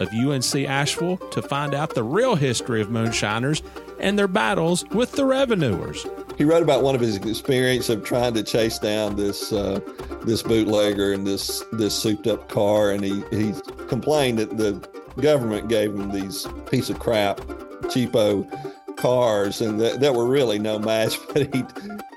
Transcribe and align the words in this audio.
of 0.00 0.12
UNC 0.12 0.54
Asheville, 0.66 1.18
to 1.18 1.40
find 1.42 1.74
out 1.74 1.94
the 1.94 2.02
real 2.02 2.34
history 2.34 2.80
of 2.80 2.90
moonshiners 2.90 3.62
and 4.00 4.18
their 4.18 4.28
battles 4.28 4.84
with 4.90 5.12
the 5.12 5.24
revenuers. 5.24 6.06
He 6.36 6.44
wrote 6.44 6.62
about 6.62 6.82
one 6.82 6.94
of 6.94 7.00
his 7.00 7.16
experience 7.16 7.88
of 7.88 8.02
trying 8.02 8.34
to 8.34 8.42
chase 8.42 8.78
down 8.78 9.16
this 9.16 9.52
uh, 9.52 9.80
this 10.24 10.42
bootlegger 10.42 11.12
in 11.12 11.24
this 11.24 11.62
this 11.72 11.94
souped 11.94 12.26
up 12.26 12.48
car, 12.48 12.90
and 12.90 13.04
he 13.04 13.22
he 13.30 13.52
complained 13.88 14.38
that 14.38 14.56
the 14.56 14.72
government 15.20 15.68
gave 15.68 15.94
him 15.94 16.10
these 16.10 16.46
piece 16.70 16.88
of 16.88 16.98
crap, 16.98 17.38
cheapo 17.84 18.48
cars, 18.96 19.60
and 19.60 19.80
that, 19.80 20.00
that 20.00 20.14
were 20.14 20.26
really 20.26 20.58
no 20.58 20.78
match. 20.78 21.18
But 21.32 21.54
he 21.54 21.64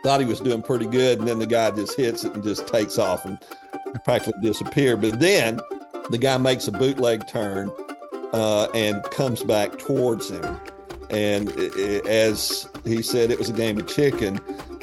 thought 0.03 0.19
he 0.19 0.25
was 0.25 0.39
doing 0.39 0.61
pretty 0.61 0.85
good, 0.85 1.19
and 1.19 1.27
then 1.27 1.39
the 1.39 1.45
guy 1.45 1.71
just 1.71 1.95
hits 1.95 2.23
it 2.23 2.33
and 2.33 2.43
just 2.43 2.67
takes 2.67 2.97
off 2.97 3.25
and 3.25 3.37
practically 4.03 4.41
disappear. 4.41 4.97
But 4.97 5.19
then 5.19 5.59
the 6.09 6.17
guy 6.17 6.37
makes 6.37 6.67
a 6.67 6.71
bootleg 6.71 7.27
turn 7.27 7.71
uh, 8.33 8.67
and 8.73 9.01
comes 9.05 9.43
back 9.43 9.77
towards 9.79 10.29
him. 10.29 10.59
And 11.09 11.49
i- 11.57 11.69
i- 11.77 12.01
as 12.09 12.67
he 12.85 13.01
said, 13.01 13.31
it 13.31 13.37
was 13.39 13.49
a 13.49 13.53
game 13.53 13.77
of 13.79 13.87
chicken, 13.87 14.39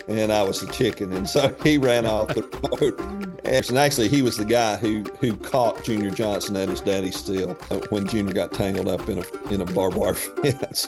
and 0.08 0.32
I 0.32 0.42
was 0.42 0.60
the 0.60 0.72
chicken. 0.72 1.12
And 1.12 1.28
so 1.28 1.54
he 1.64 1.76
ran 1.78 2.06
off 2.06 2.28
the 2.28 2.42
road. 2.80 3.36
And 3.44 3.78
actually, 3.78 4.08
he 4.08 4.22
was 4.22 4.36
the 4.36 4.44
guy 4.44 4.76
who 4.76 5.02
who 5.20 5.34
caught 5.36 5.82
Junior 5.82 6.10
Johnson 6.10 6.56
at 6.56 6.68
his 6.68 6.80
daddy's 6.80 7.28
uh, 7.28 7.54
when 7.88 8.06
Junior 8.06 8.32
got 8.32 8.52
tangled 8.52 8.86
up 8.86 9.08
in 9.08 9.18
a 9.18 9.52
in 9.52 9.60
a 9.60 9.64
barbed 9.64 9.96
wire 9.96 10.14
fence. 10.44 10.86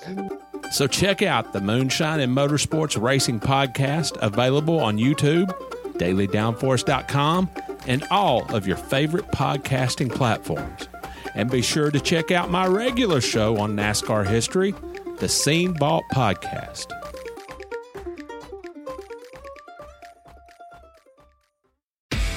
So 0.70 0.86
check 0.86 1.22
out 1.22 1.52
the 1.52 1.60
Moonshine 1.60 2.20
and 2.20 2.34
Motorsports 2.36 3.00
Racing 3.00 3.40
Podcast, 3.40 4.16
available 4.22 4.78
on 4.78 4.96
YouTube, 4.96 5.48
dailydownforce.com, 5.98 7.50
and 7.86 8.04
all 8.10 8.44
of 8.54 8.66
your 8.66 8.76
favorite 8.76 9.26
podcasting 9.32 10.10
platforms. 10.14 10.88
And 11.34 11.50
be 11.50 11.62
sure 11.62 11.90
to 11.90 12.00
check 12.00 12.30
out 12.30 12.50
my 12.50 12.66
regular 12.66 13.20
show 13.20 13.58
on 13.58 13.76
NASCAR 13.76 14.26
history, 14.26 14.74
the 15.18 15.28
Scene 15.28 15.74
Vault 15.78 16.04
Podcast. 16.12 16.92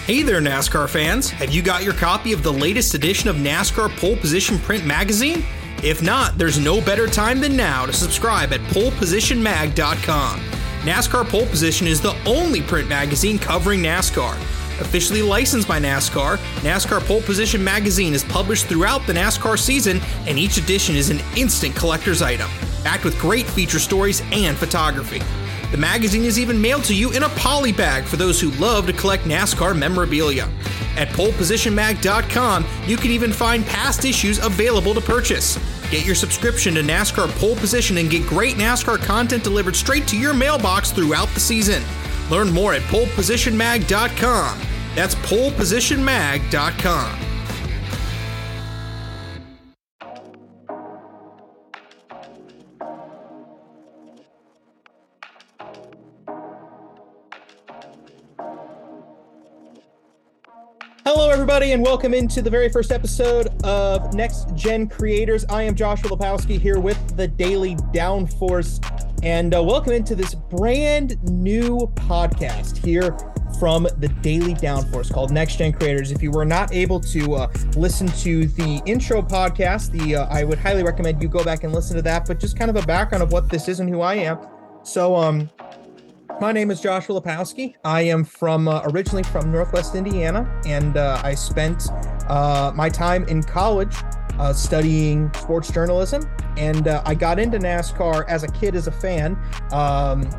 Hey 0.05 0.21
there, 0.21 0.39
NASCAR 0.39 0.87
fans! 0.87 1.31
Have 1.31 1.51
you 1.51 1.63
got 1.63 1.83
your 1.83 1.93
copy 1.93 2.31
of 2.31 2.43
the 2.43 2.53
latest 2.53 2.93
edition 2.93 3.27
of 3.27 3.37
NASCAR 3.37 3.89
Pole 3.97 4.15
Position 4.17 4.59
Print 4.59 4.85
Magazine? 4.85 5.43
If 5.83 6.03
not, 6.03 6.37
there's 6.37 6.59
no 6.59 6.79
better 6.79 7.07
time 7.07 7.41
than 7.41 7.57
now 7.57 7.87
to 7.87 7.93
subscribe 7.93 8.53
at 8.53 8.59
polepositionmag.com. 8.71 10.39
NASCAR 10.81 11.27
Pole 11.27 11.47
Position 11.47 11.87
is 11.87 12.01
the 12.01 12.15
only 12.27 12.61
print 12.61 12.87
magazine 12.87 13.39
covering 13.39 13.81
NASCAR. 13.81 14.35
Officially 14.79 15.21
licensed 15.21 15.67
by 15.67 15.79
NASCAR, 15.79 16.37
NASCAR 16.61 16.99
Pole 17.05 17.21
Position 17.21 17.63
Magazine 17.63 18.13
is 18.13 18.23
published 18.25 18.65
throughout 18.65 19.05
the 19.07 19.13
NASCAR 19.13 19.57
season, 19.57 20.01
and 20.27 20.37
each 20.37 20.57
edition 20.57 20.95
is 20.95 21.09
an 21.09 21.21
instant 21.37 21.75
collector's 21.75 22.21
item, 22.21 22.49
backed 22.83 23.05
with 23.05 23.17
great 23.17 23.45
feature 23.45 23.79
stories 23.79 24.21
and 24.31 24.57
photography. 24.57 25.21
The 25.71 25.77
magazine 25.77 26.23
is 26.23 26.37
even 26.37 26.61
mailed 26.61 26.83
to 26.85 26.95
you 26.95 27.11
in 27.13 27.23
a 27.23 27.29
poly 27.29 27.71
bag 27.71 28.03
for 28.03 28.17
those 28.17 28.39
who 28.39 28.51
love 28.51 28.85
to 28.87 28.93
collect 28.93 29.23
NASCAR 29.23 29.77
memorabilia. 29.77 30.49
At 30.97 31.09
polepositionmag.com, 31.09 32.65
you 32.85 32.97
can 32.97 33.11
even 33.11 33.33
find 33.33 33.65
past 33.65 34.05
issues 34.05 34.43
available 34.43 34.93
to 34.93 35.01
purchase. 35.01 35.57
Get 35.89 36.05
your 36.05 36.15
subscription 36.15 36.75
to 36.75 36.81
NASCAR 36.81 37.29
Pole 37.39 37.55
Position 37.55 37.97
and 37.97 38.09
get 38.09 38.25
great 38.27 38.55
NASCAR 38.55 38.97
content 38.99 39.43
delivered 39.43 39.75
straight 39.75 40.07
to 40.07 40.17
your 40.17 40.33
mailbox 40.33 40.91
throughout 40.91 41.29
the 41.29 41.39
season. 41.39 41.83
Learn 42.31 42.51
more 42.51 42.73
at 42.73 42.81
polepositionmag.com. 42.83 44.61
That's 44.95 45.15
polepositionmag.com. 45.15 47.25
Hello, 61.07 61.29
everybody, 61.29 61.73
and 61.73 61.83
welcome 61.83 62.15
into 62.15 62.41
the 62.41 62.49
very 62.49 62.67
first 62.67 62.91
episode 62.91 63.49
of 63.63 64.15
Next 64.15 64.55
Gen 64.55 64.87
Creators. 64.87 65.45
I 65.45 65.61
am 65.61 65.75
Joshua 65.75 66.09
Lipowski 66.09 66.59
here 66.59 66.79
with 66.79 67.15
the 67.15 67.27
Daily 67.27 67.75
Downforce, 67.93 68.81
and 69.25 69.55
uh, 69.55 69.63
welcome 69.63 69.91
into 69.91 70.13
this 70.13 70.35
brand 70.35 71.17
new 71.23 71.91
podcast 71.95 72.77
here 72.77 73.17
from 73.57 73.87
the 73.97 74.07
Daily 74.21 74.53
Downforce 74.53 75.11
called 75.11 75.31
Next 75.31 75.55
Gen 75.55 75.73
Creators. 75.73 76.11
If 76.11 76.21
you 76.21 76.29
were 76.29 76.45
not 76.45 76.71
able 76.71 76.99
to 76.99 77.33
uh, 77.33 77.53
listen 77.75 78.05
to 78.19 78.45
the 78.45 78.83
intro 78.85 79.23
podcast, 79.23 79.89
the 79.89 80.17
uh, 80.17 80.27
I 80.27 80.43
would 80.43 80.59
highly 80.59 80.83
recommend 80.83 81.23
you 81.23 81.27
go 81.27 81.43
back 81.43 81.63
and 81.63 81.73
listen 81.73 81.95
to 81.95 82.03
that. 82.03 82.27
But 82.27 82.39
just 82.39 82.55
kind 82.55 82.69
of 82.69 82.75
a 82.75 82.85
background 82.85 83.23
of 83.23 83.31
what 83.31 83.49
this 83.49 83.67
is 83.67 83.79
and 83.79 83.89
who 83.89 84.01
I 84.01 84.13
am. 84.13 84.37
So, 84.83 85.15
um, 85.15 85.49
my 86.39 86.51
name 86.51 86.69
is 86.69 86.79
Joshua 86.79 87.19
Lipowski. 87.19 87.73
I 87.83 88.01
am 88.01 88.25
from 88.25 88.67
uh, 88.67 88.83
originally 88.85 89.23
from 89.23 89.51
Northwest 89.51 89.95
Indiana, 89.95 90.61
and 90.67 90.97
uh, 90.97 91.19
I 91.23 91.33
spent 91.33 91.89
uh, 92.29 92.71
my 92.75 92.89
time 92.89 93.23
in 93.23 93.41
college 93.41 93.95
uh, 94.39 94.53
studying 94.53 95.31
sports 95.33 95.71
journalism. 95.71 96.29
And 96.57 96.87
uh, 96.87 97.01
I 97.05 97.15
got 97.15 97.39
into 97.39 97.57
NASCAR 97.59 98.27
as 98.27 98.43
a 98.43 98.47
kid 98.47 98.75
as 98.75 98.87
a 98.87 98.91
fan. 98.91 99.37
Um, 99.71 100.29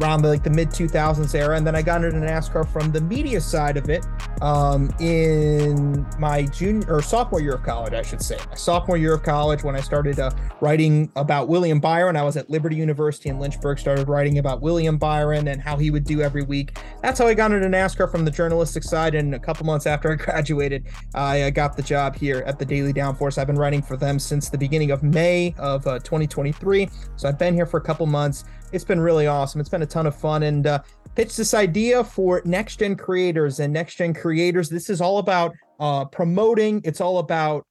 around 0.00 0.22
the, 0.22 0.28
like 0.28 0.42
the 0.42 0.50
mid 0.50 0.70
2000s 0.70 1.34
era 1.34 1.56
and 1.56 1.66
then 1.66 1.74
i 1.74 1.82
got 1.82 2.04
into 2.04 2.18
nascar 2.18 2.66
from 2.68 2.90
the 2.92 3.00
media 3.00 3.40
side 3.40 3.76
of 3.76 3.88
it 3.88 4.04
um, 4.42 4.90
in 5.00 6.06
my 6.18 6.42
junior 6.46 6.84
or 6.88 7.02
sophomore 7.02 7.40
year 7.40 7.54
of 7.54 7.62
college 7.62 7.92
i 7.92 8.02
should 8.02 8.22
say. 8.22 8.36
My 8.50 8.56
sophomore 8.56 8.96
year 8.96 9.14
of 9.14 9.22
college 9.22 9.62
when 9.62 9.76
i 9.76 9.80
started 9.80 10.18
uh, 10.18 10.30
writing 10.60 11.10
about 11.16 11.48
william 11.48 11.80
byron 11.80 12.16
i 12.16 12.22
was 12.22 12.36
at 12.36 12.50
liberty 12.50 12.76
university 12.76 13.28
in 13.28 13.38
lynchburg 13.38 13.78
started 13.78 14.08
writing 14.08 14.38
about 14.38 14.60
william 14.60 14.98
byron 14.98 15.48
and 15.48 15.60
how 15.60 15.76
he 15.76 15.90
would 15.90 16.04
do 16.04 16.22
every 16.22 16.42
week. 16.42 16.78
That's 17.02 17.18
how 17.18 17.26
i 17.26 17.34
got 17.34 17.52
into 17.52 17.68
nascar 17.68 18.10
from 18.10 18.24
the 18.24 18.30
journalistic 18.30 18.82
side 18.82 19.14
and 19.14 19.34
a 19.34 19.38
couple 19.38 19.66
months 19.66 19.86
after 19.86 20.12
i 20.12 20.14
graduated 20.24 20.86
i 21.14 21.42
uh, 21.42 21.50
got 21.50 21.76
the 21.76 21.82
job 21.82 22.16
here 22.16 22.42
at 22.46 22.58
the 22.58 22.64
daily 22.64 22.92
downforce. 22.92 23.38
I've 23.38 23.46
been 23.46 23.56
writing 23.56 23.82
for 23.82 23.96
them 23.96 24.18
since 24.18 24.48
the 24.48 24.58
beginning 24.58 24.90
of 24.90 25.02
may 25.02 25.54
of 25.58 25.86
uh, 25.86 25.98
2023 26.00 26.88
so 27.16 27.28
i've 27.28 27.38
been 27.38 27.54
here 27.54 27.66
for 27.66 27.78
a 27.78 27.82
couple 27.82 28.06
months 28.06 28.44
it's 28.74 28.84
been 28.84 29.00
really 29.00 29.26
awesome. 29.28 29.60
It's 29.60 29.70
been 29.70 29.82
a 29.82 29.86
ton 29.86 30.06
of 30.06 30.16
fun 30.16 30.42
and 30.42 30.66
uh, 30.66 30.82
pitched 31.14 31.36
this 31.36 31.54
idea 31.54 32.02
for 32.02 32.42
next 32.44 32.76
gen 32.80 32.96
creators 32.96 33.60
and 33.60 33.72
next 33.72 33.94
gen 33.94 34.12
creators. 34.12 34.68
This 34.68 34.90
is 34.90 35.00
all 35.00 35.18
about 35.18 35.54
uh, 35.78 36.06
promoting. 36.06 36.80
It's 36.84 37.00
all 37.00 37.18
about 37.18 37.64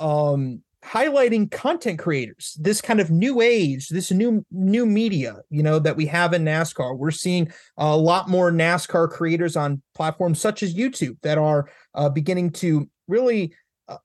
um, 0.00 0.62
highlighting 0.84 1.48
content 1.50 2.00
creators. 2.00 2.56
This 2.60 2.80
kind 2.80 2.98
of 2.98 3.10
new 3.10 3.40
age, 3.40 3.88
this 3.88 4.10
new 4.10 4.44
new 4.50 4.84
media, 4.84 5.36
you 5.48 5.62
know, 5.62 5.78
that 5.78 5.96
we 5.96 6.06
have 6.06 6.34
in 6.34 6.44
NASCAR. 6.44 6.98
We're 6.98 7.12
seeing 7.12 7.52
a 7.76 7.96
lot 7.96 8.28
more 8.28 8.50
NASCAR 8.50 9.08
creators 9.10 9.56
on 9.56 9.80
platforms 9.94 10.40
such 10.40 10.64
as 10.64 10.74
YouTube 10.74 11.18
that 11.22 11.38
are 11.38 11.70
uh, 11.94 12.08
beginning 12.08 12.50
to 12.50 12.88
really 13.06 13.54
uh, 13.86 13.98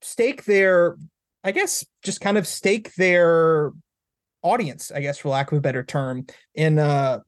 stake 0.00 0.44
their, 0.46 0.96
I 1.44 1.52
guess, 1.52 1.84
just 2.02 2.20
kind 2.20 2.36
of 2.36 2.46
stake 2.46 2.92
their 2.96 3.72
audience, 4.42 4.90
I 4.90 5.00
guess, 5.00 5.18
for 5.18 5.28
lack 5.28 5.52
of 5.52 5.58
a 5.58 5.60
better 5.60 5.82
term, 5.82 6.26
in 6.54 6.78
uh 6.78 7.20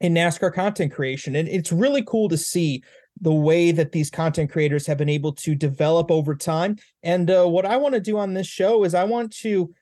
in 0.00 0.14
NASCAR 0.14 0.52
content 0.52 0.92
creation. 0.92 1.36
And 1.36 1.48
it's 1.48 1.72
really 1.72 2.02
cool 2.02 2.28
to 2.30 2.38
see 2.38 2.82
the 3.20 3.32
way 3.32 3.70
that 3.70 3.92
these 3.92 4.10
content 4.10 4.50
creators 4.50 4.86
have 4.86 4.96
been 4.96 5.10
able 5.10 5.32
to 5.32 5.54
develop 5.54 6.10
over 6.10 6.34
time. 6.34 6.76
And 7.02 7.30
uh, 7.30 7.46
what 7.46 7.66
I 7.66 7.76
want 7.76 7.94
to 7.94 8.00
do 8.00 8.16
on 8.18 8.32
this 8.32 8.46
show 8.46 8.84
is 8.84 8.94
I 8.94 9.04
want 9.04 9.36
to 9.38 9.74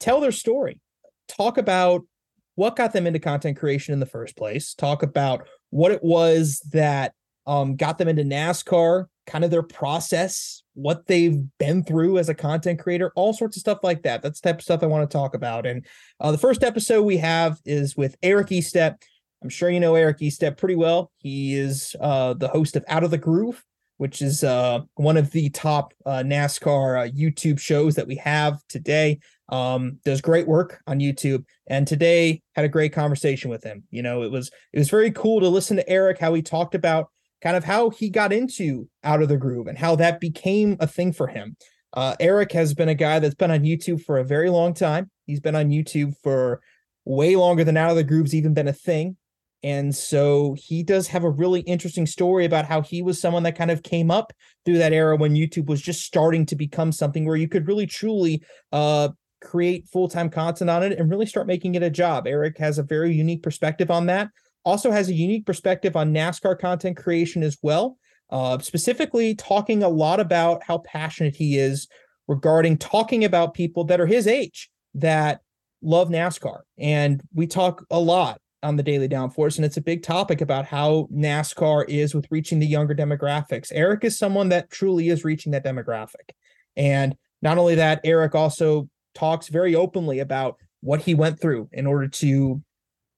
tell 0.00 0.20
their 0.20 0.32
story, 0.32 0.80
talk 1.28 1.58
about 1.58 2.06
what 2.54 2.76
got 2.76 2.94
them 2.94 3.06
into 3.06 3.18
content 3.18 3.58
creation 3.58 3.92
in 3.92 4.00
the 4.00 4.06
first 4.06 4.36
place, 4.36 4.72
talk 4.72 5.02
about 5.02 5.46
what 5.70 5.92
it 5.92 6.02
was 6.02 6.60
that 6.72 7.12
um, 7.46 7.76
got 7.76 7.98
them 7.98 8.08
into 8.08 8.22
NASCAR, 8.22 9.06
kind 9.26 9.44
of 9.44 9.50
their 9.50 9.62
process, 9.62 10.62
what 10.76 11.06
they've 11.06 11.42
been 11.58 11.82
through 11.82 12.18
as 12.18 12.28
a 12.28 12.34
content 12.34 12.78
creator, 12.78 13.10
all 13.16 13.32
sorts 13.32 13.56
of 13.56 13.60
stuff 13.60 13.78
like 13.82 14.02
that. 14.02 14.22
That's 14.22 14.40
the 14.40 14.50
type 14.50 14.58
of 14.58 14.62
stuff 14.62 14.82
I 14.82 14.86
want 14.86 15.08
to 15.10 15.16
talk 15.16 15.34
about. 15.34 15.66
And 15.66 15.84
uh, 16.20 16.32
the 16.32 16.38
first 16.38 16.62
episode 16.62 17.02
we 17.02 17.16
have 17.16 17.58
is 17.64 17.96
with 17.96 18.16
Eric 18.22 18.48
Estepp. 18.48 19.02
I'm 19.42 19.48
sure 19.48 19.70
you 19.70 19.80
know 19.80 19.94
Eric 19.94 20.18
Estepp 20.18 20.58
pretty 20.58 20.76
well. 20.76 21.10
He 21.18 21.54
is 21.54 21.96
uh, 22.00 22.34
the 22.34 22.48
host 22.48 22.76
of 22.76 22.84
Out 22.88 23.04
of 23.04 23.10
the 23.10 23.18
Groove, 23.18 23.64
which 23.96 24.20
is 24.20 24.44
uh, 24.44 24.80
one 24.96 25.16
of 25.16 25.30
the 25.30 25.48
top 25.50 25.94
uh, 26.04 26.22
NASCAR 26.24 27.06
uh, 27.06 27.10
YouTube 27.10 27.58
shows 27.58 27.94
that 27.94 28.06
we 28.06 28.16
have 28.16 28.60
today. 28.68 29.18
Um, 29.48 30.00
does 30.04 30.20
great 30.20 30.46
work 30.46 30.82
on 30.86 30.98
YouTube, 30.98 31.44
and 31.68 31.86
today 31.86 32.42
had 32.54 32.64
a 32.64 32.68
great 32.68 32.92
conversation 32.92 33.48
with 33.48 33.62
him. 33.62 33.84
You 33.90 34.02
know, 34.02 34.24
it 34.24 34.30
was 34.30 34.50
it 34.72 34.78
was 34.78 34.90
very 34.90 35.10
cool 35.12 35.40
to 35.40 35.48
listen 35.48 35.76
to 35.76 35.88
Eric 35.88 36.18
how 36.18 36.34
he 36.34 36.42
talked 36.42 36.74
about 36.74 37.08
kind 37.42 37.56
of 37.56 37.64
how 37.64 37.90
he 37.90 38.08
got 38.08 38.32
into 38.32 38.88
Out 39.04 39.22
of 39.22 39.28
the 39.28 39.36
Groove 39.36 39.66
and 39.66 39.78
how 39.78 39.96
that 39.96 40.20
became 40.20 40.76
a 40.80 40.86
thing 40.86 41.12
for 41.12 41.26
him. 41.26 41.56
Uh, 41.92 42.14
Eric 42.20 42.52
has 42.52 42.74
been 42.74 42.88
a 42.88 42.94
guy 42.94 43.18
that's 43.18 43.34
been 43.34 43.50
on 43.50 43.60
YouTube 43.60 44.02
for 44.04 44.18
a 44.18 44.24
very 44.24 44.50
long 44.50 44.74
time. 44.74 45.10
He's 45.26 45.40
been 45.40 45.56
on 45.56 45.70
YouTube 45.70 46.14
for 46.22 46.60
way 47.04 47.36
longer 47.36 47.64
than 47.64 47.76
Out 47.76 47.90
of 47.90 47.96
the 47.96 48.04
Groove's 48.04 48.34
even 48.34 48.54
been 48.54 48.68
a 48.68 48.72
thing. 48.72 49.16
And 49.62 49.94
so 49.94 50.54
he 50.58 50.82
does 50.82 51.08
have 51.08 51.24
a 51.24 51.30
really 51.30 51.60
interesting 51.60 52.06
story 52.06 52.44
about 52.44 52.66
how 52.66 52.82
he 52.82 53.02
was 53.02 53.20
someone 53.20 53.42
that 53.44 53.56
kind 53.56 53.70
of 53.70 53.82
came 53.82 54.10
up 54.10 54.32
through 54.64 54.78
that 54.78 54.92
era 54.92 55.16
when 55.16 55.34
YouTube 55.34 55.66
was 55.66 55.80
just 55.80 56.04
starting 56.04 56.44
to 56.46 56.56
become 56.56 56.92
something 56.92 57.24
where 57.24 57.36
you 57.36 57.48
could 57.48 57.66
really 57.66 57.86
truly 57.86 58.42
uh, 58.72 59.08
create 59.42 59.88
full-time 59.88 60.28
content 60.28 60.70
on 60.70 60.82
it 60.82 60.98
and 60.98 61.10
really 61.10 61.26
start 61.26 61.46
making 61.46 61.74
it 61.74 61.82
a 61.82 61.90
job. 61.90 62.26
Eric 62.26 62.58
has 62.58 62.78
a 62.78 62.82
very 62.82 63.12
unique 63.12 63.42
perspective 63.42 63.90
on 63.90 64.06
that. 64.06 64.28
Also 64.66 64.90
has 64.90 65.08
a 65.08 65.14
unique 65.14 65.46
perspective 65.46 65.96
on 65.96 66.12
NASCAR 66.12 66.58
content 66.58 66.98
creation 66.98 67.42
as 67.42 67.56
well. 67.62 67.96
Uh, 68.28 68.58
specifically 68.58 69.36
talking 69.36 69.84
a 69.84 69.88
lot 69.88 70.18
about 70.18 70.60
how 70.64 70.78
passionate 70.78 71.36
he 71.36 71.56
is 71.56 71.86
regarding 72.26 72.76
talking 72.76 73.24
about 73.24 73.54
people 73.54 73.84
that 73.84 74.00
are 74.00 74.06
his 74.06 74.26
age 74.26 74.68
that 74.94 75.40
love 75.80 76.08
NASCAR. 76.08 76.62
And 76.76 77.22
we 77.32 77.46
talk 77.46 77.84
a 77.90 78.00
lot 78.00 78.40
on 78.64 78.74
the 78.74 78.82
Daily 78.82 79.08
Downforce, 79.08 79.56
and 79.56 79.64
it's 79.64 79.76
a 79.76 79.82
big 79.82 80.02
topic 80.02 80.40
about 80.40 80.64
how 80.64 81.08
NASCAR 81.14 81.88
is 81.88 82.16
with 82.16 82.26
reaching 82.32 82.58
the 82.58 82.66
younger 82.66 82.96
demographics. 82.96 83.70
Eric 83.72 84.02
is 84.02 84.18
someone 84.18 84.48
that 84.48 84.70
truly 84.70 85.08
is 85.08 85.24
reaching 85.24 85.52
that 85.52 85.64
demographic. 85.64 86.30
And 86.76 87.14
not 87.42 87.58
only 87.58 87.76
that, 87.76 88.00
Eric 88.02 88.34
also 88.34 88.88
talks 89.14 89.46
very 89.46 89.76
openly 89.76 90.18
about 90.18 90.56
what 90.80 91.02
he 91.02 91.14
went 91.14 91.40
through 91.40 91.68
in 91.72 91.86
order 91.86 92.08
to 92.08 92.60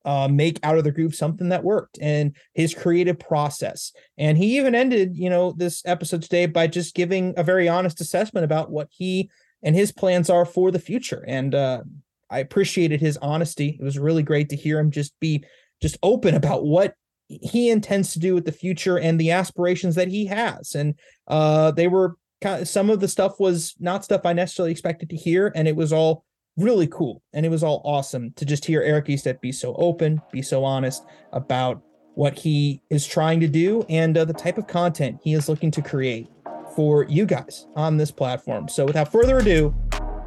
uh, 0.09 0.27
make 0.27 0.59
out 0.63 0.79
of 0.79 0.85
the 0.85 0.91
groove 0.91 1.15
something 1.15 1.51
that 1.51 1.63
worked 1.63 1.99
and 2.01 2.35
his 2.55 2.75
creative 2.75 3.19
process. 3.19 3.93
And 4.17 4.39
he 4.39 4.57
even 4.57 4.75
ended, 4.75 5.15
you 5.15 5.29
know, 5.29 5.53
this 5.53 5.83
episode 5.85 6.23
today 6.23 6.47
by 6.47 6.67
just 6.67 6.95
giving 6.95 7.35
a 7.37 7.43
very 7.43 7.69
honest 7.69 8.01
assessment 8.01 8.45
about 8.45 8.71
what 8.71 8.89
he 8.91 9.29
and 9.63 9.77
his 9.77 9.93
plans 9.93 10.31
are 10.31 10.47
for 10.47 10.71
the 10.71 10.79
future. 10.79 11.23
And 11.29 11.55
uh, 11.55 11.83
I 12.31 12.39
appreciated 12.39 13.03
his 13.03 13.19
honesty. 13.19 13.77
It 13.79 13.85
was 13.85 13.99
really 13.99 14.23
great 14.23 14.49
to 14.49 14.57
hear 14.57 14.79
him 14.79 14.91
just 14.91 15.13
be 15.21 15.45
just 15.83 15.99
open 16.03 16.35
about 16.35 16.65
what 16.65 16.95
he 17.29 17.69
intends 17.69 18.15
to 18.15 18.19
do 18.19 18.35
with 18.35 18.47
the 18.47 18.53
future 18.53 18.99
and 18.99 19.21
the 19.21 19.33
aspirations 19.33 19.95
that 19.97 20.09
he 20.09 20.25
has. 20.25 20.75
And 20.75 20.95
uh, 21.27 21.73
they 21.73 21.87
were 21.87 22.17
kind 22.41 22.63
of, 22.63 22.69
some 22.69 22.89
of 22.89 23.01
the 23.01 23.09
stuff 23.09 23.39
was 23.39 23.75
not 23.79 24.05
stuff 24.05 24.23
I 24.25 24.33
necessarily 24.33 24.73
expected 24.73 25.11
to 25.11 25.17
hear, 25.17 25.53
and 25.55 25.69
it 25.69 25.77
was 25.77 25.93
all 25.93 26.25
really 26.59 26.89
cool 26.89 27.23
and 27.33 27.47
it 27.47 27.49
was 27.49 27.63
all 27.63 27.81
awesome 27.85 28.33
to 28.33 28.45
just 28.45 28.65
hear 28.65 28.83
Eric 28.83 29.07
Estepp 29.07 29.41
be 29.41 29.53
so 29.53 29.75
open, 29.77 30.21
be 30.33 30.43
so 30.43 30.65
honest 30.65 31.05
about 31.33 31.81
what 32.15 32.37
he 32.37 32.83
is 32.91 33.07
trying 33.07 33.39
to 33.39 33.47
do 33.47 33.85
and 33.89 34.19
uh, 34.19 34.25
the 34.25 34.33
type 34.33 34.59
of 34.59 34.67
content 34.67 35.21
he 35.23 35.35
is 35.35 35.49
looking 35.49 35.71
to 35.71 35.81
create 35.81 36.27
for 36.75 37.05
you 37.05 37.25
guys 37.25 37.69
on 37.77 37.97
this 37.97 38.11
platform. 38.11 38.69
So 38.69 38.85
without 38.85 39.13
further 39.13 39.39
ado, 39.39 39.73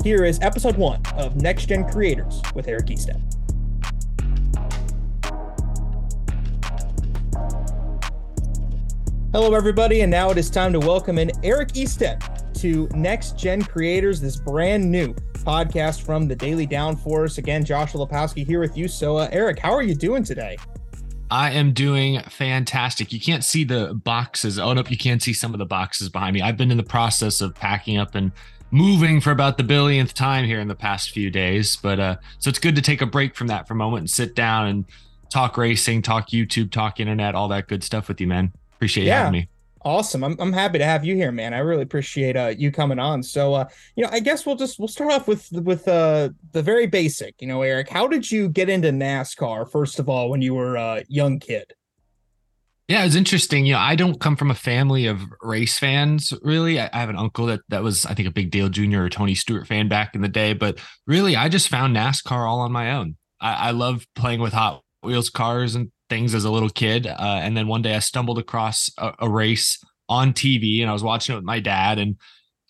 here 0.06 0.24
is 0.24 0.40
episode 0.42 0.78
one 0.78 1.02
of 1.16 1.36
Next 1.36 1.66
Gen 1.66 1.86
Creators 1.90 2.42
with 2.56 2.70
Eric 2.70 2.86
Estepp. 2.86 3.22
Hello, 9.34 9.54
everybody, 9.54 10.02
and 10.02 10.12
now 10.12 10.30
it 10.30 10.38
is 10.38 10.50
time 10.50 10.72
to 10.72 10.80
welcome 10.80 11.18
in 11.18 11.32
Eric 11.44 11.70
Estep 11.70 12.54
to 12.62 12.88
Next 12.94 13.38
Gen 13.38 13.62
Creators, 13.62 14.22
this 14.22 14.38
brand 14.38 14.90
new 14.90 15.14
podcast 15.44 16.02
from 16.02 16.28
the 16.28 16.36
Daily 16.36 16.68
Downforce. 16.68 17.38
Again, 17.38 17.66
Joshua 17.66 18.06
Lipowski 18.06 18.46
here 18.46 18.60
with 18.60 18.78
you. 18.78 18.88
So, 18.88 19.18
uh, 19.18 19.30
Eric, 19.32 19.60
how 19.60 19.72
are 19.72 19.84
you 19.84 19.96
doing 19.96 20.24
today? 20.24 20.58
I 21.30 21.52
am 21.52 21.72
doing 21.72 22.22
fantastic. 22.24 23.14
You 23.14 23.20
can't 23.20 23.44
see 23.44 23.64
the 23.64 23.94
boxes. 23.94 24.60
Oh, 24.60 24.74
nope, 24.74 24.92
you 24.92 24.98
can't 24.98 25.22
see 25.22 25.32
some 25.32 25.54
of 25.54 25.60
the 25.60 25.66
boxes 25.66 26.10
behind 26.10 26.34
me. 26.34 26.42
I've 26.42 26.58
been 26.58 26.72
in 26.72 26.78
the 26.78 26.84
process 26.84 27.40
of 27.40 27.56
packing 27.56 27.98
up 27.98 28.16
and 28.16 28.34
moving 28.72 29.22
for 29.22 29.32
about 29.32 29.58
the 29.58 29.64
billionth 29.64 30.14
time 30.14 30.46
here 30.46 30.60
in 30.60 30.68
the 30.68 30.76
past 30.76 31.12
few 31.12 31.30
days. 31.30 31.78
But 31.78 32.00
uh, 32.00 32.16
so 32.40 32.50
it's 32.50 32.60
good 32.60 32.76
to 32.76 32.82
take 32.82 33.02
a 33.02 33.06
break 33.06 33.36
from 33.36 33.48
that 33.48 33.68
for 33.68 33.74
a 33.74 33.78
moment 33.78 34.02
and 34.02 34.10
sit 34.10 34.36
down 34.36 34.68
and 34.68 34.86
talk 35.30 35.58
racing, 35.58 36.02
talk 36.02 36.30
YouTube, 36.30 36.72
talk 36.72 37.00
internet, 37.00 37.34
all 37.34 37.48
that 37.48 37.68
good 37.68 37.84
stuff 37.84 38.08
with 38.08 38.20
you, 38.20 38.28
man. 38.28 38.52
Appreciate 38.74 39.06
yeah. 39.06 39.20
having 39.20 39.32
me. 39.32 39.50
Awesome. 39.84 40.24
I'm, 40.24 40.36
I'm 40.40 40.54
happy 40.54 40.78
to 40.78 40.86
have 40.86 41.04
you 41.04 41.16
here, 41.16 41.32
man. 41.32 41.54
I 41.54 41.60
really 41.60 41.82
appreciate 41.82 42.38
uh, 42.38 42.54
you 42.56 42.72
coming 42.72 43.00
on. 43.00 43.24
So, 43.24 43.56
uh, 43.56 43.68
you 43.96 44.04
know, 44.04 44.10
I 44.12 44.20
guess 44.20 44.46
we'll 44.46 44.56
just 44.56 44.78
we'll 44.78 44.88
start 44.88 45.12
off 45.12 45.28
with 45.28 45.52
with 45.52 45.88
uh, 45.88 46.30
the 46.52 46.62
very 46.62 46.86
basic. 46.86 47.36
You 47.42 47.48
know, 47.48 47.64
Eric, 47.64 47.90
how 47.90 48.08
did 48.08 48.30
you 48.30 48.48
get 48.48 48.70
into 48.70 48.90
NASCAR 48.90 49.72
first 49.72 49.98
of 49.98 50.08
all 50.08 50.30
when 50.30 50.42
you 50.42 50.54
were 50.54 50.76
a 50.76 51.04
young 51.08 51.40
kid? 51.40 51.74
Yeah, 52.88 53.06
it's 53.06 53.16
interesting. 53.16 53.66
You 53.66 53.74
know, 53.74 53.80
I 53.80 53.96
don't 53.96 54.20
come 54.20 54.36
from 54.36 54.52
a 54.52 54.56
family 54.56 55.08
of 55.08 55.22
race 55.42 55.80
fans, 55.80 56.34
really. 56.42 56.80
I, 56.80 56.90
I, 56.92 57.00
have 57.00 57.10
an 57.10 57.16
uncle 57.16 57.46
that 57.46 57.62
that 57.70 57.84
was, 57.84 58.06
I 58.06 58.14
think, 58.14 58.28
a 58.28 58.32
big 58.32 58.52
Dale 58.52 58.68
Jr. 58.68 59.04
or 59.04 59.10
Tony 59.10 59.34
Stewart 59.34 59.66
fan 59.66 59.88
back 59.88 60.14
in 60.14 60.22
the 60.22 60.28
day. 60.28 60.54
But 60.54 60.78
really, 61.08 61.36
I 61.36 61.48
just 61.48 61.70
found 61.70 61.96
NASCAR 61.96 62.48
all 62.48 62.60
on 62.60 62.72
my 62.72 62.92
own. 62.92 63.16
I, 63.40 63.54
I 63.54 63.72
love 63.72 64.06
playing 64.16 64.42
with 64.42 64.54
Hot 64.54 64.84
Wheels 65.02 65.30
cars 65.30 65.74
and 65.74 65.92
things 66.12 66.36
as 66.36 66.44
a 66.44 66.52
little 66.52 66.70
kid. 66.70 67.08
Uh, 67.08 67.40
and 67.42 67.56
then 67.56 67.70
one 67.70 67.82
day 67.82 67.96
I 67.96 68.00
stumbled 68.00 68.38
across 68.38 68.92
a, 68.98 69.14
a, 69.20 69.30
race 69.30 69.82
on 70.10 70.34
TV 70.34 70.82
and 70.82 70.90
I 70.90 70.94
was 70.94 71.04
watching 71.04 71.34
it 71.34 71.38
with 71.38 71.46
my 71.46 71.62
dad 71.62 72.00
and 72.00 72.18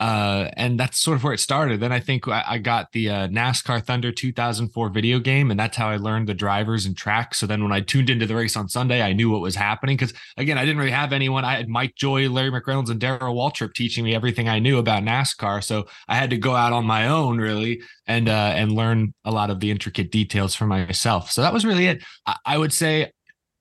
uh, 0.01 0.49
and 0.57 0.79
that's 0.79 0.97
sort 0.99 1.15
of 1.15 1.23
where 1.23 1.31
it 1.31 1.39
started. 1.39 1.79
Then 1.79 1.91
I 1.91 1.99
think 1.99 2.27
I, 2.27 2.43
I 2.47 2.57
got 2.57 2.91
the 2.91 3.07
uh, 3.07 3.27
NASCAR 3.27 3.85
Thunder 3.85 4.11
2004 4.11 4.89
video 4.89 5.19
game, 5.19 5.51
and 5.51 5.59
that's 5.59 5.77
how 5.77 5.89
I 5.89 5.97
learned 5.97 6.27
the 6.27 6.33
drivers 6.33 6.87
and 6.87 6.97
tracks. 6.97 7.37
So 7.37 7.45
then 7.45 7.61
when 7.61 7.71
I 7.71 7.81
tuned 7.81 8.09
into 8.09 8.25
the 8.25 8.33
race 8.33 8.57
on 8.57 8.67
Sunday, 8.67 9.03
I 9.03 9.13
knew 9.13 9.29
what 9.29 9.41
was 9.41 9.55
happening 9.55 9.95
because 9.97 10.15
again, 10.37 10.57
I 10.57 10.65
didn't 10.65 10.79
really 10.79 10.89
have 10.89 11.13
anyone. 11.13 11.45
I 11.45 11.55
had 11.55 11.69
Mike 11.69 11.93
Joy, 11.93 12.27
Larry 12.29 12.49
McReynolds, 12.49 12.89
and 12.89 12.99
Darrell 12.99 13.35
Waltrip 13.35 13.75
teaching 13.75 14.03
me 14.03 14.15
everything 14.15 14.49
I 14.49 14.57
knew 14.57 14.79
about 14.79 15.03
NASCAR. 15.03 15.63
So 15.63 15.85
I 16.07 16.15
had 16.15 16.31
to 16.31 16.37
go 16.37 16.55
out 16.55 16.73
on 16.73 16.83
my 16.83 17.07
own 17.07 17.37
really 17.37 17.83
and 18.07 18.27
uh, 18.27 18.53
and 18.55 18.71
learn 18.71 19.13
a 19.23 19.29
lot 19.29 19.51
of 19.51 19.59
the 19.59 19.69
intricate 19.69 20.11
details 20.11 20.55
for 20.55 20.65
myself. 20.65 21.29
So 21.29 21.43
that 21.43 21.53
was 21.53 21.63
really 21.63 21.85
it. 21.85 22.03
I, 22.25 22.37
I 22.43 22.57
would 22.57 22.73
say 22.73 23.11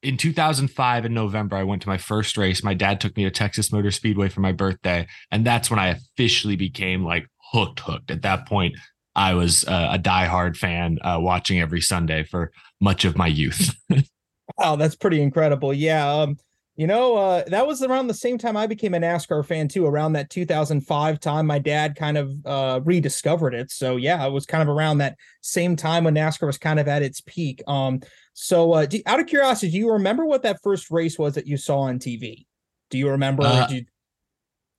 in 0.02 0.16
2005 0.16 1.04
in 1.04 1.14
November, 1.14 1.56
I 1.56 1.62
went 1.62 1.82
to 1.82 1.88
my 1.88 1.98
first 1.98 2.36
race. 2.36 2.62
My 2.62 2.74
dad 2.74 3.00
took 3.00 3.16
me 3.16 3.24
to 3.24 3.30
Texas 3.30 3.72
Motor 3.72 3.90
Speedway 3.90 4.28
for 4.28 4.40
my 4.40 4.52
birthday, 4.52 5.06
and 5.30 5.44
that's 5.44 5.70
when 5.70 5.78
I 5.78 5.88
officially 5.88 6.56
became 6.56 7.04
like 7.04 7.26
hooked. 7.52 7.80
Hooked. 7.80 8.10
At 8.10 8.22
that 8.22 8.46
point, 8.46 8.76
I 9.14 9.34
was 9.34 9.64
uh, 9.66 9.90
a 9.92 9.98
diehard 9.98 10.56
fan, 10.56 10.98
uh, 11.02 11.18
watching 11.20 11.60
every 11.60 11.80
Sunday 11.80 12.22
for 12.22 12.50
much 12.80 13.04
of 13.04 13.16
my 13.16 13.26
youth. 13.26 13.74
wow, 14.58 14.76
that's 14.76 14.96
pretty 14.96 15.20
incredible. 15.20 15.74
Yeah, 15.74 16.10
um, 16.10 16.36
you 16.76 16.86
know, 16.86 17.16
uh, 17.16 17.44
that 17.48 17.66
was 17.66 17.82
around 17.82 18.06
the 18.06 18.14
same 18.14 18.38
time 18.38 18.56
I 18.56 18.66
became 18.66 18.94
a 18.94 18.98
NASCAR 18.98 19.44
fan 19.44 19.68
too. 19.68 19.84
Around 19.84 20.14
that 20.14 20.30
2005 20.30 21.20
time, 21.20 21.46
my 21.46 21.58
dad 21.58 21.94
kind 21.94 22.16
of 22.16 22.32
uh, 22.46 22.80
rediscovered 22.84 23.52
it. 23.52 23.70
So 23.70 23.96
yeah, 23.96 24.24
it 24.26 24.30
was 24.30 24.46
kind 24.46 24.62
of 24.62 24.68
around 24.74 24.98
that 24.98 25.18
same 25.42 25.76
time 25.76 26.04
when 26.04 26.14
NASCAR 26.14 26.46
was 26.46 26.56
kind 26.56 26.80
of 26.80 26.88
at 26.88 27.02
its 27.02 27.20
peak. 27.20 27.62
Um, 27.66 28.00
so, 28.42 28.72
uh, 28.72 28.86
do, 28.86 29.02
out 29.04 29.20
of 29.20 29.26
curiosity, 29.26 29.70
do 29.70 29.76
you 29.76 29.92
remember 29.92 30.24
what 30.24 30.44
that 30.44 30.62
first 30.62 30.90
race 30.90 31.18
was 31.18 31.34
that 31.34 31.46
you 31.46 31.58
saw 31.58 31.80
on 31.80 31.98
TV? 31.98 32.46
Do 32.88 32.96
you 32.96 33.10
remember? 33.10 33.42
Uh, 33.44 33.68
you... 33.68 33.84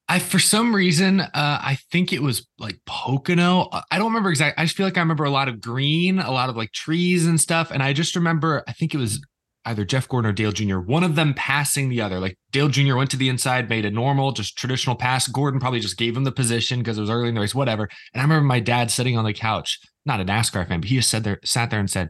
I, 0.09 0.17
for 0.17 0.39
some 0.39 0.75
reason, 0.75 1.21
uh, 1.21 1.29
I 1.35 1.77
think 1.91 2.11
it 2.11 2.23
was 2.23 2.47
like 2.57 2.79
Pocono. 2.87 3.69
I 3.91 3.99
don't 3.99 4.07
remember 4.07 4.31
exactly. 4.31 4.59
I 4.59 4.65
just 4.65 4.75
feel 4.75 4.87
like 4.87 4.97
I 4.97 5.01
remember 5.01 5.25
a 5.25 5.29
lot 5.29 5.47
of 5.47 5.61
green, 5.61 6.17
a 6.17 6.31
lot 6.31 6.49
of 6.49 6.57
like 6.57 6.71
trees 6.71 7.27
and 7.27 7.39
stuff. 7.39 7.69
And 7.69 7.83
I 7.83 7.93
just 7.93 8.15
remember, 8.15 8.63
I 8.67 8.73
think 8.73 8.95
it 8.95 8.97
was 8.97 9.23
either 9.65 9.85
Jeff 9.85 10.09
Gordon 10.09 10.31
or 10.31 10.33
Dale 10.33 10.51
Jr., 10.51 10.79
one 10.79 11.03
of 11.03 11.13
them 11.13 11.35
passing 11.35 11.89
the 11.89 12.01
other. 12.01 12.19
Like 12.19 12.39
Dale 12.49 12.67
Jr. 12.67 12.95
went 12.95 13.11
to 13.11 13.17
the 13.17 13.29
inside, 13.29 13.69
made 13.69 13.85
a 13.85 13.91
normal, 13.91 14.31
just 14.31 14.57
traditional 14.57 14.95
pass. 14.95 15.27
Gordon 15.27 15.59
probably 15.59 15.81
just 15.81 15.97
gave 15.97 16.17
him 16.17 16.23
the 16.23 16.31
position 16.31 16.79
because 16.79 16.97
it 16.97 17.01
was 17.01 17.11
early 17.11 17.29
in 17.29 17.35
the 17.35 17.41
race, 17.41 17.53
whatever. 17.53 17.87
And 18.11 18.21
I 18.21 18.23
remember 18.23 18.43
my 18.43 18.59
dad 18.59 18.89
sitting 18.89 19.19
on 19.19 19.23
the 19.23 19.33
couch, 19.33 19.79
not 20.03 20.19
a 20.19 20.25
NASCAR 20.25 20.67
fan, 20.67 20.81
but 20.81 20.89
he 20.89 20.95
just 20.95 21.11
said 21.11 21.23
there, 21.23 21.39
sat 21.45 21.69
there 21.69 21.79
and 21.79 21.89
said, 21.89 22.09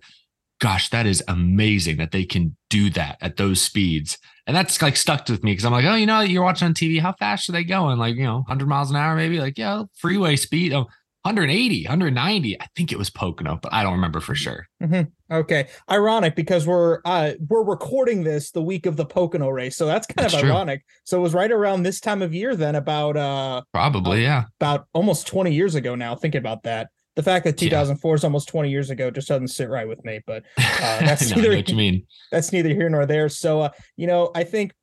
gosh, 0.61 0.89
that 0.89 1.07
is 1.07 1.23
amazing 1.27 1.97
that 1.97 2.11
they 2.11 2.23
can 2.23 2.55
do 2.69 2.89
that 2.91 3.17
at 3.19 3.35
those 3.35 3.61
speeds. 3.61 4.17
And 4.47 4.55
that's 4.55 4.81
like 4.81 4.95
stuck 4.95 5.27
with 5.27 5.43
me 5.43 5.51
because 5.51 5.65
I'm 5.65 5.71
like, 5.71 5.85
oh, 5.85 5.95
you 5.95 6.05
know, 6.05 6.21
you're 6.21 6.43
watching 6.43 6.67
on 6.67 6.73
TV. 6.73 6.99
How 6.99 7.13
fast 7.13 7.49
are 7.49 7.51
they 7.51 7.63
going? 7.63 7.97
Like, 7.97 8.15
you 8.15 8.23
know, 8.23 8.37
100 8.37 8.67
miles 8.67 8.89
an 8.89 8.95
hour, 8.95 9.15
maybe? 9.15 9.39
Like, 9.39 9.57
yeah, 9.57 9.83
freeway 9.95 10.35
speed. 10.35 10.71
Oh, 10.71 10.87
180, 11.23 11.83
190. 11.83 12.59
I 12.59 12.67
think 12.75 12.91
it 12.91 12.97
was 12.97 13.09
Pocono, 13.11 13.59
but 13.61 13.71
I 13.73 13.83
don't 13.83 13.93
remember 13.93 14.19
for 14.19 14.33
sure. 14.33 14.67
Mm-hmm. 14.81 15.35
Okay, 15.35 15.67
ironic 15.89 16.35
because 16.35 16.65
we're 16.65 16.99
uh 17.05 17.33
we're 17.47 17.63
recording 17.63 18.23
this 18.23 18.49
the 18.49 18.61
week 18.61 18.87
of 18.87 18.97
the 18.97 19.05
Pocono 19.05 19.49
race, 19.49 19.77
so 19.77 19.85
that's 19.85 20.07
kind 20.07 20.23
that's 20.25 20.33
of 20.33 20.39
true. 20.39 20.49
ironic. 20.49 20.83
So 21.03 21.19
it 21.19 21.21
was 21.21 21.35
right 21.35 21.51
around 21.51 21.83
this 21.83 21.99
time 21.99 22.23
of 22.23 22.33
year, 22.33 22.55
then 22.55 22.73
about 22.73 23.17
uh 23.17 23.61
probably 23.71 24.25
uh, 24.25 24.29
yeah 24.29 24.43
about 24.59 24.87
almost 24.93 25.27
20 25.27 25.53
years 25.53 25.75
ago 25.75 25.93
now. 25.93 26.15
Thinking 26.15 26.39
about 26.39 26.63
that, 26.63 26.89
the 27.15 27.23
fact 27.23 27.45
that 27.45 27.57
2004 27.57 28.11
yeah. 28.11 28.15
is 28.15 28.23
almost 28.23 28.47
20 28.47 28.69
years 28.69 28.89
ago 28.89 29.11
just 29.11 29.27
doesn't 29.27 29.49
sit 29.49 29.69
right 29.69 29.87
with 29.87 30.03
me. 30.05 30.21
But 30.25 30.43
uh, 30.57 30.99
that's 30.99 31.29
no, 31.29 31.37
neither. 31.37 31.55
what 31.55 31.69
you 31.69 31.75
mean? 31.75 32.05
That's 32.31 32.51
neither 32.51 32.69
here 32.69 32.89
nor 32.89 33.05
there. 33.05 33.29
So 33.29 33.61
uh, 33.61 33.69
you 33.97 34.07
know, 34.07 34.31
I 34.35 34.43
think 34.43 34.73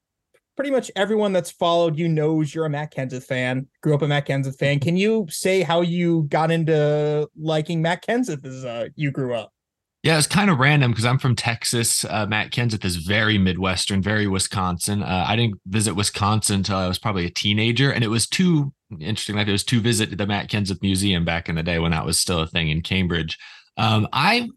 pretty 0.56 0.70
much 0.73 0.90
everyone 0.97 1.32
that's 1.32 1.52
followed 1.52 1.97
you 1.97 2.08
knows 2.08 2.52
you're 2.52 2.66
a 2.66 2.70
Matt 2.70 2.92
Kenseth 2.92 3.25
fan. 3.25 3.68
Grew 3.80 3.94
up 3.94 4.02
a 4.02 4.08
Matt 4.08 4.26
Kenseth 4.26 4.58
fan. 4.58 4.80
Can 4.80 4.97
you 4.97 5.26
say 5.30 5.62
how 5.62 5.82
you 5.82 6.25
got 6.25 6.50
into 6.50 7.28
liking 7.38 7.80
Matt 7.80 8.04
Kenseth 8.04 8.44
as 8.44 8.64
uh, 8.64 8.88
you 8.97 9.11
grew 9.11 9.35
up? 9.35 9.52
Yeah, 10.02 10.16
it's 10.16 10.26
kind 10.26 10.49
of 10.49 10.58
random 10.58 10.90
because 10.90 11.04
I'm 11.04 11.18
from 11.18 11.35
Texas. 11.35 12.04
Uh, 12.04 12.26
Matt 12.26 12.50
Kenseth 12.50 12.85
is 12.85 12.97
very 12.97 13.37
Midwestern, 13.37 14.02
very 14.02 14.26
Wisconsin. 14.26 15.02
Uh, 15.02 15.25
I 15.28 15.37
didn't 15.37 15.61
visit 15.66 15.94
Wisconsin 15.94 16.56
until 16.56 16.76
I 16.76 16.88
was 16.88 16.99
probably 16.99 17.26
a 17.26 17.30
teenager, 17.30 17.90
and 17.92 18.04
it 18.04 18.08
was 18.08 18.26
too 18.26 18.73
interesting. 18.92 19.37
Like 19.37 19.49
it 19.49 19.52
was 19.52 19.64
to 19.64 19.80
visit 19.80 20.16
the 20.16 20.26
Matt 20.26 20.49
Kenseth 20.49 20.83
Museum 20.83 21.25
back 21.25 21.49
in 21.49 21.54
the 21.54 21.62
day 21.62 21.78
when 21.78 21.92
that 21.92 22.07
was 22.07 22.18
still 22.18 22.40
a 22.40 22.47
thing 22.47 22.68
in 22.68 22.83
Cambridge. 22.83 23.38
Um, 23.76 24.09
I, 24.12 24.49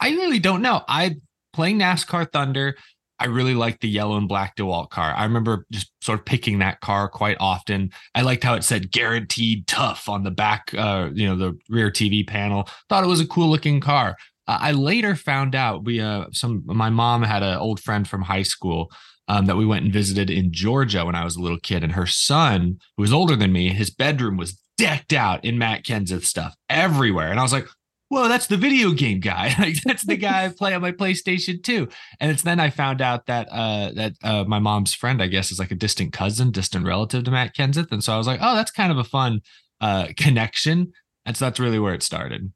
I 0.00 0.10
really 0.10 0.38
don't 0.38 0.62
know. 0.62 0.82
I 0.88 1.16
playing 1.52 1.78
NASCAR 1.78 2.30
Thunder. 2.30 2.76
I 3.18 3.26
really 3.26 3.54
liked 3.54 3.82
the 3.82 3.88
yellow 3.88 4.16
and 4.16 4.26
black 4.26 4.56
DeWalt 4.56 4.88
car. 4.88 5.12
I 5.14 5.24
remember 5.24 5.66
just 5.70 5.92
sort 6.00 6.20
of 6.20 6.24
picking 6.24 6.58
that 6.60 6.80
car 6.80 7.06
quite 7.06 7.36
often. 7.38 7.90
I 8.14 8.22
liked 8.22 8.42
how 8.42 8.54
it 8.54 8.64
said 8.64 8.90
guaranteed 8.90 9.66
tough 9.66 10.08
on 10.08 10.24
the 10.24 10.30
back, 10.30 10.72
uh, 10.74 11.10
you 11.12 11.28
know, 11.28 11.36
the 11.36 11.58
rear 11.68 11.90
TV 11.90 12.26
panel. 12.26 12.66
Thought 12.88 13.04
it 13.04 13.08
was 13.08 13.20
a 13.20 13.26
cool 13.26 13.50
looking 13.50 13.78
car. 13.78 14.16
Uh, 14.48 14.58
I 14.60 14.72
later 14.72 15.14
found 15.14 15.54
out 15.54 15.84
we, 15.84 16.00
uh, 16.00 16.26
some, 16.32 16.62
my 16.64 16.88
mom 16.88 17.22
had 17.22 17.42
an 17.42 17.58
old 17.58 17.80
friend 17.80 18.08
from 18.08 18.22
high 18.22 18.42
school 18.42 18.90
um, 19.30 19.46
that 19.46 19.56
we 19.56 19.64
went 19.64 19.84
and 19.84 19.92
visited 19.92 20.28
in 20.28 20.52
Georgia 20.52 21.04
when 21.04 21.14
I 21.14 21.22
was 21.22 21.36
a 21.36 21.40
little 21.40 21.60
kid. 21.60 21.84
And 21.84 21.92
her 21.92 22.06
son, 22.06 22.80
who 22.96 23.02
was 23.02 23.12
older 23.12 23.36
than 23.36 23.52
me, 23.52 23.68
his 23.68 23.88
bedroom 23.88 24.36
was 24.36 24.58
decked 24.76 25.12
out 25.12 25.44
in 25.44 25.56
Matt 25.56 25.84
Kenseth 25.84 26.24
stuff 26.24 26.56
everywhere. 26.68 27.30
And 27.30 27.38
I 27.38 27.44
was 27.44 27.52
like, 27.52 27.68
whoa, 28.08 28.26
that's 28.26 28.48
the 28.48 28.56
video 28.56 28.90
game 28.90 29.20
guy. 29.20 29.54
like 29.60 29.80
that's 29.84 30.04
the 30.04 30.16
guy 30.16 30.46
I 30.46 30.48
play 30.58 30.74
on 30.74 30.82
my 30.82 30.90
PlayStation 30.90 31.62
2. 31.62 31.88
And 32.18 32.32
it's 32.32 32.42
then 32.42 32.58
I 32.58 32.70
found 32.70 33.00
out 33.00 33.26
that 33.26 33.46
uh 33.52 33.92
that 33.92 34.14
uh 34.24 34.42
my 34.48 34.58
mom's 34.58 34.94
friend, 34.94 35.22
I 35.22 35.28
guess, 35.28 35.52
is 35.52 35.60
like 35.60 35.70
a 35.70 35.76
distant 35.76 36.12
cousin, 36.12 36.50
distant 36.50 36.84
relative 36.84 37.22
to 37.22 37.30
Matt 37.30 37.54
Kenseth. 37.54 37.92
And 37.92 38.02
so 38.02 38.12
I 38.12 38.18
was 38.18 38.26
like, 38.26 38.40
oh, 38.42 38.56
that's 38.56 38.72
kind 38.72 38.90
of 38.90 38.98
a 38.98 39.04
fun 39.04 39.42
uh 39.80 40.08
connection. 40.16 40.90
And 41.24 41.36
so 41.36 41.44
that's 41.44 41.60
really 41.60 41.78
where 41.78 41.94
it 41.94 42.02
started. 42.02 42.52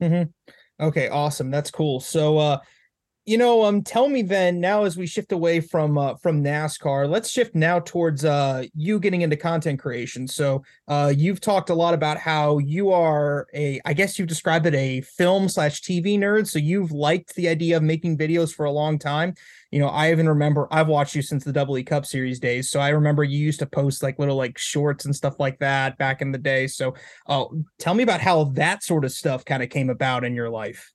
Mm-hmm. 0.00 0.30
Okay, 0.84 1.08
awesome. 1.08 1.50
That's 1.50 1.72
cool. 1.72 1.98
So 1.98 2.38
uh 2.38 2.58
you 3.26 3.36
know, 3.36 3.64
um, 3.64 3.82
tell 3.82 4.08
me 4.08 4.22
then 4.22 4.60
now 4.60 4.84
as 4.84 4.96
we 4.96 5.04
shift 5.04 5.32
away 5.32 5.58
from 5.58 5.98
uh, 5.98 6.14
from 6.14 6.44
NASCAR, 6.44 7.10
let's 7.10 7.28
shift 7.28 7.56
now 7.56 7.80
towards 7.80 8.24
uh, 8.24 8.62
you 8.76 9.00
getting 9.00 9.22
into 9.22 9.36
content 9.36 9.80
creation. 9.80 10.28
So 10.28 10.62
uh, 10.86 11.12
you've 11.14 11.40
talked 11.40 11.70
a 11.70 11.74
lot 11.74 11.92
about 11.92 12.18
how 12.18 12.58
you 12.58 12.92
are 12.92 13.48
a, 13.52 13.80
I 13.84 13.94
guess 13.94 14.16
you've 14.16 14.28
described 14.28 14.66
it 14.66 14.76
a 14.76 15.00
film 15.00 15.48
slash 15.48 15.82
TV 15.82 16.16
nerd. 16.16 16.46
So 16.46 16.60
you've 16.60 16.92
liked 16.92 17.34
the 17.34 17.48
idea 17.48 17.76
of 17.76 17.82
making 17.82 18.16
videos 18.16 18.54
for 18.54 18.64
a 18.64 18.70
long 18.70 18.96
time. 18.96 19.34
You 19.72 19.80
know, 19.80 19.88
I 19.88 20.12
even 20.12 20.28
remember 20.28 20.68
I've 20.70 20.86
watched 20.86 21.16
you 21.16 21.22
since 21.22 21.42
the 21.42 21.52
Double 21.52 21.76
E 21.76 21.82
Cup 21.82 22.06
Series 22.06 22.38
days. 22.38 22.70
So 22.70 22.78
I 22.78 22.90
remember 22.90 23.24
you 23.24 23.40
used 23.40 23.58
to 23.58 23.66
post 23.66 24.04
like 24.04 24.20
little 24.20 24.36
like 24.36 24.56
shorts 24.56 25.04
and 25.04 25.16
stuff 25.16 25.40
like 25.40 25.58
that 25.58 25.98
back 25.98 26.22
in 26.22 26.30
the 26.30 26.38
day. 26.38 26.68
So 26.68 26.94
uh, 27.26 27.46
tell 27.80 27.94
me 27.94 28.04
about 28.04 28.20
how 28.20 28.44
that 28.54 28.84
sort 28.84 29.04
of 29.04 29.10
stuff 29.10 29.44
kind 29.44 29.64
of 29.64 29.68
came 29.68 29.90
about 29.90 30.22
in 30.22 30.36
your 30.36 30.48
life. 30.48 30.92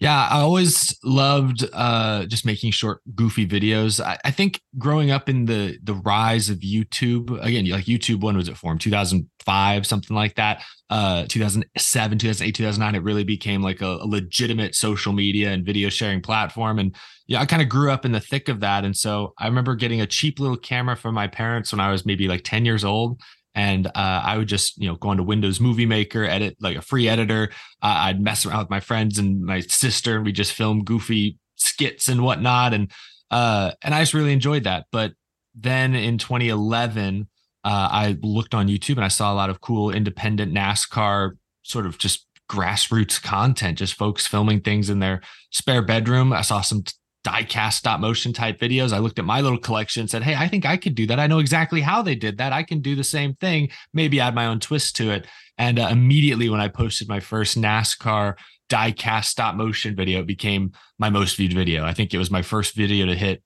Yeah, 0.00 0.28
I 0.30 0.40
always 0.40 0.98
loved 1.04 1.68
uh, 1.74 2.24
just 2.24 2.46
making 2.46 2.70
short, 2.70 3.02
goofy 3.14 3.46
videos. 3.46 4.02
I, 4.02 4.18
I, 4.24 4.30
think 4.30 4.62
growing 4.78 5.10
up 5.10 5.28
in 5.28 5.44
the 5.44 5.78
the 5.82 5.92
rise 5.92 6.48
of 6.48 6.60
YouTube, 6.60 7.38
again, 7.44 7.68
like 7.68 7.84
YouTube, 7.84 8.22
when 8.22 8.34
was 8.34 8.48
it 8.48 8.56
formed? 8.56 8.80
2005, 8.80 9.86
something 9.86 10.16
like 10.16 10.36
that. 10.36 10.62
Uh, 10.88 11.26
2007, 11.28 12.16
2008, 12.16 12.54
2009, 12.54 12.94
it 12.94 13.04
really 13.04 13.24
became 13.24 13.60
like 13.62 13.82
a, 13.82 13.98
a 14.00 14.06
legitimate 14.06 14.74
social 14.74 15.12
media 15.12 15.50
and 15.50 15.66
video 15.66 15.90
sharing 15.90 16.22
platform. 16.22 16.78
And 16.78 16.96
yeah, 17.26 17.42
I 17.42 17.44
kind 17.44 17.60
of 17.60 17.68
grew 17.68 17.90
up 17.90 18.06
in 18.06 18.12
the 18.12 18.20
thick 18.20 18.48
of 18.48 18.60
that. 18.60 18.86
And 18.86 18.96
so 18.96 19.34
I 19.36 19.48
remember 19.48 19.74
getting 19.74 20.00
a 20.00 20.06
cheap 20.06 20.40
little 20.40 20.56
camera 20.56 20.96
from 20.96 21.14
my 21.14 21.26
parents 21.26 21.72
when 21.72 21.80
I 21.80 21.92
was 21.92 22.06
maybe 22.06 22.26
like 22.26 22.42
10 22.42 22.64
years 22.64 22.84
old 22.84 23.20
and 23.54 23.86
uh, 23.88 23.90
I 23.94 24.36
would 24.38 24.48
just 24.48 24.78
you 24.78 24.88
know 24.88 24.96
go 24.96 25.12
into 25.12 25.22
Windows 25.22 25.60
Movie 25.60 25.86
Maker, 25.86 26.24
edit 26.24 26.56
like 26.60 26.76
a 26.76 26.82
free 26.82 27.08
editor. 27.08 27.50
Uh, 27.82 27.96
I'd 27.98 28.20
mess 28.20 28.46
around 28.46 28.60
with 28.60 28.70
my 28.70 28.80
friends 28.80 29.18
and 29.18 29.42
my 29.42 29.60
sister, 29.60 30.16
and 30.16 30.24
we 30.24 30.32
just 30.32 30.52
film 30.52 30.84
goofy 30.84 31.38
skits 31.56 32.08
and 32.08 32.22
whatnot, 32.22 32.74
and 32.74 32.90
uh, 33.30 33.72
and 33.82 33.94
I 33.94 34.00
just 34.00 34.14
really 34.14 34.32
enjoyed 34.32 34.64
that. 34.64 34.86
But 34.92 35.12
then 35.54 35.94
in 35.94 36.18
2011, 36.18 37.28
uh, 37.64 37.68
I 37.68 38.16
looked 38.22 38.54
on 38.54 38.68
YouTube 38.68 38.96
and 38.96 39.04
I 39.04 39.08
saw 39.08 39.32
a 39.32 39.34
lot 39.34 39.50
of 39.50 39.60
cool 39.60 39.90
independent 39.90 40.54
NASCAR 40.54 41.32
sort 41.62 41.86
of 41.86 41.98
just 41.98 42.26
grassroots 42.48 43.22
content, 43.22 43.78
just 43.78 43.94
folks 43.94 44.26
filming 44.26 44.60
things 44.60 44.90
in 44.90 44.98
their 44.98 45.20
spare 45.50 45.82
bedroom. 45.82 46.32
I 46.32 46.42
saw 46.42 46.60
some 46.60 46.84
diecast 47.24 47.74
stop 47.74 48.00
motion 48.00 48.32
type 48.32 48.58
videos. 48.58 48.92
I 48.92 48.98
looked 48.98 49.18
at 49.18 49.24
my 49.24 49.40
little 49.40 49.58
collection 49.58 50.00
and 50.00 50.10
said, 50.10 50.22
Hey, 50.22 50.34
I 50.34 50.48
think 50.48 50.64
I 50.64 50.76
could 50.76 50.94
do 50.94 51.06
that. 51.06 51.20
I 51.20 51.26
know 51.26 51.38
exactly 51.38 51.80
how 51.80 52.02
they 52.02 52.14
did 52.14 52.38
that. 52.38 52.52
I 52.52 52.62
can 52.62 52.80
do 52.80 52.94
the 52.94 53.04
same 53.04 53.34
thing, 53.34 53.68
maybe 53.92 54.20
add 54.20 54.34
my 54.34 54.46
own 54.46 54.60
twist 54.60 54.96
to 54.96 55.10
it. 55.10 55.26
And 55.58 55.78
uh, 55.78 55.88
immediately 55.90 56.48
when 56.48 56.60
I 56.60 56.68
posted 56.68 57.08
my 57.08 57.20
first 57.20 57.58
NASCAR 57.58 58.36
diecast 58.70 59.26
stop 59.26 59.54
motion 59.54 59.94
video, 59.94 60.20
it 60.20 60.26
became 60.26 60.72
my 60.98 61.10
most 61.10 61.36
viewed 61.36 61.52
video. 61.52 61.84
I 61.84 61.92
think 61.92 62.14
it 62.14 62.18
was 62.18 62.30
my 62.30 62.42
first 62.42 62.74
video 62.74 63.04
to 63.06 63.14
hit 63.14 63.42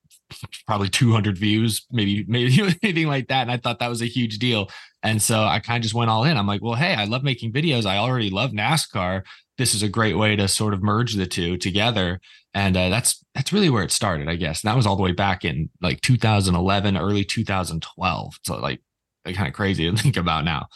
probably 0.66 0.88
200 0.88 1.37
views, 1.37 1.87
maybe, 1.90 2.25
maybe 2.28 2.61
anything 2.83 3.09
like 3.09 3.28
that. 3.28 3.43
And 3.43 3.50
I 3.50 3.57
thought 3.57 3.81
that 3.81 3.88
was 3.88 4.02
a 4.02 4.07
huge 4.07 4.38
deal. 4.38 4.71
And 5.02 5.21
so 5.21 5.43
I 5.43 5.59
kind 5.59 5.78
of 5.78 5.83
just 5.83 5.95
went 5.95 6.11
all 6.11 6.25
in. 6.25 6.37
I'm 6.37 6.47
like, 6.47 6.62
well, 6.62 6.75
hey, 6.75 6.95
I 6.95 7.04
love 7.04 7.25
making 7.25 7.52
videos. 7.52 7.85
I 7.85 7.99
already 7.99 8.31
love 8.31 8.52
NASCAR. 8.52 9.23
This 9.59 9.75
is 9.75 9.83
a 9.83 9.88
great 9.88 10.16
way 10.16 10.37
to 10.37 10.49
sort 10.49 10.75
of 10.75 10.83
merge 10.83 11.14
the 11.14 11.26
two 11.26 11.57
together 11.57 12.21
and 12.55 12.77
uh, 12.77 12.89
that's 12.89 13.25
that's 13.35 13.53
really 13.53 13.69
where 13.69 13.83
it 13.83 13.91
started, 13.91 14.29
I 14.29 14.37
guess. 14.37 14.63
And 14.63 14.71
that 14.71 14.77
was 14.77 14.87
all 14.87 14.97
the 14.97 15.03
way 15.03 15.13
back 15.13 15.45
in 15.45 15.69
like 15.83 16.01
2011, 16.03 16.97
early 16.97 17.25
2012. 17.25 18.39
So 18.45 18.57
like, 18.57 18.81
like 19.25 19.35
kind 19.35 19.49
of 19.49 19.55
crazy 19.55 19.91
to 19.91 19.97
think 20.03 20.17
about 20.17 20.45
now. 20.45 20.69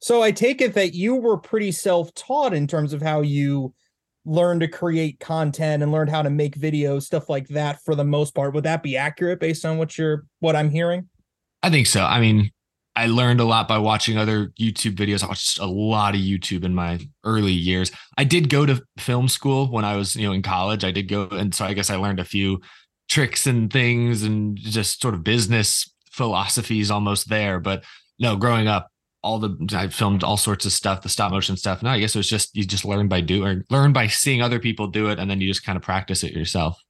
So 0.00 0.22
I 0.22 0.30
take 0.30 0.60
it 0.60 0.74
that 0.74 0.94
you 0.94 1.16
were 1.16 1.36
pretty 1.36 1.72
self-taught 1.72 2.54
in 2.54 2.66
terms 2.66 2.92
of 2.92 3.02
how 3.02 3.20
you 3.20 3.74
learned 4.24 4.60
to 4.60 4.68
create 4.68 5.18
content 5.18 5.82
and 5.82 5.90
learned 5.90 6.10
how 6.10 6.22
to 6.22 6.30
make 6.30 6.56
videos, 6.56 7.02
stuff 7.02 7.28
like 7.28 7.48
that. 7.48 7.82
For 7.82 7.94
the 7.94 8.04
most 8.04 8.34
part, 8.34 8.54
would 8.54 8.64
that 8.64 8.82
be 8.82 8.96
accurate 8.96 9.40
based 9.40 9.64
on 9.64 9.76
what 9.76 9.98
you're 9.98 10.24
what 10.40 10.56
I'm 10.56 10.70
hearing? 10.70 11.08
I 11.62 11.70
think 11.70 11.88
so. 11.88 12.04
I 12.04 12.20
mean, 12.20 12.50
I 12.98 13.06
learned 13.06 13.38
a 13.38 13.44
lot 13.44 13.68
by 13.68 13.78
watching 13.78 14.18
other 14.18 14.48
YouTube 14.58 14.96
videos. 14.96 15.22
I 15.22 15.28
watched 15.28 15.60
a 15.60 15.66
lot 15.66 16.16
of 16.16 16.20
YouTube 16.20 16.64
in 16.64 16.74
my 16.74 16.98
early 17.22 17.52
years. 17.52 17.92
I 18.16 18.24
did 18.24 18.50
go 18.50 18.66
to 18.66 18.82
film 18.98 19.28
school 19.28 19.70
when 19.70 19.84
I 19.84 19.94
was, 19.94 20.16
you 20.16 20.26
know, 20.26 20.32
in 20.32 20.42
college. 20.42 20.82
I 20.82 20.90
did 20.90 21.06
go, 21.06 21.28
and 21.28 21.54
so 21.54 21.64
I 21.64 21.74
guess 21.74 21.90
I 21.90 21.96
learned 21.96 22.18
a 22.18 22.24
few 22.24 22.60
tricks 23.08 23.46
and 23.46 23.72
things 23.72 24.24
and 24.24 24.56
just 24.56 25.00
sort 25.00 25.14
of 25.14 25.22
business 25.22 25.88
philosophies 26.10 26.90
almost 26.90 27.28
there. 27.28 27.60
But 27.60 27.84
no, 28.18 28.34
growing 28.34 28.66
up, 28.66 28.88
all 29.22 29.38
the 29.38 29.56
I 29.76 29.86
filmed 29.86 30.24
all 30.24 30.36
sorts 30.36 30.66
of 30.66 30.72
stuff, 30.72 31.02
the 31.02 31.08
stop 31.08 31.30
motion 31.30 31.56
stuff. 31.56 31.84
No, 31.84 31.90
I 31.90 32.00
guess 32.00 32.16
it 32.16 32.18
was 32.18 32.28
just 32.28 32.56
you 32.56 32.64
just 32.64 32.84
learn 32.84 33.06
by 33.06 33.20
doing, 33.20 33.62
learn 33.70 33.92
by 33.92 34.08
seeing 34.08 34.42
other 34.42 34.58
people 34.58 34.88
do 34.88 35.08
it, 35.08 35.20
and 35.20 35.30
then 35.30 35.40
you 35.40 35.46
just 35.46 35.64
kind 35.64 35.76
of 35.76 35.82
practice 35.82 36.24
it 36.24 36.32
yourself. 36.32 36.82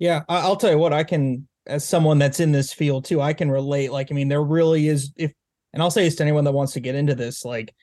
Yeah, 0.00 0.24
I'll 0.28 0.56
tell 0.56 0.72
you 0.72 0.78
what, 0.78 0.92
I 0.92 1.04
can 1.04 1.46
as 1.66 1.86
someone 1.86 2.18
that's 2.18 2.40
in 2.40 2.52
this 2.52 2.72
field 2.72 3.04
too, 3.04 3.20
I 3.20 3.32
can 3.32 3.50
relate. 3.50 3.92
Like, 3.92 4.08
I 4.10 4.14
mean, 4.14 4.28
there 4.28 4.42
really 4.42 4.88
is 4.88 5.12
if 5.16 5.32
and 5.72 5.82
I'll 5.82 5.90
say 5.90 6.04
this 6.04 6.16
to 6.16 6.22
anyone 6.22 6.44
that 6.44 6.52
wants 6.52 6.72
to 6.72 6.80
get 6.80 6.94
into 6.94 7.14
this, 7.14 7.44
like 7.44 7.74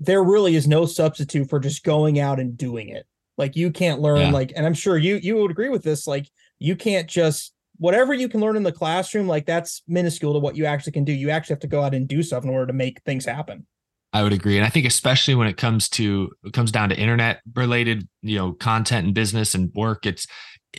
there 0.00 0.24
really 0.24 0.56
is 0.56 0.66
no 0.66 0.86
substitute 0.86 1.48
for 1.48 1.60
just 1.60 1.84
going 1.84 2.18
out 2.18 2.40
and 2.40 2.56
doing 2.56 2.88
it. 2.88 3.06
Like 3.38 3.56
you 3.56 3.70
can't 3.70 4.00
learn 4.00 4.20
yeah. 4.20 4.30
like 4.30 4.52
and 4.56 4.66
I'm 4.66 4.74
sure 4.74 4.98
you 4.98 5.16
you 5.16 5.36
would 5.36 5.50
agree 5.50 5.68
with 5.68 5.82
this, 5.82 6.06
like 6.06 6.28
you 6.58 6.76
can't 6.76 7.08
just 7.08 7.54
whatever 7.78 8.14
you 8.14 8.28
can 8.28 8.40
learn 8.40 8.56
in 8.56 8.62
the 8.62 8.72
classroom, 8.72 9.26
like 9.26 9.46
that's 9.46 9.82
minuscule 9.88 10.32
to 10.34 10.38
what 10.38 10.56
you 10.56 10.66
actually 10.66 10.92
can 10.92 11.04
do. 11.04 11.12
You 11.12 11.30
actually 11.30 11.54
have 11.54 11.60
to 11.60 11.66
go 11.66 11.82
out 11.82 11.94
and 11.94 12.06
do 12.06 12.22
stuff 12.22 12.44
in 12.44 12.50
order 12.50 12.66
to 12.66 12.72
make 12.72 13.00
things 13.02 13.24
happen. 13.24 13.66
I 14.12 14.22
would 14.22 14.32
agree. 14.32 14.56
And 14.56 14.66
I 14.66 14.68
think 14.68 14.84
especially 14.84 15.34
when 15.34 15.48
it 15.48 15.56
comes 15.56 15.88
to 15.90 16.30
it 16.44 16.52
comes 16.52 16.70
down 16.70 16.90
to 16.90 16.98
internet 16.98 17.40
related, 17.54 18.06
you 18.20 18.36
know, 18.36 18.52
content 18.52 19.06
and 19.06 19.14
business 19.14 19.54
and 19.54 19.72
work, 19.74 20.04
it's 20.04 20.26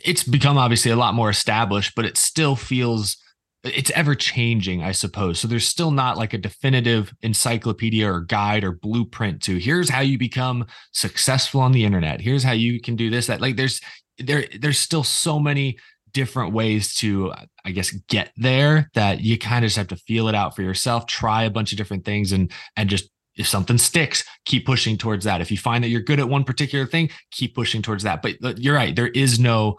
it's 0.02 0.24
become 0.24 0.58
obviously 0.58 0.90
a 0.90 0.96
lot 0.96 1.14
more 1.14 1.30
established, 1.30 1.94
but 1.94 2.04
it 2.04 2.16
still 2.16 2.56
feels 2.56 3.16
it's 3.64 3.90
ever 3.92 4.14
changing, 4.14 4.82
I 4.82 4.92
suppose. 4.92 5.40
So 5.40 5.48
there's 5.48 5.66
still 5.66 5.90
not 5.90 6.18
like 6.18 6.34
a 6.34 6.38
definitive 6.38 7.12
encyclopedia 7.22 8.10
or 8.10 8.20
guide 8.20 8.62
or 8.62 8.72
blueprint 8.72 9.42
to 9.44 9.56
here's 9.56 9.88
how 9.88 10.00
you 10.00 10.18
become 10.18 10.66
successful 10.92 11.60
on 11.62 11.72
the 11.72 11.84
internet. 11.84 12.20
Here's 12.20 12.42
how 12.42 12.52
you 12.52 12.80
can 12.80 12.94
do 12.94 13.08
this. 13.08 13.26
That 13.28 13.40
like 13.40 13.56
there's 13.56 13.80
there 14.18 14.44
there's 14.60 14.78
still 14.78 15.02
so 15.02 15.38
many 15.38 15.78
different 16.12 16.52
ways 16.52 16.94
to 16.94 17.32
I 17.64 17.70
guess 17.70 17.90
get 17.90 18.32
there 18.36 18.90
that 18.94 19.20
you 19.20 19.38
kind 19.38 19.64
of 19.64 19.68
just 19.68 19.78
have 19.78 19.88
to 19.88 19.96
feel 19.96 20.28
it 20.28 20.34
out 20.34 20.54
for 20.54 20.62
yourself, 20.62 21.06
try 21.06 21.44
a 21.44 21.50
bunch 21.50 21.72
of 21.72 21.78
different 21.78 22.04
things 22.04 22.32
and 22.32 22.52
and 22.76 22.90
just 22.90 23.08
if 23.36 23.48
something 23.48 23.78
sticks, 23.78 24.24
keep 24.44 24.66
pushing 24.66 24.96
towards 24.96 25.24
that. 25.24 25.40
If 25.40 25.50
you 25.50 25.58
find 25.58 25.82
that 25.82 25.88
you're 25.88 26.00
good 26.00 26.20
at 26.20 26.28
one 26.28 26.44
particular 26.44 26.86
thing, 26.86 27.10
keep 27.30 27.54
pushing 27.54 27.82
towards 27.82 28.04
that. 28.04 28.22
But 28.22 28.58
you're 28.58 28.74
right, 28.74 28.94
there 28.94 29.08
is 29.08 29.38
no 29.38 29.78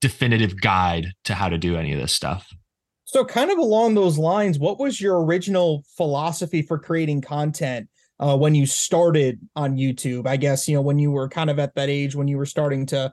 definitive 0.00 0.60
guide 0.60 1.12
to 1.24 1.34
how 1.34 1.48
to 1.48 1.58
do 1.58 1.76
any 1.76 1.92
of 1.92 2.00
this 2.00 2.12
stuff. 2.12 2.48
So, 3.04 3.24
kind 3.24 3.50
of 3.50 3.58
along 3.58 3.94
those 3.94 4.16
lines, 4.16 4.58
what 4.58 4.80
was 4.80 5.00
your 5.00 5.22
original 5.22 5.84
philosophy 5.96 6.62
for 6.62 6.78
creating 6.78 7.20
content 7.20 7.88
uh, 8.18 8.36
when 8.36 8.54
you 8.54 8.64
started 8.64 9.38
on 9.54 9.76
YouTube? 9.76 10.26
I 10.26 10.36
guess, 10.36 10.66
you 10.68 10.76
know, 10.76 10.82
when 10.82 10.98
you 10.98 11.10
were 11.10 11.28
kind 11.28 11.50
of 11.50 11.58
at 11.58 11.74
that 11.74 11.90
age 11.90 12.14
when 12.14 12.28
you 12.28 12.38
were 12.38 12.46
starting 12.46 12.86
to, 12.86 13.12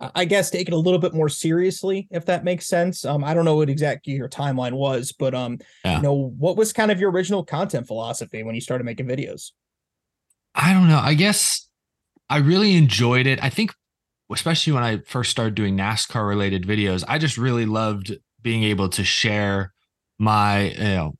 I 0.00 0.24
guess, 0.24 0.50
take 0.50 0.68
it 0.68 0.74
a 0.74 0.78
little 0.78 0.98
bit 0.98 1.14
more 1.14 1.28
seriously, 1.28 2.08
if 2.10 2.26
that 2.26 2.44
makes 2.44 2.66
sense. 2.66 3.04
Um, 3.04 3.22
I 3.24 3.32
don't 3.32 3.44
know 3.44 3.56
what 3.56 3.70
exactly 3.70 4.14
your 4.14 4.28
timeline 4.28 4.72
was, 4.72 5.12
but, 5.12 5.34
um, 5.34 5.58
yeah. 5.84 5.96
you 5.96 6.02
know, 6.02 6.34
what 6.36 6.56
was 6.56 6.72
kind 6.72 6.90
of 6.90 7.00
your 7.00 7.10
original 7.10 7.44
content 7.44 7.86
philosophy 7.86 8.42
when 8.42 8.54
you 8.54 8.60
started 8.60 8.84
making 8.84 9.06
videos? 9.06 9.52
I 10.54 10.72
don't 10.72 10.88
know. 10.88 10.98
I 10.98 11.14
guess 11.14 11.68
I 12.28 12.38
really 12.38 12.76
enjoyed 12.76 13.26
it. 13.26 13.42
I 13.42 13.50
think, 13.50 13.72
especially 14.32 14.72
when 14.72 14.82
I 14.82 14.98
first 15.06 15.30
started 15.30 15.54
doing 15.54 15.76
NASCAR 15.76 16.26
related 16.28 16.64
videos, 16.64 17.04
I 17.06 17.18
just 17.18 17.38
really 17.38 17.66
loved 17.66 18.16
being 18.42 18.64
able 18.64 18.88
to 18.90 19.04
share 19.04 19.72
my 20.18 20.70
you 20.70 20.78
know 20.78 21.14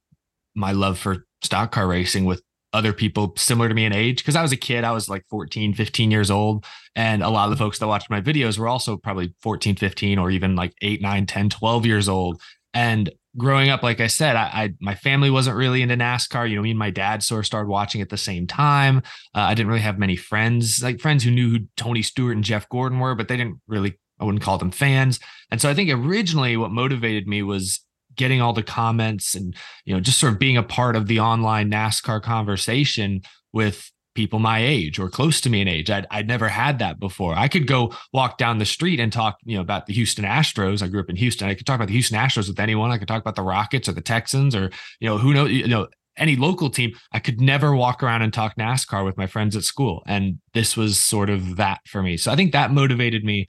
my 0.55 0.73
love 0.73 0.99
for 0.99 1.27
stock 1.43 1.73
car 1.73 1.87
racing 1.89 2.25
with 2.25 2.43
other 2.75 2.93
people 2.93 3.33
similar 3.37 3.69
to 3.69 3.75
me 3.75 3.87
in 3.87 3.95
age. 3.95 4.19
Because 4.19 4.37
I 4.37 4.43
was 4.43 4.53
a 4.53 4.57
kid 4.57 4.85
I 4.85 4.93
was 4.93 5.09
like 5.09 5.25
14 5.31 5.75
15 5.75 6.11
years 6.11 6.31
old 6.31 6.67
and 6.95 7.23
a 7.23 7.31
lot 7.31 7.45
of 7.45 7.51
the 7.51 7.57
folks 7.57 7.79
that 7.79 7.87
watched 7.87 8.11
my 8.11 8.21
videos 8.21 8.59
were 8.59 8.69
also 8.69 8.97
probably 8.97 9.35
14 9.41 9.77
15 9.77 10.19
or 10.19 10.31
even 10.31 10.57
like 10.57 10.75
8 10.83 11.01
9 11.01 11.27
10 11.27 11.51
12 11.51 11.87
years 11.87 12.09
old. 12.09 12.43
And 12.75 13.11
growing 13.37 13.71
up 13.71 13.83
like 13.83 14.01
I 14.01 14.09
said 14.09 14.37
I, 14.37 14.43
I 14.53 14.75
my 14.81 14.95
family 14.95 15.31
wasn't 15.31 15.57
really 15.57 15.81
into 15.81 15.97
NASCAR. 15.97 16.51
You 16.51 16.57
know 16.57 16.63
me 16.63 16.71
and 16.71 16.79
my 16.79 16.91
dad 16.91 17.23
sort 17.23 17.41
of 17.41 17.47
started 17.47 17.69
watching 17.69 18.03
at 18.03 18.11
the 18.11 18.17
same 18.17 18.47
time. 18.47 18.99
Uh, 19.35 19.41
I 19.41 19.55
didn't 19.55 19.69
really 19.69 19.81
have 19.81 19.99
many 19.99 20.17
friends 20.17 20.83
like 20.83 21.01
friends 21.01 21.25
who 21.25 21.31
knew 21.31 21.51
who 21.51 21.59
Tony 21.77 22.03
Stewart 22.03 22.35
and 22.35 22.45
Jeff 22.45 22.69
Gordon 22.69 22.99
were 22.99 23.15
but 23.15 23.29
they 23.29 23.37
didn't 23.37 23.61
really 23.67 23.99
I 24.21 24.25
wouldn't 24.25 24.45
call 24.45 24.59
them 24.59 24.71
fans. 24.71 25.19
And 25.51 25.61
so 25.61 25.69
I 25.69 25.75
think 25.75 25.91
originally 25.91 26.57
what 26.57 26.71
motivated 26.71 27.27
me 27.27 27.43
was 27.43 27.85
getting 28.17 28.41
all 28.41 28.53
the 28.53 28.63
comments 28.63 29.35
and 29.35 29.55
you 29.85 29.95
know 29.95 30.01
just 30.01 30.19
sort 30.19 30.33
of 30.33 30.39
being 30.39 30.57
a 30.57 30.63
part 30.63 30.97
of 30.97 31.07
the 31.07 31.21
online 31.21 31.71
NASCAR 31.71 32.23
conversation 32.23 33.23
with 33.53 33.91
people 34.15 34.39
my 34.39 34.65
age 34.65 34.99
or 34.99 35.09
close 35.09 35.41
to 35.41 35.51
me 35.51 35.61
in 35.61 35.69
age. 35.69 35.91
I'd, 35.91 36.07
I'd 36.11 36.29
never 36.29 36.49
had 36.49 36.79
that 36.79 37.01
before. 37.01 37.35
I 37.35 37.49
could 37.49 37.67
go 37.67 37.93
walk 38.13 38.39
down 38.39 38.59
the 38.59 38.65
street 38.65 39.01
and 39.01 39.13
talk, 39.13 39.39
you 39.45 39.57
know, 39.57 39.61
about 39.61 39.87
the 39.87 39.93
Houston 39.93 40.25
Astros. 40.25 40.83
I 40.83 40.89
grew 40.89 41.01
up 41.01 41.11
in 41.11 41.17
Houston. 41.17 41.49
I 41.49 41.55
could 41.55 41.67
talk 41.67 41.77
about 41.77 41.89
the 41.89 41.95
Houston 41.95 42.19
Astros 42.19 42.49
with 42.49 42.61
anyone. 42.61 42.91
I 42.91 42.99
could 42.99 43.09
talk 43.09 43.21
about 43.21 43.35
the 43.35 43.43
Rockets 43.43 43.89
or 43.89 43.93
the 43.93 44.01
Texans 44.01 44.55
or, 44.55 44.71
you 45.01 45.09
know, 45.09 45.19
who 45.19 45.35
knows, 45.35 45.51
you 45.51 45.67
know, 45.67 45.89
any 46.17 46.37
local 46.37 46.71
team. 46.71 46.93
I 47.13 47.19
could 47.19 47.41
never 47.41 47.75
walk 47.75 48.03
around 48.03 48.23
and 48.23 48.33
talk 48.33 48.57
NASCAR 48.57 49.05
with 49.05 49.17
my 49.17 49.27
friends 49.27 49.57
at 49.57 49.65
school. 49.65 50.03
And 50.07 50.39
this 50.53 50.77
was 50.77 50.99
sort 50.99 51.29
of 51.29 51.57
that 51.57 51.81
for 51.87 52.03
me. 52.03 52.17
So 52.17 52.31
I 52.31 52.37
think 52.37 52.53
that 52.53 52.71
motivated 52.71 53.25
me 53.25 53.49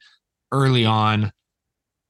early 0.51 0.85
on 0.85 1.31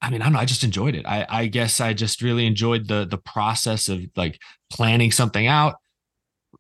I 0.02 0.10
mean, 0.10 0.22
I 0.22 0.26
don't 0.26 0.34
know. 0.34 0.40
I 0.40 0.46
just 0.46 0.64
enjoyed 0.64 0.96
it. 0.96 1.06
I, 1.06 1.26
I 1.28 1.48
guess 1.48 1.82
I 1.82 1.94
just 1.94 2.22
really 2.22 2.46
enjoyed 2.46 2.88
the 2.88 3.06
the 3.06 3.18
process 3.18 3.90
of 3.90 4.02
like 4.16 4.40
planning 4.70 5.12
something 5.12 5.48
out, 5.48 5.76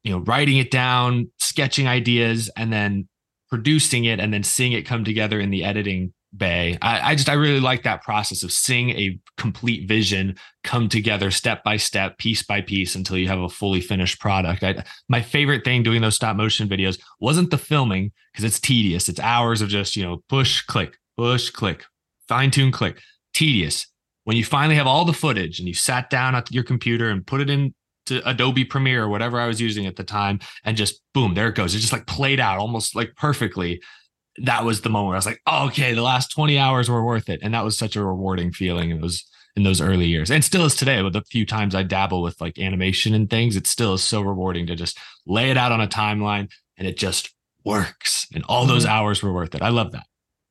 you 0.03 0.11
know, 0.11 0.19
writing 0.19 0.57
it 0.57 0.71
down, 0.71 1.31
sketching 1.39 1.87
ideas, 1.87 2.49
and 2.57 2.71
then 2.71 3.07
producing 3.49 4.05
it, 4.05 4.19
and 4.19 4.33
then 4.33 4.43
seeing 4.43 4.71
it 4.71 4.85
come 4.85 5.03
together 5.03 5.39
in 5.39 5.51
the 5.51 5.63
editing 5.63 6.13
bay. 6.35 6.77
I, 6.81 7.11
I 7.11 7.15
just 7.15 7.29
I 7.29 7.33
really 7.33 7.59
like 7.59 7.83
that 7.83 8.03
process 8.03 8.43
of 8.43 8.51
seeing 8.51 8.91
a 8.91 9.19
complete 9.37 9.87
vision 9.87 10.35
come 10.63 10.89
together 10.89 11.31
step 11.31 11.63
by 11.63 11.77
step, 11.77 12.17
piece 12.17 12.43
by 12.43 12.61
piece, 12.61 12.95
until 12.95 13.17
you 13.17 13.27
have 13.27 13.39
a 13.39 13.49
fully 13.49 13.81
finished 13.81 14.19
product. 14.19 14.63
I, 14.63 14.83
my 15.07 15.21
favorite 15.21 15.63
thing 15.63 15.83
doing 15.83 16.01
those 16.01 16.15
stop 16.15 16.35
motion 16.35 16.67
videos 16.67 16.99
wasn't 17.19 17.51
the 17.51 17.57
filming 17.57 18.11
because 18.31 18.45
it's 18.45 18.59
tedious. 18.59 19.09
It's 19.09 19.19
hours 19.19 19.61
of 19.61 19.69
just 19.69 19.95
you 19.95 20.03
know 20.03 20.23
push, 20.29 20.61
click, 20.61 20.97
push, 21.17 21.49
click, 21.49 21.83
fine 22.27 22.51
tune, 22.51 22.71
click. 22.71 22.99
Tedious. 23.35 23.87
When 24.23 24.37
you 24.37 24.43
finally 24.43 24.75
have 24.75 24.87
all 24.87 25.05
the 25.05 25.13
footage 25.13 25.59
and 25.59 25.67
you 25.67 25.75
sat 25.75 26.09
down 26.09 26.33
at 26.33 26.51
your 26.51 26.63
computer 26.63 27.09
and 27.09 27.25
put 27.25 27.41
it 27.41 27.49
into 27.49 27.73
Adobe 28.27 28.65
Premiere 28.65 29.03
or 29.03 29.09
whatever 29.09 29.39
I 29.39 29.45
was 29.45 29.61
using 29.61 29.85
at 29.85 29.97
the 29.97 30.03
time, 30.03 30.39
and 30.63 30.75
just 30.75 31.01
boom, 31.13 31.35
there 31.35 31.49
it 31.49 31.55
goes. 31.55 31.75
It 31.75 31.79
just 31.79 31.93
like 31.93 32.07
played 32.07 32.39
out 32.39 32.57
almost 32.57 32.95
like 32.95 33.15
perfectly. 33.15 33.81
That 34.37 34.65
was 34.65 34.81
the 34.81 34.89
moment 34.89 35.09
where 35.09 35.15
I 35.15 35.19
was 35.19 35.25
like, 35.27 35.41
oh, 35.45 35.67
okay, 35.67 35.93
the 35.93 36.01
last 36.01 36.31
20 36.31 36.57
hours 36.57 36.89
were 36.89 37.05
worth 37.05 37.29
it. 37.29 37.39
And 37.43 37.53
that 37.53 37.63
was 37.63 37.77
such 37.77 37.95
a 37.95 38.03
rewarding 38.03 38.51
feeling. 38.51 38.89
It 38.89 38.99
was 38.99 39.23
in 39.55 39.63
those 39.63 39.79
early 39.79 40.07
years 40.07 40.29
and 40.29 40.43
still 40.43 40.65
is 40.65 40.75
today 40.75 41.01
with 41.01 41.13
the 41.13 41.23
few 41.31 41.45
times 41.45 41.75
I 41.75 41.83
dabble 41.83 42.21
with 42.21 42.39
like 42.41 42.59
animation 42.59 43.13
and 43.13 43.29
things. 43.29 43.55
It 43.55 43.67
still 43.67 43.93
is 43.93 44.03
so 44.03 44.21
rewarding 44.21 44.67
to 44.67 44.75
just 44.75 44.99
lay 45.25 45.49
it 45.49 45.57
out 45.57 45.71
on 45.71 45.79
a 45.81 45.87
timeline 45.87 46.51
and 46.77 46.87
it 46.87 46.97
just 46.97 47.33
works. 47.63 48.27
And 48.33 48.43
all 48.49 48.65
those 48.65 48.85
mm-hmm. 48.85 48.93
hours 48.93 49.23
were 49.23 49.33
worth 49.33 49.55
it. 49.55 49.61
I 49.61 49.69
love 49.69 49.91
that. 49.93 50.05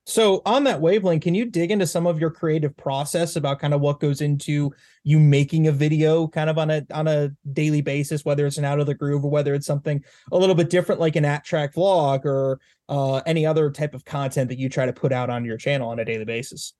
So 0.07 0.43
on 0.45 0.65
that 0.65 0.83
wavelength, 0.83 1.23
can 1.23 1.35
you 1.35 1.47
dig 1.47 1.71
into 1.71 1.87
some 1.87 2.07
of 2.07 2.21
your 2.21 2.31
creative 2.31 2.77
process 2.77 3.37
about 3.37 3.59
kind 3.59 3.73
of 3.73 3.81
what 3.81 4.01
goes 4.01 4.21
into 4.21 4.75
you 5.03 5.19
making 5.19 5.67
a 5.67 5.73
video 5.73 6.29
kind 6.29 6.51
of 6.51 6.59
on 6.59 6.71
a 6.71 6.87
on 6.93 7.09
a 7.09 7.31
daily 7.53 7.81
basis, 7.81 8.25
whether 8.25 8.47
it's 8.47 8.59
an 8.59 8.67
out 8.67 8.81
of 8.81 8.87
the 8.87 8.95
groove 8.95 9.25
or 9.25 9.31
whether 9.31 9.55
it's 9.55 9.67
something 9.67 10.05
a 10.31 10.37
little 10.37 10.55
bit 10.55 10.69
different 10.69 11.01
like 11.01 11.17
an 11.17 11.25
at 11.25 11.45
track 11.45 11.75
vlog 11.75 12.27
or 12.27 12.61
uh, 12.91 13.17
any 13.25 13.47
other 13.47 13.71
type 13.71 13.95
of 13.95 14.05
content 14.05 14.51
that 14.51 14.59
you 14.59 14.69
try 14.69 14.85
to 14.85 14.93
put 14.93 15.11
out 15.11 15.31
on 15.31 15.45
your 15.45 15.57
channel 15.57 15.89
on 15.89 15.99
a 15.99 16.05
daily 16.05 16.27
basis? 16.27 16.75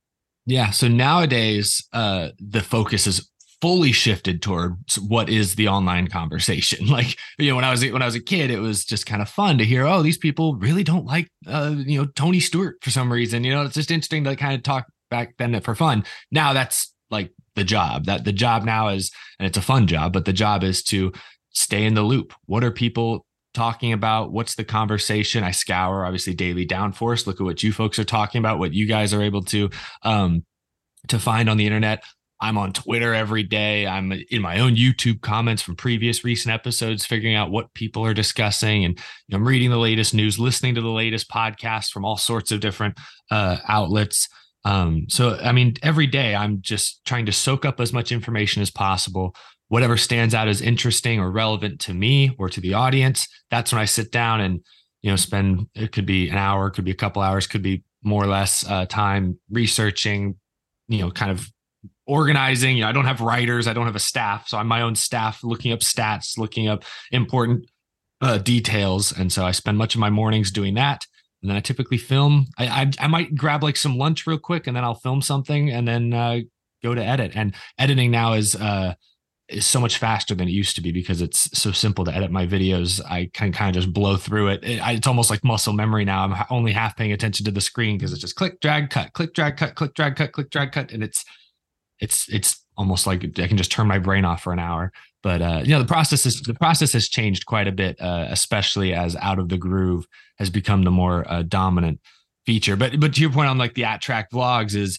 Yeah. 0.47 0.71
So 0.71 0.89
nowadays, 0.89 1.89
uh, 1.95 2.29
the 2.39 2.61
focus 2.61 3.07
is 3.07 3.31
fully 3.61 3.93
shifted 3.93 4.43
towards 4.43 4.99
what 4.99 5.29
is 5.29 5.55
the 5.55 5.69
online 5.69 6.09
conversation. 6.09 6.87
Like, 6.95 7.17
you 7.39 7.51
know, 7.51 7.57
when 7.57 7.65
I 7.65 7.73
was 7.73 7.83
when 7.83 8.03
I 8.03 8.07
was 8.07 8.15
a 8.15 8.21
kid, 8.21 8.51
it 8.51 8.61
was 8.61 8.85
just 8.85 9.05
kind 9.05 9.21
of 9.21 9.29
fun 9.29 9.59
to 9.59 9.65
hear, 9.65 9.85
oh, 9.85 10.03
these 10.03 10.19
people 10.19 10.55
really 10.57 10.85
don't 10.85 11.07
like 11.07 11.29
uh, 11.47 11.75
you 11.77 12.01
know, 12.01 12.07
Tony 12.15 12.39
Stewart 12.39 12.77
for 12.83 12.91
some 12.91 13.13
reason. 13.13 13.43
You 13.43 13.53
know, 13.53 13.63
it's 13.63 13.75
just 13.75 13.91
interesting 13.91 14.23
to 14.25 14.37
kind 14.37 14.55
of 14.55 14.63
talk 14.63 14.87
back 15.11 15.35
then 15.39 15.59
for 15.61 15.75
fun. 15.75 16.05
Now 16.31 16.53
that's 16.53 16.95
like 17.11 17.33
the 17.57 17.65
job. 17.65 18.05
That 18.05 18.25
the 18.25 18.33
job 18.33 18.65
now 18.65 18.89
is, 18.89 19.11
and 19.39 19.47
it's 19.47 19.59
a 19.59 19.63
fun 19.63 19.87
job, 19.89 20.13
but 20.13 20.25
the 20.25 20.33
job 20.33 20.63
is 20.63 20.83
to 20.85 21.13
stay 21.51 21.85
in 21.85 21.95
the 21.95 22.03
loop. 22.03 22.33
What 22.47 22.63
are 22.63 22.71
people 22.71 23.27
talking 23.55 23.93
about? 23.93 24.33
What's 24.33 24.55
the 24.57 24.65
conversation? 24.65 25.43
I 25.43 25.53
scour 25.53 26.05
obviously 26.05 26.35
daily 26.35 26.67
downforce. 26.67 27.27
Look 27.27 27.41
at 27.41 27.45
what 27.45 27.63
you 27.63 27.73
folks 27.73 27.99
are 27.99 28.05
talking 28.05 28.39
about, 28.39 28.59
what 28.59 28.75
you 28.75 28.87
guys 28.87 29.15
are 29.15 29.23
able 29.23 29.43
to 29.45 29.71
um 30.03 30.45
to 31.09 31.19
find 31.19 31.49
on 31.49 31.57
the 31.57 31.67
internet. 31.67 32.05
I'm 32.41 32.59
on 32.59 32.73
Twitter 32.73 33.15
every 33.15 33.43
day. 33.43 33.87
I'm 33.87 34.13
in 34.31 34.43
my 34.43 34.59
own 34.59 34.77
YouTube 34.77 35.21
comments 35.21 35.63
from 35.63 35.77
previous 35.77 36.25
recent 36.25 36.53
episodes, 36.53 37.07
figuring 37.07 37.35
out 37.37 37.51
what 37.51 37.73
people 37.75 38.05
are 38.05 38.15
discussing. 38.15 38.85
And 38.85 38.99
I'm 39.33 39.47
reading 39.47 39.71
the 39.71 39.79
latest 39.79 40.15
news, 40.15 40.39
listening 40.39 40.75
to 40.75 40.81
the 40.81 40.89
latest 40.89 41.31
podcasts 41.31 41.91
from 41.91 42.05
all 42.05 42.17
sorts 42.17 42.53
of 42.53 42.61
different 42.61 42.99
uh, 43.31 43.59
outlets. 43.69 44.29
Um, 44.65 45.07
so, 45.09 45.39
I 45.43 45.53
mean, 45.53 45.75
every 45.83 46.07
day 46.07 46.35
I'm 46.35 46.61
just 46.61 47.05
trying 47.05 47.27
to 47.27 47.33
soak 47.33 47.65
up 47.65 47.81
as 47.81 47.93
much 47.93 48.13
information 48.13 48.63
as 48.63 48.71
possible. 48.71 49.35
Whatever 49.69 49.97
stands 49.97 50.35
out 50.35 50.49
as 50.49 50.61
interesting 50.61 51.21
or 51.21 51.31
relevant 51.31 51.81
to 51.81 51.95
me 51.95 52.35
or 52.39 52.49
to 52.49 52.61
the 52.61 52.75
audience, 52.75 53.27
that's 53.51 53.73
when 53.73 53.81
I 53.81 53.87
sit 53.87 54.11
down 54.11 54.41
and, 54.41 54.61
you 55.03 55.11
know, 55.11 55.17
spend 55.17 55.69
it 55.75 55.93
could 55.93 56.07
be 56.07 56.29
an 56.29 56.37
hour, 56.37 56.71
could 56.71 56.85
be 56.85 56.91
a 56.91 56.97
couple 56.97 57.23
hours, 57.23 57.47
could 57.47 57.63
be 57.63 57.85
more 58.03 58.23
or 58.23 58.27
less 58.27 58.69
uh, 58.69 58.87
time 58.87 59.39
researching, 59.51 60.37
you 60.89 60.99
know, 60.99 61.11
kind 61.11 61.31
of 61.31 61.51
organizing. 62.07 62.77
You 62.77 62.85
know, 62.85 62.89
I 62.89 62.93
don't 62.93 63.07
have 63.07 63.21
writers, 63.21 63.67
I 63.67 63.73
don't 63.73 63.87
have 63.87 63.97
a 63.97 64.01
staff, 64.01 64.49
so 64.49 64.59
I'm 64.59 64.67
my 64.67 64.83
own 64.83 64.95
staff, 64.95 65.43
looking 65.43 65.73
up 65.73 65.81
stats, 65.81 66.39
looking 66.39 66.69
up 66.69 66.85
important 67.11 67.67
uh, 68.21 68.39
details, 68.39 69.13
and 69.13 69.33
so 69.33 69.45
I 69.45 69.51
spend 69.51 69.79
much 69.79 69.95
of 69.95 70.01
my 70.01 70.11
mornings 70.11 70.51
doing 70.51 70.75
that. 70.75 71.07
And 71.43 71.51
then 71.51 71.57
I 71.59 71.61
typically 71.61 71.99
film. 71.99 72.47
I, 72.57 72.67
I, 72.67 72.91
I 73.01 73.07
might 73.07 73.35
grab 73.35 73.63
like 73.63 73.77
some 73.77 73.99
lunch 73.99 74.27
real 74.27 74.39
quick, 74.39 74.67
and 74.67 74.75
then 74.75 74.83
I'll 74.83 74.95
film 74.95 75.21
something, 75.21 75.71
and 75.71 75.87
then 75.87 76.15
uh, 76.15 76.41
go 76.83 76.95
to 76.95 77.05
edit. 77.05 77.33
And 77.35 77.55
editing 77.79 78.11
now 78.11 78.33
is 78.33 78.57
uh, 78.57 78.95
is 79.49 79.67
so 79.67 79.79
much 79.79 79.99
faster 79.99 80.35
than 80.35 80.49
it 80.49 80.53
used 80.53 80.75
to 80.77 80.81
be 80.81 80.91
because 80.91 81.21
it's 81.21 81.51
so 81.59 81.71
simple 81.71 82.05
to 82.07 82.15
edit 82.15 82.31
my 82.31 82.47
videos. 82.47 83.01
I 83.05 83.31
can 83.35 83.53
kind 83.53 83.69
of 83.69 83.83
just 83.83 83.93
blow 83.93 84.17
through 84.17 84.49
it. 84.49 84.65
it 84.65 84.81
it's 84.83 85.07
almost 85.07 85.29
like 85.29 85.45
muscle 85.45 85.75
memory 85.75 86.07
now. 86.07 86.25
I'm 86.25 86.47
only 86.49 86.73
half 86.73 86.97
paying 86.97 87.13
attention 87.13 87.45
to 87.45 87.53
the 87.53 87.61
screen 87.61 87.99
because 87.99 88.13
it's 88.13 88.23
just 88.23 88.37
click, 88.37 88.61
drag, 88.61 88.89
cut, 88.89 89.13
click, 89.13 89.35
drag, 89.35 89.59
cut, 89.59 89.75
click, 89.75 89.93
drag, 89.93 90.17
cut, 90.17 90.33
click, 90.33 90.49
drag, 90.49 90.73
cut, 90.73 90.93
and 90.93 91.03
it's 91.03 91.27
it's 92.01 92.29
it's 92.33 92.65
almost 92.77 93.07
like 93.07 93.25
I 93.39 93.47
can 93.47 93.57
just 93.57 93.73
turn 93.73 93.87
my 93.87 93.99
brain 93.99 94.25
off 94.25 94.43
for 94.43 94.53
an 94.53 94.59
hour. 94.59 94.93
But 95.23 95.41
uh, 95.41 95.63
you 95.65 95.73
know, 95.73 95.79
the 95.79 95.89
process 95.89 96.27
is 96.27 96.43
the 96.43 96.55
process 96.55 96.93
has 96.93 97.09
changed 97.09 97.47
quite 97.47 97.67
a 97.67 97.73
bit, 97.73 98.01
uh, 98.01 98.27
especially 98.29 98.93
as 98.93 99.17
out 99.17 99.39
of 99.39 99.49
the 99.49 99.57
groove 99.57 100.07
has 100.39 100.51
become 100.51 100.83
the 100.83 100.91
more 100.91 101.25
uh, 101.31 101.43
dominant 101.43 102.01
feature. 102.47 102.77
But 102.77 103.01
but 103.01 103.15
to 103.15 103.21
your 103.21 103.31
point 103.31 103.49
on 103.49 103.59
like 103.59 103.75
the 103.75 103.85
at 103.85 104.03
track 104.03 104.31
vlogs 104.31 104.75
is 104.75 104.99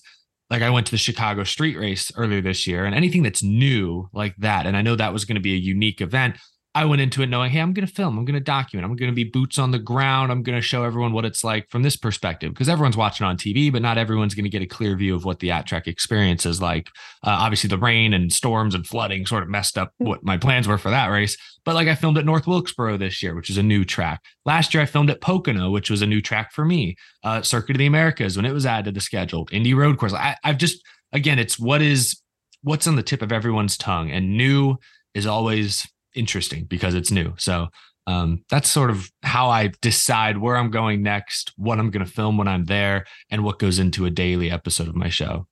like 0.49 0.61
I 0.61 0.69
went 0.69 0.87
to 0.87 0.91
the 0.91 0.97
Chicago 0.97 1.43
street 1.43 1.77
race 1.77 2.11
earlier 2.15 2.41
this 2.41 2.65
year, 2.65 2.85
and 2.85 2.95
anything 2.95 3.23
that's 3.23 3.43
new 3.43 4.09
like 4.13 4.35
that, 4.37 4.65
and 4.65 4.75
I 4.75 4.81
know 4.81 4.95
that 4.95 5.13
was 5.13 5.25
going 5.25 5.35
to 5.35 5.41
be 5.41 5.53
a 5.53 5.57
unique 5.57 6.01
event. 6.01 6.37
I 6.75 6.83
went 6.83 7.01
into 7.01 7.21
it 7.21 7.27
knowing, 7.27 7.51
hey, 7.51 7.61
I'm 7.61 7.71
going 7.71 7.87
to 7.87 7.93
film, 7.93 8.17
I'm 8.17 8.25
going 8.25 8.33
to 8.33 8.41
document, 8.41 8.85
I'm 8.85 8.97
going 8.97 9.09
to 9.09 9.15
be 9.15 9.23
boots 9.23 9.57
on 9.57 9.71
the 9.71 9.79
ground, 9.79 10.29
I'm 10.29 10.43
going 10.43 10.57
to 10.57 10.61
show 10.61 10.83
everyone 10.83 11.13
what 11.13 11.23
it's 11.23 11.41
like 11.41 11.69
from 11.69 11.83
this 11.83 11.95
perspective 11.95 12.53
because 12.53 12.67
everyone's 12.67 12.97
watching 12.97 13.25
on 13.25 13.37
TV, 13.37 13.71
but 13.71 13.81
not 13.81 13.97
everyone's 13.97 14.35
going 14.35 14.43
to 14.43 14.49
get 14.49 14.61
a 14.61 14.65
clear 14.65 14.97
view 14.97 15.15
of 15.15 15.23
what 15.23 15.39
the 15.39 15.51
at 15.51 15.65
track 15.65 15.87
experience 15.87 16.45
is 16.45 16.61
like. 16.61 16.89
Uh, 17.23 17.29
obviously, 17.39 17.69
the 17.69 17.77
rain 17.77 18.13
and 18.13 18.33
storms 18.33 18.75
and 18.75 18.85
flooding 18.85 19.25
sort 19.25 19.41
of 19.41 19.47
messed 19.47 19.77
up 19.77 19.93
what 19.99 20.25
my 20.25 20.37
plans 20.37 20.67
were 20.67 20.77
for 20.77 20.89
that 20.89 21.07
race. 21.07 21.37
But 21.63 21.75
like 21.75 21.87
I 21.87 21.95
filmed 21.95 22.17
at 22.17 22.25
North 22.25 22.45
Wilkesboro 22.45 22.97
this 22.97 23.23
year, 23.23 23.35
which 23.35 23.49
is 23.49 23.57
a 23.57 23.63
new 23.63 23.85
track. 23.85 24.21
Last 24.45 24.73
year, 24.73 24.83
I 24.83 24.85
filmed 24.85 25.09
at 25.09 25.21
Pocono, 25.21 25.71
which 25.71 25.89
was 25.89 26.01
a 26.01 26.05
new 26.05 26.21
track 26.21 26.51
for 26.51 26.65
me. 26.65 26.97
Uh, 27.23 27.41
Circuit 27.41 27.77
of 27.77 27.79
the 27.79 27.85
Americas 27.85 28.35
when 28.35 28.45
it 28.45 28.51
was 28.51 28.65
added 28.65 28.85
to 28.85 28.91
the 28.91 28.99
schedule. 28.99 29.47
Indy 29.51 29.73
Road 29.73 29.97
Course. 29.97 30.13
I, 30.13 30.35
I've 30.43 30.57
just 30.57 30.83
again, 31.13 31.39
it's 31.39 31.57
what 31.57 31.81
is 31.81 32.21
what's 32.63 32.85
on 32.85 32.97
the 32.97 33.03
tip 33.03 33.21
of 33.21 33.31
everyone's 33.31 33.77
tongue, 33.77 34.11
and 34.11 34.35
new 34.35 34.75
is 35.13 35.25
always 35.25 35.87
interesting 36.15 36.65
because 36.65 36.95
it's 36.95 37.11
new. 37.11 37.33
So 37.37 37.67
um, 38.07 38.43
that's 38.49 38.69
sort 38.69 38.89
of 38.91 39.09
how 39.23 39.49
I 39.49 39.71
decide 39.81 40.37
where 40.37 40.55
I'm 40.57 40.69
going 40.69 41.01
next, 41.01 41.51
what 41.57 41.79
I'm 41.79 41.89
going 41.91 42.05
to 42.05 42.11
film 42.11 42.37
when 42.37 42.47
I'm 42.47 42.65
there, 42.65 43.05
and 43.31 43.43
what 43.43 43.59
goes 43.59 43.79
into 43.79 44.05
a 44.05 44.09
daily 44.11 44.51
episode 44.51 44.87
of 44.87 44.95
my 44.95 45.09
show. 45.09 45.47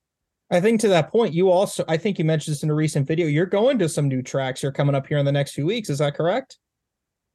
I 0.51 0.61
think 0.61 0.79
to 0.81 0.87
that 0.89 1.09
point, 1.09 1.33
you 1.33 1.49
also, 1.49 1.83
I 1.87 1.97
think 1.97 2.19
you 2.19 2.25
mentioned 2.25 2.53
this 2.53 2.61
in 2.63 2.69
a 2.69 2.75
recent 2.75 3.07
video. 3.07 3.25
You're 3.25 3.47
going 3.47 3.79
to 3.79 3.89
some 3.89 4.07
new 4.07 4.21
tracks. 4.21 4.61
You're 4.61 4.71
coming 4.71 4.93
up 4.93 5.07
here 5.07 5.17
in 5.17 5.25
the 5.25 5.31
next 5.31 5.53
few 5.53 5.65
weeks. 5.65 5.89
Is 5.89 5.97
that 5.97 6.15
correct? 6.15 6.59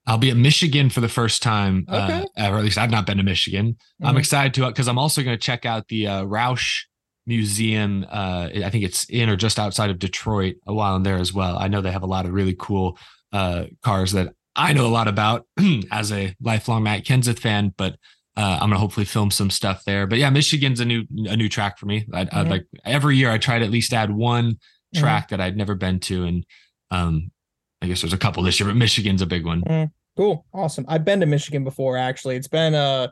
I'll 0.06 0.18
be 0.18 0.30
at 0.30 0.36
Michigan 0.36 0.88
for 0.88 1.00
the 1.00 1.08
first 1.08 1.42
time 1.42 1.84
uh, 1.88 1.96
Okay. 2.08 2.26
uh, 2.46 2.50
or 2.52 2.58
at 2.58 2.64
least 2.64 2.78
I've 2.78 2.90
not 2.90 3.04
been 3.04 3.16
to 3.18 3.24
Michigan. 3.24 3.76
I'm 4.02 4.14
Mhm. 4.14 4.18
excited 4.20 4.54
to 4.54 4.66
because 4.68 4.86
I'm 4.88 4.98
also 4.98 5.22
going 5.24 5.36
to 5.36 5.42
check 5.42 5.66
out 5.66 5.88
the 5.88 6.06
uh, 6.06 6.22
Roush 6.24 6.84
Museum. 7.26 8.06
Uh, 8.08 8.48
I 8.64 8.70
think 8.70 8.84
it's 8.84 9.04
in 9.10 9.28
or 9.28 9.36
just 9.36 9.58
outside 9.58 9.90
of 9.90 9.98
Detroit. 9.98 10.56
A 10.66 10.72
while 10.72 10.96
in 10.96 11.02
there 11.02 11.18
as 11.18 11.32
well. 11.34 11.58
I 11.58 11.68
know 11.68 11.80
they 11.80 11.92
have 11.92 12.02
a 12.04 12.06
lot 12.06 12.24
of 12.24 12.32
really 12.32 12.56
cool 12.58 12.98
uh, 13.32 13.64
cars 13.82 14.12
that 14.12 14.34
I 14.56 14.72
know 14.72 14.86
a 14.86 14.88
lot 14.88 15.08
about 15.08 15.46
as 15.90 16.10
a 16.12 16.34
lifelong 16.40 16.82
Matt 16.82 17.04
Kenseth 17.04 17.38
fan. 17.38 17.72
But 17.76 17.96
uh, 18.36 18.58
I'm 18.60 18.68
gonna 18.70 18.78
hopefully 18.78 19.06
film 19.06 19.30
some 19.30 19.50
stuff 19.50 19.84
there. 19.84 20.06
But 20.06 20.18
yeah, 20.18 20.30
Michigan's 20.30 20.80
a 20.80 20.84
new 20.84 21.04
a 21.26 21.36
new 21.36 21.48
track 21.48 21.78
for 21.78 21.86
me. 21.86 22.06
I'd, 22.12 22.28
I'd 22.30 22.46
Mhm. 22.46 22.50
like 22.50 22.66
every 22.84 23.16
year 23.16 23.30
I 23.30 23.38
try 23.38 23.58
to 23.58 23.64
at 23.64 23.70
least 23.70 23.92
add 23.92 24.10
one 24.10 24.58
Mhm. 24.94 25.00
track 25.00 25.28
that 25.28 25.40
I'd 25.40 25.56
never 25.56 25.74
been 25.74 26.00
to, 26.00 26.24
and 26.24 26.46
um, 26.90 27.30
I 27.82 27.86
guess 27.88 28.00
there's 28.00 28.12
a 28.12 28.18
couple 28.18 28.42
this 28.42 28.58
year, 28.58 28.68
but 28.68 28.76
Michigan's 28.76 29.22
a 29.22 29.26
big 29.26 29.44
one. 29.44 29.90
Cool. 30.16 30.44
Awesome. 30.54 30.84
I've 30.88 31.04
been 31.04 31.20
to 31.20 31.26
Michigan 31.26 31.62
before, 31.62 31.96
actually. 31.96 32.34
It's 32.36 32.48
been, 32.48 32.74
uh, 32.74 33.08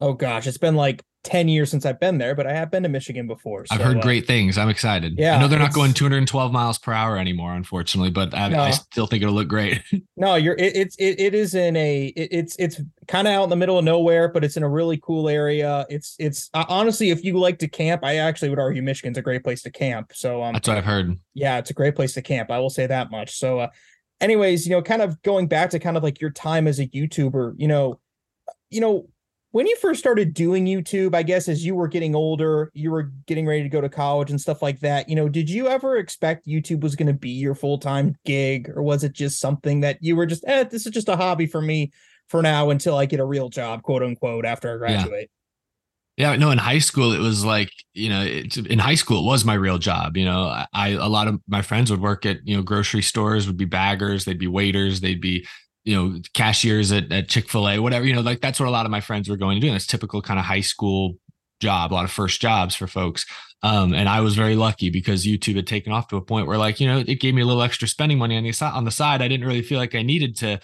oh 0.00 0.12
gosh, 0.14 0.46
it's 0.46 0.56
been 0.58 0.76
like 0.76 1.02
10 1.24 1.48
years 1.48 1.70
since 1.70 1.84
I've 1.84 1.98
been 1.98 2.18
there, 2.18 2.34
but 2.34 2.46
I 2.46 2.52
have 2.52 2.70
been 2.70 2.84
to 2.84 2.88
Michigan 2.88 3.26
before. 3.26 3.64
I've 3.70 3.80
heard 3.80 3.98
uh, 3.98 4.00
great 4.00 4.26
things. 4.26 4.56
I'm 4.56 4.68
excited. 4.68 5.18
yeah, 5.18 5.36
I 5.36 5.40
know 5.40 5.48
they're 5.48 5.58
not 5.58 5.72
going 5.74 5.92
212 5.92 6.52
miles 6.52 6.78
per 6.78 6.92
hour 6.92 7.18
anymore, 7.18 7.54
unfortunately, 7.54 8.10
but 8.10 8.32
I, 8.34 8.48
No. 8.48 8.60
I 8.60 8.70
still 8.70 9.06
think 9.06 9.22
it'll 9.22 9.34
look 9.34 9.48
great. 9.48 9.82
No, 10.16 10.34
you're 10.34 10.54
it, 10.56 10.76
it's 10.76 10.96
it, 10.96 11.20
it 11.20 11.32
is 11.34 11.54
in 11.54 11.76
a 11.76 12.06
it, 12.06 12.28
it's 12.32 12.56
it's 12.58 12.80
kind 13.06 13.28
of 13.28 13.34
out 13.34 13.44
in 13.44 13.50
the 13.50 13.56
middle 13.56 13.78
of 13.78 13.84
nowhere, 13.84 14.28
but 14.28 14.42
it's 14.42 14.56
in 14.56 14.64
a 14.64 14.68
really 14.68 14.96
cool 14.96 15.28
area. 15.28 15.86
It's 15.88 16.16
it's 16.18 16.50
uh, 16.54 16.64
honestly, 16.68 17.10
if 17.10 17.22
you 17.24 17.38
like 17.38 17.58
to 17.60 17.68
camp, 17.68 18.02
I 18.04 18.16
actually 18.16 18.48
would 18.48 18.58
argue 18.58 18.82
Michigan's 18.82 19.16
a 19.16 19.22
great 19.22 19.44
place 19.44 19.62
to 19.62 19.70
camp. 19.70 20.12
So 20.14 20.42
um, 20.42 20.54
That's 20.54 20.66
what 20.66 20.76
I've 20.76 20.84
heard. 20.84 21.16
yeah, 21.34 21.58
it's 21.58 21.70
a 21.70 21.74
great 21.74 21.94
place 21.94 22.14
to 22.14 22.22
camp. 22.22 22.50
I 22.50 22.58
will 22.58 22.68
say 22.70 22.86
that 22.88 23.12
much. 23.12 23.36
So, 23.38 23.60
uh, 23.60 23.68
anyways, 24.20 24.66
you 24.66 24.72
know, 24.72 24.82
kind 24.82 25.02
of 25.02 25.22
going 25.22 25.46
back 25.46 25.70
to 25.70 25.78
kind 25.78 25.96
of 25.96 26.02
like 26.02 26.20
your 26.20 26.30
time 26.30 26.66
as 26.66 26.80
a 26.80 26.88
YouTuber, 26.88 27.54
you 27.58 27.68
know, 27.68 28.00
you 28.70 28.80
know, 28.80 29.08
when 29.58 29.66
you 29.66 29.74
first 29.78 29.98
started 29.98 30.34
doing 30.34 30.66
YouTube, 30.66 31.16
I 31.16 31.24
guess 31.24 31.48
as 31.48 31.66
you 31.66 31.74
were 31.74 31.88
getting 31.88 32.14
older, 32.14 32.70
you 32.74 32.92
were 32.92 33.10
getting 33.26 33.44
ready 33.44 33.64
to 33.64 33.68
go 33.68 33.80
to 33.80 33.88
college 33.88 34.30
and 34.30 34.40
stuff 34.40 34.62
like 34.62 34.78
that. 34.78 35.08
You 35.08 35.16
know, 35.16 35.28
did 35.28 35.50
you 35.50 35.66
ever 35.66 35.96
expect 35.96 36.46
YouTube 36.46 36.78
was 36.78 36.94
going 36.94 37.08
to 37.08 37.12
be 37.12 37.30
your 37.30 37.56
full 37.56 37.76
time 37.76 38.14
gig, 38.24 38.70
or 38.72 38.84
was 38.84 39.02
it 39.02 39.14
just 39.14 39.40
something 39.40 39.80
that 39.80 39.98
you 40.00 40.14
were 40.14 40.26
just, 40.26 40.44
eh, 40.46 40.62
this 40.62 40.86
is 40.86 40.92
just 40.92 41.08
a 41.08 41.16
hobby 41.16 41.48
for 41.48 41.60
me 41.60 41.90
for 42.28 42.40
now 42.40 42.70
until 42.70 42.96
I 42.96 43.06
get 43.06 43.18
a 43.18 43.24
real 43.24 43.48
job, 43.48 43.82
quote 43.82 44.04
unquote, 44.04 44.46
after 44.46 44.72
I 44.72 44.78
graduate? 44.78 45.28
Yeah, 46.16 46.36
no, 46.36 46.52
in 46.52 46.58
high 46.58 46.78
school, 46.78 47.12
it 47.12 47.18
was 47.18 47.44
like, 47.44 47.72
you 47.94 48.10
know, 48.10 48.22
it's, 48.22 48.58
in 48.58 48.78
high 48.78 48.94
school, 48.94 49.24
it 49.24 49.28
was 49.28 49.44
my 49.44 49.54
real 49.54 49.78
job. 49.78 50.16
You 50.16 50.26
know, 50.26 50.44
I- 50.44 50.66
I, 50.72 50.88
a 50.90 51.08
lot 51.08 51.26
of 51.26 51.40
my 51.48 51.62
friends 51.62 51.90
would 51.90 52.00
work 52.00 52.24
at, 52.24 52.46
you 52.46 52.56
know, 52.56 52.62
grocery 52.62 53.02
stores, 53.02 53.48
would 53.48 53.56
be 53.56 53.64
baggers, 53.64 54.24
they'd 54.24 54.38
be 54.38 54.46
waiters, 54.46 55.00
they'd 55.00 55.20
be, 55.20 55.48
you 55.88 55.96
know, 55.96 56.20
cashiers 56.34 56.92
at, 56.92 57.10
at 57.10 57.28
Chick 57.28 57.48
fil 57.48 57.66
A, 57.66 57.78
whatever, 57.78 58.04
you 58.04 58.14
know, 58.14 58.20
like 58.20 58.42
that's 58.42 58.60
what 58.60 58.68
a 58.68 58.70
lot 58.70 58.84
of 58.84 58.90
my 58.90 59.00
friends 59.00 59.26
were 59.26 59.38
going 59.38 59.58
to 59.58 59.66
do. 59.66 59.74
It's 59.74 59.86
typical 59.86 60.20
kind 60.20 60.38
of 60.38 60.44
high 60.44 60.60
school 60.60 61.14
job, 61.60 61.92
a 61.92 61.94
lot 61.94 62.04
of 62.04 62.10
first 62.10 62.42
jobs 62.42 62.74
for 62.74 62.86
folks. 62.86 63.24
Um, 63.62 63.94
and 63.94 64.06
I 64.06 64.20
was 64.20 64.36
very 64.36 64.54
lucky 64.54 64.90
because 64.90 65.24
YouTube 65.24 65.56
had 65.56 65.66
taken 65.66 65.90
off 65.90 66.08
to 66.08 66.16
a 66.16 66.20
point 66.20 66.46
where, 66.46 66.58
like, 66.58 66.78
you 66.78 66.86
know, 66.86 66.98
it 66.98 67.20
gave 67.20 67.34
me 67.34 67.40
a 67.40 67.46
little 67.46 67.62
extra 67.62 67.88
spending 67.88 68.18
money 68.18 68.36
on 68.36 68.44
the 68.44 68.52
side. 68.52 68.74
On 68.74 68.84
the 68.84 68.90
side, 68.90 69.22
I 69.22 69.28
didn't 69.28 69.46
really 69.46 69.62
feel 69.62 69.78
like 69.78 69.94
I 69.94 70.02
needed 70.02 70.36
to 70.36 70.60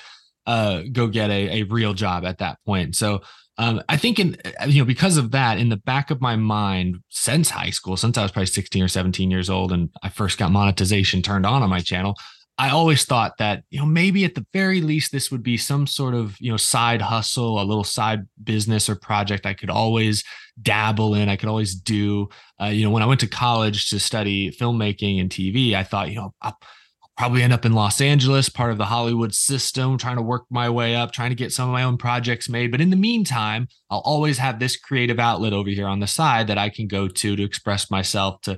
uh, 0.47 0.83
go 0.93 1.09
get 1.09 1.31
a, 1.31 1.61
a 1.61 1.63
real 1.65 1.95
job 1.95 2.27
at 2.27 2.39
that 2.39 2.59
point. 2.67 2.95
So 2.95 3.23
um, 3.57 3.83
I 3.89 3.97
think 3.97 4.19
in 4.19 4.37
you 4.69 4.83
know 4.83 4.85
because 4.85 5.17
of 5.17 5.31
that, 5.31 5.59
in 5.59 5.71
the 5.71 5.79
back 5.79 6.11
of 6.11 6.21
my 6.21 6.37
mind, 6.37 6.99
since 7.09 7.49
high 7.49 7.71
school, 7.71 7.97
since 7.97 8.19
I 8.19 8.23
was 8.23 8.31
probably 8.31 8.47
16 8.47 8.83
or 8.83 8.89
17 8.89 9.31
years 9.31 9.49
old, 9.49 9.73
and 9.73 9.89
I 10.03 10.11
first 10.11 10.39
got 10.39 10.53
monetization 10.53 11.23
turned 11.23 11.47
on 11.47 11.63
on 11.63 11.71
my 11.71 11.81
channel, 11.81 12.15
I 12.57 12.71
always 12.71 13.05
thought 13.05 13.39
that 13.39 13.65
you 13.71 13.81
know 13.81 13.87
maybe 13.87 14.25
at 14.25 14.35
the 14.35 14.47
very 14.53 14.81
least 14.81 15.11
this 15.11 15.31
would 15.31 15.43
be 15.43 15.57
some 15.57 15.87
sort 15.87 16.15
of 16.15 16.37
you 16.41 16.51
know 16.51 16.57
side 16.57 17.03
hustle, 17.03 17.61
a 17.61 17.65
little 17.65 17.85
side 17.85 18.21
business 18.43 18.89
or 18.89 18.95
project 18.95 19.47
I 19.47 19.55
could 19.55 19.71
always 19.71 20.23
dabble 20.61 21.15
in. 21.15 21.29
I 21.29 21.37
could 21.37 21.49
always 21.49 21.75
do. 21.75 22.29
Uh, 22.61 22.67
you 22.67 22.85
know, 22.85 22.91
when 22.91 23.03
I 23.03 23.07
went 23.07 23.21
to 23.21 23.27
college 23.27 23.91
to 23.91 23.99
study 23.99 24.51
filmmaking 24.51 25.21
and 25.21 25.31
TV, 25.31 25.75
I 25.75 25.83
thought 25.83 26.11
you 26.11 26.17
know. 26.17 26.35
I'll, 26.41 26.59
probably 27.17 27.43
end 27.43 27.53
up 27.53 27.65
in 27.65 27.73
Los 27.73 28.01
Angeles, 28.01 28.49
part 28.49 28.73
of 28.73 28.79
the 28.79 28.87
Hollywood 28.87 29.35
system, 29.35 29.97
trying 29.97 30.17
to 30.17 30.23
work 30.23 30.45
my 30.51 30.69
way 30.69 30.97
up, 30.97 31.13
trying 31.13 31.31
to 31.31 31.37
get 31.37 31.53
some 31.53 31.69
of 31.69 31.73
my 31.73 31.85
own 31.85 31.97
projects 31.97 32.49
made. 32.49 32.71
But 32.71 32.81
in 32.81 32.91
the 32.91 32.97
meantime, 32.97 33.69
I'll 33.89 34.01
always 34.01 34.39
have 34.39 34.59
this 34.59 34.77
creative 34.77 35.21
outlet 35.21 35.53
over 35.53 35.71
here 35.71 35.87
on 35.87 36.01
the 36.01 36.07
side 36.07 36.49
that 36.49 36.59
I 36.59 36.71
can 36.71 36.89
go 36.89 37.07
to 37.07 37.37
to 37.37 37.43
express 37.43 37.91
myself, 37.91 38.41
to 38.43 38.57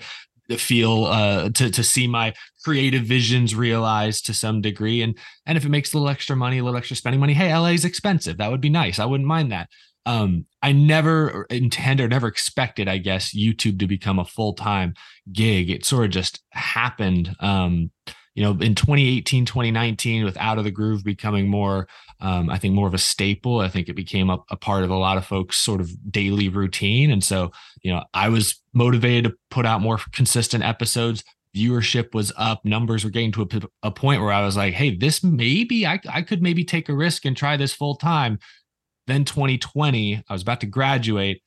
feel, 0.50 1.04
uh, 1.06 1.50
to 1.50 1.70
to 1.70 1.82
see 1.82 2.06
my 2.06 2.34
creative 2.64 3.02
visions 3.02 3.54
realized 3.54 4.26
to 4.26 4.34
some 4.34 4.60
degree. 4.60 5.02
And 5.02 5.18
and 5.46 5.58
if 5.58 5.64
it 5.64 5.70
makes 5.70 5.92
a 5.92 5.96
little 5.96 6.08
extra 6.08 6.36
money, 6.36 6.58
a 6.58 6.64
little 6.64 6.78
extra 6.78 6.96
spending 6.96 7.20
money, 7.20 7.34
hey, 7.34 7.54
LA 7.54 7.68
is 7.68 7.84
expensive. 7.84 8.38
That 8.38 8.50
would 8.50 8.60
be 8.60 8.70
nice. 8.70 8.98
I 8.98 9.04
wouldn't 9.04 9.28
mind 9.28 9.52
that. 9.52 9.68
Um, 10.06 10.46
I 10.62 10.70
never 10.70 11.46
intended 11.50 12.04
or 12.04 12.08
never 12.08 12.28
expected, 12.28 12.88
I 12.88 12.98
guess, 12.98 13.34
YouTube 13.36 13.80
to 13.80 13.88
become 13.88 14.20
a 14.20 14.24
full 14.24 14.54
time 14.54 14.94
gig. 15.32 15.68
It 15.68 15.84
sort 15.84 16.04
of 16.04 16.10
just 16.12 16.42
happened. 16.50 17.34
Um, 17.40 17.90
you 18.36 18.42
know, 18.42 18.50
in 18.50 18.74
2018, 18.74 19.46
2019, 19.46 20.22
with 20.22 20.36
Out 20.36 20.58
of 20.58 20.64
the 20.64 20.70
Groove 20.70 21.02
becoming 21.02 21.48
more, 21.48 21.88
um, 22.20 22.50
I 22.50 22.58
think, 22.58 22.74
more 22.74 22.86
of 22.86 22.92
a 22.92 22.98
staple, 22.98 23.60
I 23.60 23.68
think 23.68 23.88
it 23.88 23.96
became 23.96 24.28
a, 24.28 24.38
a 24.50 24.56
part 24.56 24.84
of 24.84 24.90
a 24.90 24.96
lot 24.96 25.16
of 25.16 25.24
folks' 25.24 25.56
sort 25.56 25.80
of 25.80 26.12
daily 26.12 26.50
routine. 26.50 27.10
And 27.10 27.24
so, 27.24 27.50
you 27.82 27.90
know, 27.90 28.04
I 28.12 28.28
was 28.28 28.60
motivated 28.74 29.24
to 29.24 29.36
put 29.50 29.64
out 29.64 29.80
more 29.80 29.98
consistent 30.12 30.62
episodes. 30.62 31.24
Viewership 31.56 32.12
was 32.12 32.30
up, 32.36 32.62
numbers 32.62 33.04
were 33.04 33.10
getting 33.10 33.32
to 33.32 33.48
a 33.82 33.90
point 33.90 34.20
where 34.20 34.32
I 34.32 34.44
was 34.44 34.54
like, 34.54 34.74
hey, 34.74 34.94
this 34.94 35.24
maybe 35.24 35.86
I, 35.86 35.98
I 36.06 36.20
could 36.20 36.42
maybe 36.42 36.62
take 36.62 36.90
a 36.90 36.94
risk 36.94 37.24
and 37.24 37.34
try 37.34 37.56
this 37.56 37.72
full 37.72 37.96
time. 37.96 38.38
Then 39.06 39.24
2020, 39.24 40.22
I 40.28 40.32
was 40.32 40.42
about 40.42 40.60
to 40.60 40.66
graduate 40.66 41.42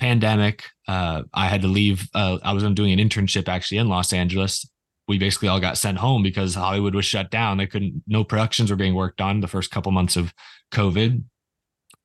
pandemic 0.00 0.64
uh, 0.88 1.22
i 1.32 1.46
had 1.46 1.62
to 1.62 1.68
leave 1.68 2.08
uh, 2.12 2.36
i 2.42 2.52
was 2.52 2.64
doing 2.72 2.98
an 2.98 2.98
internship 2.98 3.46
actually 3.46 3.78
in 3.78 3.88
los 3.88 4.12
angeles 4.12 4.66
we 5.08 5.18
basically 5.18 5.48
all 5.48 5.60
got 5.60 5.78
sent 5.78 5.98
home 5.98 6.22
because 6.22 6.54
hollywood 6.54 6.94
was 6.94 7.04
shut 7.04 7.30
down. 7.30 7.58
They 7.58 7.66
couldn't 7.66 8.02
no 8.06 8.24
productions 8.24 8.70
were 8.70 8.76
being 8.76 8.94
worked 8.94 9.20
on 9.20 9.40
the 9.40 9.48
first 9.48 9.70
couple 9.70 9.92
months 9.92 10.16
of 10.16 10.32
covid. 10.72 11.24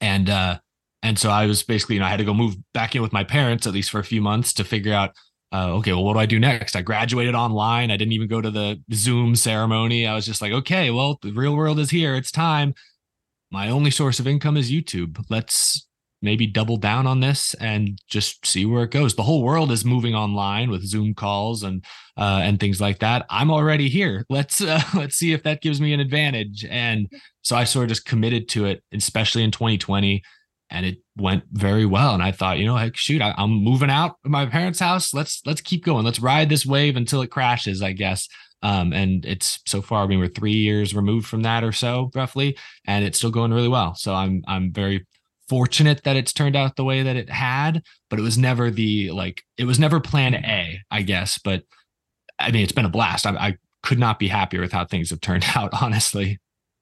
And 0.01 0.29
uh 0.29 0.59
and 1.03 1.17
so 1.17 1.29
i 1.29 1.45
was 1.45 1.63
basically 1.63 1.95
you 1.95 2.01
know 2.01 2.07
i 2.07 2.09
had 2.09 2.17
to 2.17 2.25
go 2.25 2.33
move 2.33 2.55
back 2.73 2.95
in 2.95 3.01
with 3.01 3.13
my 3.13 3.23
parents 3.23 3.67
at 3.67 3.73
least 3.73 3.91
for 3.91 3.99
a 3.99 4.03
few 4.03 4.21
months 4.21 4.53
to 4.53 4.63
figure 4.63 4.93
out 4.93 5.11
uh, 5.53 5.69
okay 5.75 5.93
well 5.93 6.03
what 6.03 6.13
do 6.13 6.19
i 6.19 6.25
do 6.25 6.39
next? 6.39 6.75
I 6.75 6.81
graduated 6.81 7.33
online. 7.33 7.89
I 7.89 7.97
didn't 7.97 8.11
even 8.11 8.27
go 8.27 8.41
to 8.41 8.51
the 8.51 8.81
zoom 8.93 9.35
ceremony. 9.35 10.05
I 10.05 10.15
was 10.15 10.25
just 10.25 10.41
like 10.41 10.51
okay 10.51 10.91
well 10.91 11.19
the 11.21 11.31
real 11.31 11.55
world 11.55 11.79
is 11.79 11.89
here. 11.89 12.15
It's 12.15 12.31
time. 12.31 12.73
My 13.49 13.69
only 13.69 13.91
source 13.91 14.19
of 14.19 14.27
income 14.27 14.57
is 14.57 14.71
youtube. 14.71 15.23
Let's 15.29 15.87
maybe 16.21 16.47
double 16.47 16.77
down 16.77 17.05
on 17.05 17.19
this 17.19 17.53
and 17.55 17.99
just 18.09 18.45
see 18.45 18.65
where 18.65 18.83
it 18.83 18.91
goes. 18.91 19.15
The 19.15 19.23
whole 19.23 19.43
world 19.43 19.71
is 19.71 19.85
moving 19.85 20.15
online 20.15 20.69
with 20.69 20.85
Zoom 20.85 21.13
calls 21.13 21.63
and 21.63 21.83
uh, 22.17 22.41
and 22.43 22.59
things 22.59 22.81
like 22.81 22.99
that. 22.99 23.25
I'm 23.29 23.51
already 23.51 23.89
here. 23.89 24.25
Let's 24.29 24.61
uh, 24.61 24.81
let's 24.93 25.15
see 25.15 25.33
if 25.33 25.43
that 25.43 25.61
gives 25.61 25.79
me 25.79 25.93
an 25.93 25.99
advantage. 25.99 26.65
And 26.69 27.07
so 27.41 27.55
I 27.55 27.63
sort 27.63 27.83
of 27.83 27.89
just 27.89 28.05
committed 28.05 28.49
to 28.49 28.65
it, 28.65 28.83
especially 28.91 29.43
in 29.43 29.51
2020, 29.51 30.23
and 30.69 30.85
it 30.85 30.97
went 31.15 31.43
very 31.51 31.85
well. 31.85 32.13
And 32.13 32.23
I 32.23 32.31
thought, 32.31 32.57
you 32.57 32.65
know, 32.65 32.75
heck, 32.75 32.97
shoot, 32.97 33.21
I, 33.21 33.33
I'm 33.37 33.51
moving 33.51 33.89
out 33.89 34.17
of 34.25 34.31
my 34.31 34.45
parents' 34.45 34.79
house. 34.79 35.13
Let's 35.13 35.41
let's 35.45 35.61
keep 35.61 35.85
going. 35.85 36.05
Let's 36.05 36.19
ride 36.19 36.49
this 36.49 36.65
wave 36.65 36.97
until 36.97 37.21
it 37.21 37.31
crashes, 37.31 37.81
I 37.81 37.93
guess. 37.93 38.27
Um, 38.63 38.91
and 38.91 39.23
it's 39.23 39.59
so 39.67 39.83
far, 39.83 40.03
I 40.03 40.07
mean, 40.07 40.17
we're 40.17 40.27
three 40.27 40.53
years 40.53 40.95
removed 40.95 41.27
from 41.27 41.43
that 41.43 41.63
or 41.63 41.71
so, 41.71 42.09
roughly, 42.15 42.57
and 42.85 43.05
it's 43.05 43.19
still 43.19 43.29
going 43.29 43.53
really 43.53 43.67
well. 43.67 43.93
So 43.93 44.15
I'm 44.15 44.43
I'm 44.47 44.73
very 44.73 45.05
fortunate 45.49 46.03
that 46.03 46.15
it's 46.15 46.33
turned 46.33 46.55
out 46.55 46.75
the 46.75 46.83
way 46.83 47.03
that 47.03 47.15
it 47.15 47.29
had, 47.29 47.83
but 48.09 48.19
it 48.19 48.21
was 48.21 48.37
never 48.37 48.69
the 48.69 49.11
like 49.11 49.43
it 49.57 49.65
was 49.65 49.79
never 49.79 49.99
plan 49.99 50.35
A, 50.35 50.79
I 50.91 51.01
guess. 51.01 51.37
But 51.37 51.63
I 52.39 52.51
mean, 52.51 52.63
it's 52.63 52.71
been 52.71 52.85
a 52.85 52.89
blast. 52.89 53.25
I, 53.25 53.31
I 53.31 53.57
could 53.83 53.99
not 53.99 54.19
be 54.19 54.27
happier 54.27 54.61
with 54.61 54.71
how 54.71 54.85
things 54.85 55.09
have 55.09 55.21
turned 55.21 55.45
out, 55.55 55.71
honestly. 55.81 56.39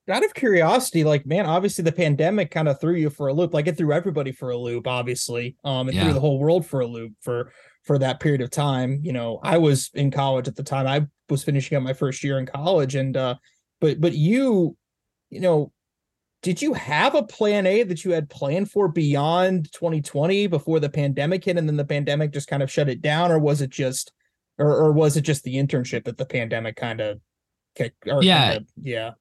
out 0.10 0.26
of 0.26 0.34
curiosity, 0.34 1.04
like 1.04 1.26
man, 1.26 1.46
obviously 1.46 1.84
the 1.84 1.92
pandemic 1.92 2.52
kind 2.52 2.68
of 2.68 2.80
threw 2.80 2.96
you 2.96 3.10
for 3.10 3.28
a 3.28 3.34
loop. 3.34 3.54
Like 3.54 3.68
it 3.68 3.78
threw 3.78 3.94
everybody 3.94 4.32
for 4.32 4.50
a 4.50 4.58
loop, 4.58 4.88
obviously. 4.88 5.56
Um, 5.64 5.90
it 5.90 5.96
yeah. 5.96 6.04
threw 6.04 6.14
the 6.14 6.20
whole 6.20 6.40
world 6.40 6.66
for 6.66 6.82
a 6.82 6.88
loop 6.88 7.14
for 7.22 7.52
for 7.84 8.00
that 8.00 8.20
period 8.20 8.42
of 8.42 8.50
time. 8.50 9.00
You 9.04 9.14
know, 9.14 9.40
I 9.44 9.58
was 9.58 9.92
in 9.94 10.12
college 10.12 10.48
at 10.48 10.56
the 10.56 10.64
time. 10.64 10.88
I 10.88 11.08
was 11.30 11.44
finishing 11.44 11.78
up 11.78 11.84
my 11.84 11.94
first 11.94 12.24
year 12.24 12.40
in 12.40 12.46
college, 12.46 12.96
and 12.96 13.16
uh, 13.16 13.36
but 13.80 14.02
but 14.02 14.14
you, 14.14 14.76
you 15.30 15.40
know, 15.40 15.72
did 16.46 16.62
you 16.62 16.74
have 16.74 17.16
a 17.16 17.24
plan 17.24 17.66
A 17.66 17.82
that 17.82 18.06
you 18.06 18.12
had 18.12 18.30
planned 18.30 18.70
for 18.70 18.88
beyond 18.88 19.72
2020 19.72 20.46
before 20.46 20.80
the 20.80 20.92
pandemic 20.92 21.44
hit, 21.44 21.58
and 21.58 21.68
then 21.68 21.76
the 21.76 21.84
pandemic 21.84 22.32
just 22.32 22.48
kind 22.48 22.62
of 22.62 22.70
shut 22.70 22.88
it 22.88 23.02
down, 23.02 23.32
or 23.32 23.40
was 23.40 23.62
it 23.62 23.72
just, 23.72 24.12
or 24.60 24.72
or 24.72 24.92
was 24.92 25.18
it 25.18 25.22
just 25.22 25.44
the 25.44 25.56
internship 25.56 26.04
that 26.04 26.18
the 26.18 26.26
pandemic 26.26 26.76
kind 26.76 27.02
of, 27.02 27.20
yeah, 28.22 28.50
kind 28.50 28.58
of, 28.58 28.68
yeah. 28.80 29.12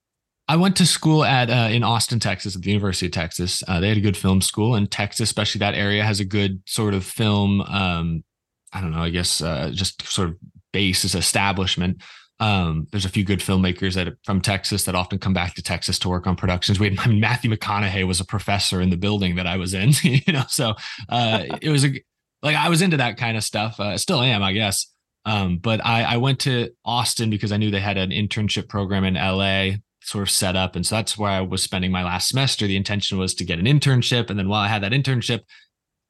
I 0.48 0.56
went 0.56 0.76
to 0.76 0.87
school 0.87 1.24
at 1.24 1.48
uh, 1.48 1.70
in 1.72 1.82
Austin, 1.82 2.20
Texas, 2.20 2.56
at 2.56 2.60
the 2.60 2.68
University 2.68 3.06
of 3.06 3.12
Texas. 3.12 3.64
Uh, 3.66 3.80
they 3.80 3.88
had 3.88 3.96
a 3.96 4.02
good 4.02 4.18
film 4.18 4.42
school, 4.42 4.74
and 4.74 4.90
Texas, 4.90 5.30
especially 5.30 5.60
that 5.60 5.72
area, 5.72 6.04
has 6.04 6.20
a 6.20 6.26
good 6.26 6.60
sort 6.66 6.92
of 6.92 7.06
film. 7.06 7.62
Um, 7.62 8.22
I 8.70 8.82
don't 8.82 8.90
know. 8.90 9.02
I 9.02 9.08
guess 9.08 9.40
uh, 9.40 9.70
just 9.72 10.06
sort 10.06 10.28
of 10.28 10.37
basis 10.74 11.14
establishment. 11.14 12.02
Um, 12.44 12.88
there's 12.90 13.07
a 13.07 13.09
few 13.09 13.24
good 13.24 13.38
filmmakers 13.40 13.94
that 13.94 14.18
from 14.22 14.42
Texas 14.42 14.85
that 14.85 14.94
often 14.94 15.18
come 15.18 15.33
back 15.33 15.54
to 15.54 15.62
Texas 15.62 15.98
to 16.00 16.11
work 16.11 16.26
on 16.26 16.37
productions. 16.37 16.78
We 16.78 16.90
had 16.90 16.98
I 17.07 17.09
mean, 17.09 17.18
Matthew 17.18 17.50
McConaughey 17.50 18.07
was 18.07 18.20
a 18.20 18.24
professor 18.24 18.83
in 18.83 18.90
the 18.90 18.98
building 18.98 19.37
that 19.37 19.46
I 19.46 19.57
was 19.57 19.72
in, 19.72 19.92
you 20.02 20.33
know. 20.33 20.44
So 20.48 20.74
uh, 21.09 21.44
it 21.62 21.70
was 21.70 21.87
a 21.87 22.02
like 22.42 22.57
I 22.57 22.68
was 22.68 22.83
into 22.83 22.98
that 22.98 23.16
kind 23.16 23.38
of 23.38 23.44
stuff. 23.44 23.80
Uh, 23.80 23.96
still 23.96 24.20
am, 24.20 24.42
I 24.42 24.52
guess. 24.52 24.92
Um, 25.24 25.57
but 25.57 25.83
I, 25.87 26.02
I 26.02 26.16
went 26.18 26.40
to 26.40 26.68
Austin 26.85 27.30
because 27.30 27.50
I 27.50 27.57
knew 27.57 27.70
they 27.70 27.80
had 27.80 27.96
an 27.96 28.11
internship 28.11 28.68
program 28.68 29.04
in 29.04 29.14
LA 29.14 29.78
sort 30.02 30.20
of 30.20 30.30
set 30.30 30.54
up. 30.54 30.76
And 30.76 30.85
so 30.85 30.96
that's 30.96 31.16
where 31.16 31.30
I 31.30 31.40
was 31.40 31.62
spending 31.62 31.90
my 31.90 32.04
last 32.04 32.28
semester. 32.28 32.66
The 32.66 32.76
intention 32.76 33.16
was 33.16 33.33
to 33.37 33.44
get 33.44 33.59
an 33.59 33.64
internship. 33.64 34.28
And 34.28 34.38
then 34.38 34.50
while 34.50 34.61
I 34.61 34.68
had 34.68 34.83
that 34.83 34.92
internship, 34.92 35.40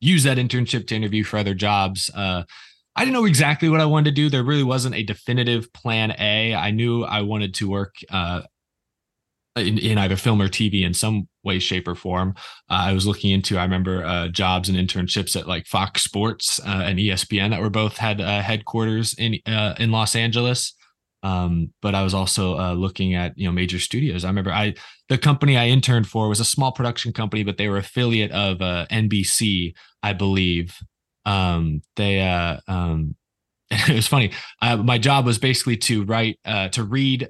use 0.00 0.24
that 0.24 0.36
internship 0.36 0.88
to 0.88 0.96
interview 0.96 1.22
for 1.22 1.36
other 1.36 1.54
jobs. 1.54 2.10
Uh, 2.12 2.42
I 2.96 3.04
didn't 3.04 3.14
know 3.14 3.24
exactly 3.24 3.68
what 3.68 3.80
I 3.80 3.86
wanted 3.86 4.10
to 4.10 4.14
do. 4.14 4.30
There 4.30 4.44
really 4.44 4.62
wasn't 4.62 4.94
a 4.94 5.02
definitive 5.02 5.72
plan 5.72 6.14
A. 6.18 6.54
I 6.54 6.70
knew 6.70 7.02
I 7.02 7.22
wanted 7.22 7.54
to 7.54 7.68
work 7.68 7.96
uh, 8.10 8.42
in, 9.56 9.78
in, 9.78 9.98
either 9.98 10.16
film 10.16 10.40
or 10.40 10.48
TV 10.48 10.84
in 10.84 10.94
some 10.94 11.28
way, 11.42 11.58
shape, 11.58 11.88
or 11.88 11.94
form. 11.94 12.34
Uh, 12.70 12.86
I 12.86 12.92
was 12.92 13.06
looking 13.06 13.30
into, 13.30 13.58
I 13.58 13.62
remember 13.62 14.04
uh, 14.04 14.28
jobs 14.28 14.68
and 14.68 14.78
internships 14.78 15.38
at 15.38 15.48
like 15.48 15.66
Fox 15.66 16.02
Sports 16.02 16.60
uh, 16.60 16.82
and 16.84 16.98
ESPN 16.98 17.50
that 17.50 17.60
were 17.60 17.70
both 17.70 17.96
had 17.96 18.20
uh, 18.20 18.42
headquarters 18.42 19.14
in 19.14 19.38
uh, 19.46 19.74
in 19.78 19.90
Los 19.90 20.14
Angeles. 20.14 20.74
Um, 21.22 21.72
but 21.80 21.94
I 21.94 22.02
was 22.02 22.12
also 22.12 22.58
uh, 22.58 22.74
looking 22.74 23.14
at 23.14 23.32
you 23.36 23.46
know 23.46 23.52
major 23.52 23.78
studios. 23.78 24.24
I 24.24 24.28
remember 24.28 24.52
I 24.52 24.74
the 25.08 25.18
company 25.18 25.56
I 25.56 25.68
interned 25.68 26.06
for 26.06 26.28
was 26.28 26.40
a 26.40 26.44
small 26.44 26.70
production 26.70 27.12
company, 27.12 27.42
but 27.44 27.56
they 27.56 27.68
were 27.68 27.78
affiliate 27.78 28.30
of 28.32 28.58
NBC, 28.58 29.74
I 30.02 30.12
believe. 30.12 30.76
Um, 31.24 31.82
they 31.96 32.20
uh, 32.20 32.58
um, 32.68 33.16
it 33.70 33.94
was 33.94 34.06
funny. 34.06 34.32
Uh, 34.60 34.76
my 34.76 34.98
job 34.98 35.26
was 35.26 35.38
basically 35.38 35.76
to 35.78 36.04
write 36.04 36.38
uh, 36.44 36.68
to 36.70 36.84
read 36.84 37.28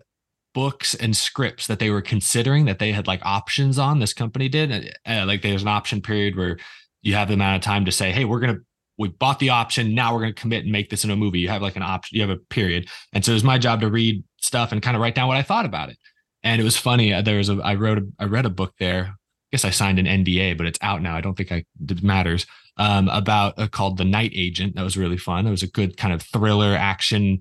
books 0.55 0.95
and 0.95 1.17
scripts 1.17 1.67
that 1.67 1.81
they 1.81 1.91
were 1.91 2.03
considering 2.03 2.65
that 2.67 2.79
they 2.79 2.93
had 2.93 3.07
like 3.07 3.25
options 3.25 3.79
on. 3.79 3.99
This 3.99 4.13
company 4.13 4.49
did 4.49 4.97
uh, 5.07 5.25
like 5.27 5.43
there's 5.43 5.63
an 5.63 5.69
option 5.69 6.01
period 6.01 6.37
where 6.37 6.59
you 7.03 7.15
have 7.15 7.29
the 7.29 7.35
amount 7.35 7.57
of 7.57 7.63
time 7.63 7.85
to 7.85 7.93
say, 7.93 8.13
hey, 8.13 8.25
we're 8.25 8.41
gonna 8.41 8.59
we 8.99 9.09
bought 9.09 9.39
the 9.39 9.51
option. 9.51 9.95
Now 9.95 10.15
we're 10.15 10.21
going 10.21 10.35
to 10.35 10.41
commit 10.41 10.65
and 10.65 10.73
make 10.73 10.91
this 10.91 11.05
into 11.05 11.15
a 11.15 11.17
movie. 11.17 11.41
You 11.41 11.49
have 11.49 11.63
like 11.63 11.77
an 11.77 11.83
option, 11.83 12.17
you 12.17 12.23
have 12.23 12.31
a 12.31 12.37
period. 12.37 12.89
And 13.13 13.25
so 13.25 13.33
it 13.33 13.35
was 13.35 13.45
my 13.45 13.59
job 13.59 13.81
to 13.81 13.91
read 13.91 14.23
stuff 14.41 14.73
and 14.73 14.83
kind 14.83 14.97
of 14.97 15.01
write 15.03 15.15
down 15.15 15.29
what 15.29 15.37
I 15.37 15.43
thought 15.43 15.65
about 15.65 15.91
it. 15.91 15.99
And 16.43 16.61
it 16.61 16.65
was 16.65 16.77
funny. 16.77 17.13
Uh, 17.13 17.23
there 17.23 17.39
was 17.39 17.49
a, 17.49 17.55
I 17.65 17.75
wrote, 17.75 17.99
a, 17.99 18.07
I 18.19 18.25
read 18.27 18.47
a 18.47 18.51
book 18.51 18.75
there. 18.79 19.17
I 19.55 19.57
guess 19.57 19.65
I 19.65 19.71
signed 19.71 20.01
an 20.01 20.07
NDA, 20.07 20.57
but 20.57 20.67
it's 20.67 20.81
out 20.83 21.01
now. 21.01 21.15
I 21.15 21.21
don't 21.21 21.37
think 21.37 21.53
I, 21.53 21.65
it 21.89 22.03
matters. 22.03 22.45
Um, 22.77 23.09
about 23.09 23.57
uh, 23.57 23.69
called 23.69 23.99
The 23.99 24.05
Night 24.05 24.33
Agent. 24.35 24.75
That 24.75 24.83
was 24.83 24.97
really 24.97 25.17
fun. 25.17 25.47
It 25.47 25.53
was 25.53 25.63
a 25.63 25.69
good 25.69 25.97
kind 25.97 26.13
of 26.13 26.23
thriller 26.23 26.75
action, 26.75 27.39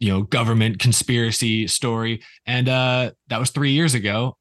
you 0.00 0.10
know, 0.10 0.22
government 0.22 0.80
conspiracy 0.80 1.68
story. 1.68 2.24
And 2.44 2.68
uh, 2.68 3.12
that 3.28 3.38
was 3.38 3.50
three 3.50 3.70
years 3.70 3.94
ago 3.94 4.36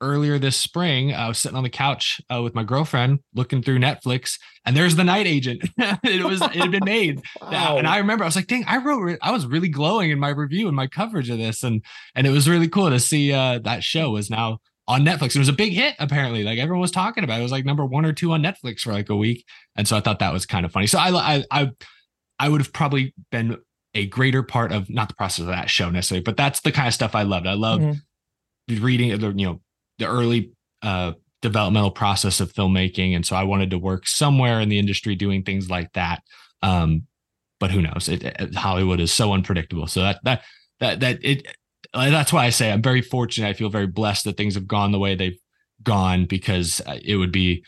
earlier 0.00 0.38
this 0.38 0.56
spring, 0.56 1.14
I 1.14 1.28
was 1.28 1.38
sitting 1.38 1.56
on 1.56 1.62
the 1.62 1.68
couch 1.68 2.22
uh, 2.34 2.40
with 2.42 2.54
my 2.54 2.64
girlfriend 2.64 3.20
looking 3.34 3.62
through 3.62 3.78
Netflix, 3.80 4.38
and 4.64 4.74
there's 4.74 4.96
the 4.96 5.04
Night 5.04 5.26
Agent. 5.26 5.62
it 5.78 6.24
was 6.24 6.40
it 6.40 6.54
had 6.54 6.70
been 6.70 6.84
made, 6.84 7.22
wow. 7.42 7.76
and 7.76 7.86
I 7.86 7.98
remember 7.98 8.24
I 8.24 8.28
was 8.28 8.36
like, 8.36 8.46
"Dang!" 8.46 8.64
I 8.66 8.78
wrote, 8.78 9.18
I 9.22 9.30
was 9.30 9.46
really 9.46 9.68
glowing 9.68 10.10
in 10.10 10.18
my 10.18 10.30
review 10.30 10.68
and 10.68 10.76
my 10.76 10.86
coverage 10.86 11.28
of 11.28 11.38
this, 11.38 11.62
and 11.62 11.82
and 12.14 12.26
it 12.26 12.30
was 12.30 12.48
really 12.48 12.68
cool 12.68 12.90
to 12.90 13.00
see 13.00 13.32
uh, 13.32 13.58
that 13.60 13.82
show 13.82 14.10
was 14.10 14.30
now 14.30 14.58
on 14.88 15.04
Netflix. 15.04 15.34
It 15.34 15.40
was 15.40 15.48
a 15.48 15.52
big 15.54 15.72
hit 15.72 15.94
apparently. 15.98 16.44
Like 16.44 16.58
everyone 16.58 16.80
was 16.80 16.90
talking 16.90 17.24
about 17.24 17.36
it. 17.36 17.40
It 17.40 17.44
was 17.44 17.52
like 17.52 17.64
number 17.64 17.84
one 17.84 18.04
or 18.04 18.12
two 18.12 18.32
on 18.32 18.42
Netflix 18.42 18.80
for 18.80 18.92
like 18.92 19.08
a 19.08 19.16
week, 19.16 19.44
and 19.76 19.86
so 19.86 19.96
I 19.96 20.00
thought 20.00 20.20
that 20.20 20.32
was 20.32 20.46
kind 20.46 20.64
of 20.64 20.72
funny. 20.72 20.86
So 20.86 20.98
I 20.98 21.10
I 21.10 21.44
I, 21.50 21.70
I 22.38 22.48
would 22.48 22.60
have 22.60 22.72
probably 22.72 23.14
been 23.30 23.58
a 23.94 24.06
greater 24.06 24.42
part 24.42 24.72
of 24.72 24.90
not 24.90 25.08
the 25.08 25.14
process 25.14 25.40
of 25.40 25.46
that 25.46 25.70
show 25.70 25.88
necessarily, 25.90 26.22
but 26.22 26.36
that's 26.36 26.60
the 26.60 26.72
kind 26.72 26.86
of 26.86 26.94
stuff 26.94 27.14
I 27.14 27.22
loved. 27.22 27.46
I 27.46 27.54
loved. 27.54 27.82
Mm-hmm 27.82 27.98
reading 28.68 29.10
you 29.38 29.46
know 29.46 29.60
the 29.98 30.06
early 30.06 30.52
uh, 30.82 31.12
developmental 31.42 31.90
process 31.90 32.40
of 32.40 32.52
filmmaking, 32.52 33.14
and 33.14 33.24
so 33.24 33.36
I 33.36 33.44
wanted 33.44 33.70
to 33.70 33.78
work 33.78 34.06
somewhere 34.06 34.60
in 34.60 34.68
the 34.68 34.78
industry 34.78 35.14
doing 35.14 35.42
things 35.42 35.70
like 35.70 35.92
that. 35.92 36.22
Um, 36.62 37.06
but 37.58 37.70
who 37.70 37.80
knows? 37.80 38.08
It, 38.08 38.22
it, 38.22 38.54
Hollywood 38.54 39.00
is 39.00 39.12
so 39.12 39.32
unpredictable. 39.32 39.86
So 39.86 40.02
that 40.02 40.20
that 40.24 40.42
that 40.80 41.00
that 41.00 41.18
it. 41.24 41.46
That's 41.96 42.32
why 42.32 42.46
I 42.46 42.50
say 42.50 42.70
I'm 42.70 42.82
very 42.82 43.02
fortunate. 43.02 43.48
I 43.48 43.52
feel 43.52 43.70
very 43.70 43.86
blessed 43.86 44.24
that 44.24 44.36
things 44.36 44.54
have 44.54 44.66
gone 44.66 44.92
the 44.92 44.98
way 44.98 45.14
they've 45.14 45.38
gone 45.82 46.26
because 46.26 46.80
uh, 46.86 46.98
it 47.02 47.16
would 47.16 47.32
be 47.32 47.64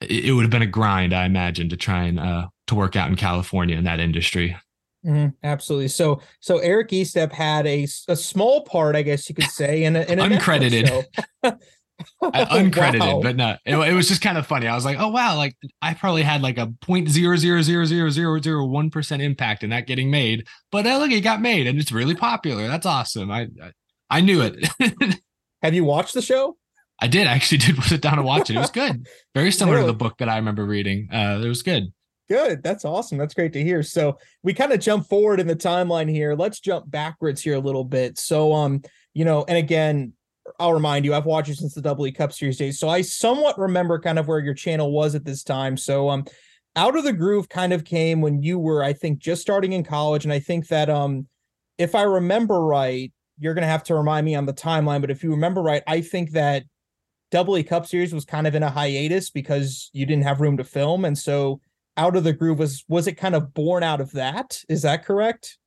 it 0.00 0.34
would 0.34 0.42
have 0.42 0.50
been 0.50 0.62
a 0.62 0.66
grind, 0.66 1.14
I 1.14 1.24
imagine, 1.24 1.68
to 1.70 1.76
try 1.76 2.04
and 2.04 2.20
uh, 2.20 2.48
to 2.66 2.74
work 2.74 2.96
out 2.96 3.08
in 3.08 3.16
California 3.16 3.76
in 3.76 3.84
that 3.84 4.00
industry. 4.00 4.56
Mm-hmm, 5.04 5.28
absolutely. 5.42 5.88
So, 5.88 6.20
so 6.40 6.58
Eric 6.58 6.88
Estepp 6.88 7.32
had 7.32 7.66
a, 7.66 7.86
a 8.08 8.16
small 8.16 8.62
part, 8.62 8.96
I 8.96 9.02
guess 9.02 9.28
you 9.28 9.34
could 9.34 9.50
say, 9.50 9.84
in, 9.84 9.96
a, 9.96 10.02
in 10.02 10.18
uncredited, 10.18 11.04
uncredited, 12.22 13.00
wow. 13.00 13.20
but 13.22 13.36
no, 13.36 13.56
it, 13.64 13.76
it, 13.76 13.92
was 13.92 14.08
just 14.08 14.20
kind 14.20 14.36
of 14.36 14.46
funny. 14.46 14.66
I 14.66 14.74
was 14.74 14.84
like, 14.84 14.98
oh 14.98 15.08
wow, 15.08 15.36
like 15.36 15.56
I 15.80 15.94
probably 15.94 16.22
had 16.22 16.42
like 16.42 16.58
a 16.58 16.72
point 16.80 17.08
zero 17.08 17.36
zero 17.36 17.62
zero 17.62 17.84
zero 17.84 18.10
zero 18.10 18.40
zero 18.40 18.64
one 18.64 18.90
percent 18.90 19.22
impact 19.22 19.62
in 19.62 19.70
that 19.70 19.86
getting 19.86 20.10
made, 20.10 20.46
but 20.72 20.86
uh, 20.86 20.98
look, 20.98 21.10
it 21.10 21.20
got 21.20 21.40
made 21.40 21.66
and 21.66 21.78
it's 21.78 21.92
really 21.92 22.14
popular. 22.14 22.66
That's 22.66 22.86
awesome. 22.86 23.30
I 23.30 23.48
I, 23.62 23.72
I 24.10 24.20
knew 24.20 24.42
it. 24.42 24.68
Have 25.62 25.74
you 25.74 25.84
watched 25.84 26.14
the 26.14 26.22
show? 26.22 26.56
I 27.00 27.06
did. 27.06 27.26
I 27.26 27.34
actually 27.34 27.58
did 27.58 27.82
sit 27.84 28.00
down 28.00 28.18
and 28.18 28.24
watch 28.24 28.50
it. 28.50 28.56
It 28.56 28.60
was 28.60 28.70
good. 28.70 29.06
Very 29.34 29.50
similar 29.50 29.78
really? 29.78 29.88
to 29.88 29.92
the 29.92 29.98
book 29.98 30.18
that 30.18 30.28
I 30.28 30.36
remember 30.36 30.64
reading. 30.64 31.08
Uh, 31.12 31.40
it 31.42 31.48
was 31.48 31.62
good. 31.62 31.92
Good. 32.28 32.62
That's 32.62 32.84
awesome. 32.84 33.18
That's 33.18 33.34
great 33.34 33.52
to 33.52 33.62
hear. 33.62 33.82
So 33.82 34.18
we 34.42 34.54
kind 34.54 34.72
of 34.72 34.80
jump 34.80 35.08
forward 35.08 35.40
in 35.40 35.46
the 35.46 35.56
timeline 35.56 36.10
here. 36.10 36.34
Let's 36.34 36.58
jump 36.58 36.90
backwards 36.90 37.42
here 37.42 37.54
a 37.54 37.60
little 37.60 37.84
bit. 37.84 38.18
So 38.18 38.52
um, 38.52 38.82
you 39.12 39.24
know, 39.24 39.44
and 39.46 39.58
again, 39.58 40.14
I'll 40.58 40.72
remind 40.72 41.04
you, 41.04 41.14
I've 41.14 41.26
watched 41.26 41.48
you 41.48 41.54
since 41.54 41.74
the 41.74 41.82
Double 41.82 42.06
E 42.06 42.12
Cup 42.12 42.32
Series 42.32 42.58
days. 42.58 42.78
So 42.78 42.88
I 42.88 43.02
somewhat 43.02 43.58
remember 43.58 43.98
kind 43.98 44.18
of 44.18 44.28
where 44.28 44.38
your 44.38 44.54
channel 44.54 44.92
was 44.92 45.14
at 45.14 45.24
this 45.24 45.42
time. 45.42 45.76
So 45.76 46.08
um 46.08 46.24
out 46.76 46.96
of 46.96 47.04
the 47.04 47.12
groove 47.12 47.48
kind 47.48 47.72
of 47.72 47.84
came 47.84 48.20
when 48.20 48.42
you 48.42 48.58
were, 48.58 48.82
I 48.82 48.92
think, 48.92 49.20
just 49.20 49.42
starting 49.42 49.72
in 49.72 49.84
college. 49.84 50.24
And 50.24 50.32
I 50.32 50.40
think 50.40 50.66
that 50.68 50.90
um, 50.90 51.28
if 51.78 51.94
I 51.94 52.02
remember 52.02 52.64
right, 52.64 53.12
you're 53.38 53.54
gonna 53.54 53.66
have 53.66 53.84
to 53.84 53.94
remind 53.94 54.24
me 54.24 54.34
on 54.34 54.46
the 54.46 54.52
timeline, 54.52 55.00
but 55.00 55.10
if 55.10 55.22
you 55.22 55.30
remember 55.30 55.62
right, 55.62 55.82
I 55.86 56.00
think 56.00 56.30
that 56.32 56.64
Double 57.30 57.56
E 57.58 57.62
Cup 57.62 57.86
Series 57.86 58.12
was 58.12 58.24
kind 58.24 58.46
of 58.46 58.54
in 58.54 58.62
a 58.62 58.70
hiatus 58.70 59.30
because 59.30 59.90
you 59.92 60.06
didn't 60.06 60.24
have 60.24 60.40
room 60.40 60.56
to 60.56 60.64
film. 60.64 61.04
And 61.04 61.16
so 61.16 61.60
out 61.96 62.16
of 62.16 62.24
the 62.24 62.32
groove 62.32 62.58
was 62.58 62.84
was 62.88 63.06
it 63.06 63.14
kind 63.14 63.34
of 63.34 63.54
born 63.54 63.82
out 63.82 64.00
of 64.00 64.10
that 64.12 64.60
is 64.68 64.82
that 64.82 65.04
correct 65.04 65.58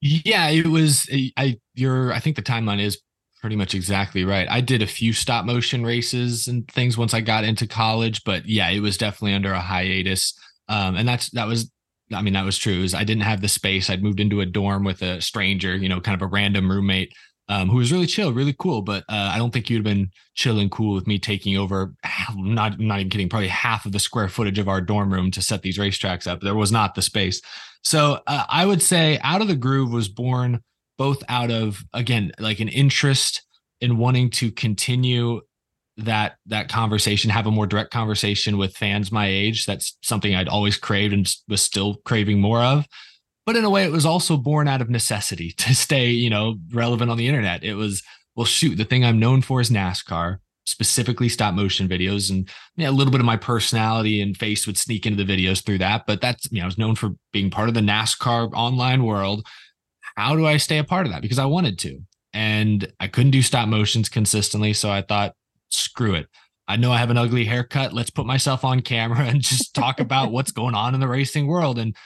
yeah 0.00 0.48
it 0.48 0.66
was 0.66 1.08
i 1.36 1.56
you're 1.74 2.12
i 2.12 2.18
think 2.18 2.36
the 2.36 2.42
timeline 2.42 2.80
is 2.80 3.00
pretty 3.40 3.56
much 3.56 3.74
exactly 3.74 4.24
right 4.24 4.48
i 4.50 4.60
did 4.60 4.82
a 4.82 4.86
few 4.86 5.12
stop 5.12 5.44
motion 5.44 5.84
races 5.84 6.46
and 6.46 6.68
things 6.68 6.98
once 6.98 7.14
i 7.14 7.20
got 7.20 7.44
into 7.44 7.66
college 7.66 8.22
but 8.24 8.46
yeah 8.46 8.68
it 8.68 8.80
was 8.80 8.98
definitely 8.98 9.34
under 9.34 9.52
a 9.52 9.60
hiatus 9.60 10.38
um, 10.68 10.94
and 10.96 11.08
that's 11.08 11.30
that 11.30 11.46
was 11.46 11.70
i 12.12 12.22
mean 12.22 12.34
that 12.34 12.44
was 12.44 12.58
true 12.58 12.82
is 12.82 12.94
i 12.94 13.04
didn't 13.04 13.22
have 13.22 13.40
the 13.40 13.48
space 13.48 13.88
i'd 13.90 14.02
moved 14.02 14.20
into 14.20 14.40
a 14.40 14.46
dorm 14.46 14.84
with 14.84 15.02
a 15.02 15.20
stranger 15.20 15.76
you 15.76 15.88
know 15.88 16.00
kind 16.00 16.14
of 16.14 16.22
a 16.22 16.30
random 16.30 16.70
roommate 16.70 17.12
um, 17.50 17.68
who 17.68 17.78
was 17.78 17.90
really 17.90 18.06
chill, 18.06 18.32
really 18.32 18.54
cool. 18.56 18.80
But 18.80 19.02
uh, 19.08 19.32
I 19.34 19.36
don't 19.36 19.52
think 19.52 19.68
you'd 19.68 19.78
have 19.78 19.84
been 19.84 20.12
chill 20.34 20.60
and 20.60 20.70
cool 20.70 20.94
with 20.94 21.08
me 21.08 21.18
taking 21.18 21.56
over, 21.56 21.92
not 22.36 22.78
not 22.78 23.00
even 23.00 23.10
kidding, 23.10 23.28
probably 23.28 23.48
half 23.48 23.84
of 23.84 23.92
the 23.92 23.98
square 23.98 24.28
footage 24.28 24.60
of 24.60 24.68
our 24.68 24.80
dorm 24.80 25.12
room 25.12 25.32
to 25.32 25.42
set 25.42 25.62
these 25.62 25.76
racetracks 25.76 26.28
up. 26.28 26.40
There 26.40 26.54
was 26.54 26.70
not 26.70 26.94
the 26.94 27.02
space. 27.02 27.42
So 27.82 28.20
uh, 28.28 28.44
I 28.48 28.64
would 28.66 28.80
say 28.80 29.18
Out 29.24 29.42
of 29.42 29.48
the 29.48 29.56
Groove 29.56 29.92
was 29.92 30.08
born 30.08 30.62
both 31.00 31.22
out 31.28 31.50
of 31.50 31.82
again 31.94 32.30
like 32.38 32.60
an 32.60 32.68
interest 32.68 33.42
in 33.80 33.96
wanting 33.96 34.28
to 34.28 34.52
continue 34.52 35.40
that 35.96 36.36
that 36.46 36.68
conversation 36.68 37.30
have 37.30 37.46
a 37.46 37.50
more 37.50 37.66
direct 37.66 37.90
conversation 37.90 38.58
with 38.58 38.76
fans 38.76 39.10
my 39.10 39.26
age 39.26 39.66
that's 39.66 39.96
something 40.02 40.34
i'd 40.34 40.48
always 40.48 40.76
craved 40.76 41.14
and 41.14 41.34
was 41.48 41.62
still 41.62 41.96
craving 42.04 42.40
more 42.40 42.62
of 42.62 42.86
but 43.46 43.56
in 43.56 43.64
a 43.64 43.70
way 43.70 43.84
it 43.84 43.92
was 43.92 44.06
also 44.06 44.36
born 44.36 44.68
out 44.68 44.82
of 44.82 44.90
necessity 44.90 45.50
to 45.56 45.74
stay 45.74 46.10
you 46.10 46.30
know 46.30 46.56
relevant 46.72 47.10
on 47.10 47.16
the 47.16 47.26
internet 47.26 47.64
it 47.64 47.74
was 47.74 48.02
well, 48.36 48.46
shoot, 48.46 48.76
the 48.76 48.84
thing 48.84 49.04
I'm 49.04 49.18
known 49.18 49.42
for 49.42 49.60
is 49.60 49.70
NASCAR, 49.70 50.38
specifically 50.64 51.28
stop 51.28 51.54
motion 51.54 51.88
videos. 51.88 52.30
And 52.30 52.48
yeah, 52.76 52.88
a 52.88 52.90
little 52.90 53.10
bit 53.10 53.20
of 53.20 53.26
my 53.26 53.36
personality 53.36 54.22
and 54.22 54.36
face 54.36 54.66
would 54.66 54.78
sneak 54.78 55.04
into 55.04 55.22
the 55.22 55.30
videos 55.30 55.62
through 55.62 55.78
that. 55.78 56.04
But 56.06 56.20
that's, 56.20 56.50
you 56.50 56.58
know, 56.58 56.64
I 56.64 56.66
was 56.66 56.78
known 56.78 56.94
for 56.94 57.10
being 57.32 57.50
part 57.50 57.68
of 57.68 57.74
the 57.74 57.80
NASCAR 57.80 58.50
online 58.54 59.04
world. 59.04 59.46
How 60.20 60.36
do 60.36 60.46
I 60.46 60.58
stay 60.58 60.76
a 60.76 60.84
part 60.84 61.06
of 61.06 61.12
that? 61.12 61.22
Because 61.22 61.38
I 61.38 61.46
wanted 61.46 61.78
to. 61.78 61.98
And 62.34 62.92
I 63.00 63.08
couldn't 63.08 63.30
do 63.30 63.40
stop 63.40 63.68
motions 63.68 64.10
consistently. 64.10 64.74
So 64.74 64.90
I 64.90 65.00
thought, 65.00 65.34
screw 65.70 66.14
it. 66.14 66.26
I 66.68 66.76
know 66.76 66.92
I 66.92 66.98
have 66.98 67.08
an 67.08 67.16
ugly 67.16 67.46
haircut. 67.46 67.94
Let's 67.94 68.10
put 68.10 68.26
myself 68.26 68.62
on 68.62 68.82
camera 68.82 69.24
and 69.24 69.40
just 69.40 69.74
talk 69.74 69.98
about 69.98 70.30
what's 70.32 70.52
going 70.52 70.74
on 70.74 70.92
in 70.92 71.00
the 71.00 71.08
racing 71.08 71.46
world. 71.46 71.78
And 71.78 71.96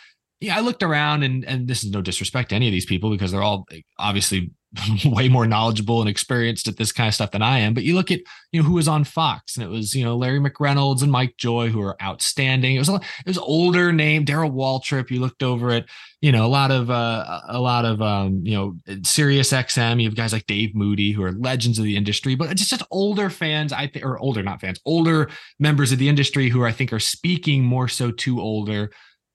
yeah, 0.41 0.57
I 0.57 0.61
looked 0.61 0.85
around 0.85 1.25
and 1.25 1.45
and 1.45 1.67
this 1.67 1.83
is 1.83 1.91
no 1.91 2.03
disrespect 2.03 2.51
to 2.51 2.55
any 2.55 2.69
of 2.69 2.73
these 2.73 2.87
people 2.87 3.11
because 3.11 3.33
they're 3.33 3.43
all 3.43 3.67
obviously 3.99 4.53
way 5.05 5.29
more 5.29 5.47
knowledgeable 5.47 6.01
and 6.01 6.09
experienced 6.09 6.69
at 6.69 6.77
this 6.77 6.93
kind 6.93 7.09
of 7.09 7.15
stuff 7.15 7.31
than 7.31 7.43
I 7.43 7.59
am. 7.61 7.75
But 7.75 7.85
you 7.85 7.95
look 7.95 8.11
at 8.11 8.21
you 8.53 8.63
know 8.63 8.69
who 8.69 8.75
was 8.75 8.89
on 8.89 9.05
Fox, 9.05 9.57
and 9.57 9.65
it 9.65 9.69
was 9.69 9.95
you 9.95 10.05
know 10.05 10.17
Larry 10.17 10.41
McReynolds 10.41 11.03
and 11.03 11.13
Mike 11.13 11.37
Joy 11.37 11.69
who 11.69 11.81
are 11.83 12.01
outstanding. 12.03 12.77
It 12.77 12.81
was 12.81 12.89
a, 12.89 12.95
it 12.95 13.27
was 13.27 13.39
older 13.39 13.93
name 13.93 14.25
Darrell 14.25 14.51
Waltrip. 14.51 15.11
You 15.11 15.21
looked 15.21 15.43
over 15.43 15.71
at 15.71 15.87
you 16.21 16.33
know 16.33 16.45
a 16.45 16.49
lot 16.49 16.71
of 16.71 16.91
uh, 16.91 17.41
a 17.49 17.61
lot 17.61 17.85
of 17.85 18.03
um, 18.03 18.41
you 18.45 18.55
know 18.55 18.97
Sirius 19.03 19.53
XM. 19.53 20.01
You 20.01 20.09
have 20.09 20.17
guys 20.17 20.33
like 20.33 20.47
Dave 20.47 20.75
Moody 20.75 21.13
who 21.13 21.23
are 21.23 21.33
legends 21.33 21.79
of 21.79 21.85
the 21.85 21.97
industry, 21.97 22.35
but 22.35 22.51
it's 22.51 22.69
just 22.69 22.83
older 22.91 23.31
fans. 23.31 23.73
I 23.73 23.87
think 23.87 24.05
or 24.05 24.19
older 24.19 24.43
not 24.43 24.61
fans, 24.61 24.81
older 24.85 25.29
members 25.59 25.93
of 25.93 25.99
the 25.99 26.09
industry 26.09 26.49
who 26.49 26.65
I 26.65 26.73
think 26.73 26.93
are 26.93 27.01
speaking 27.01 27.65
more 27.65 27.89
so 27.89 28.11
to 28.11 28.41
older 28.41 28.91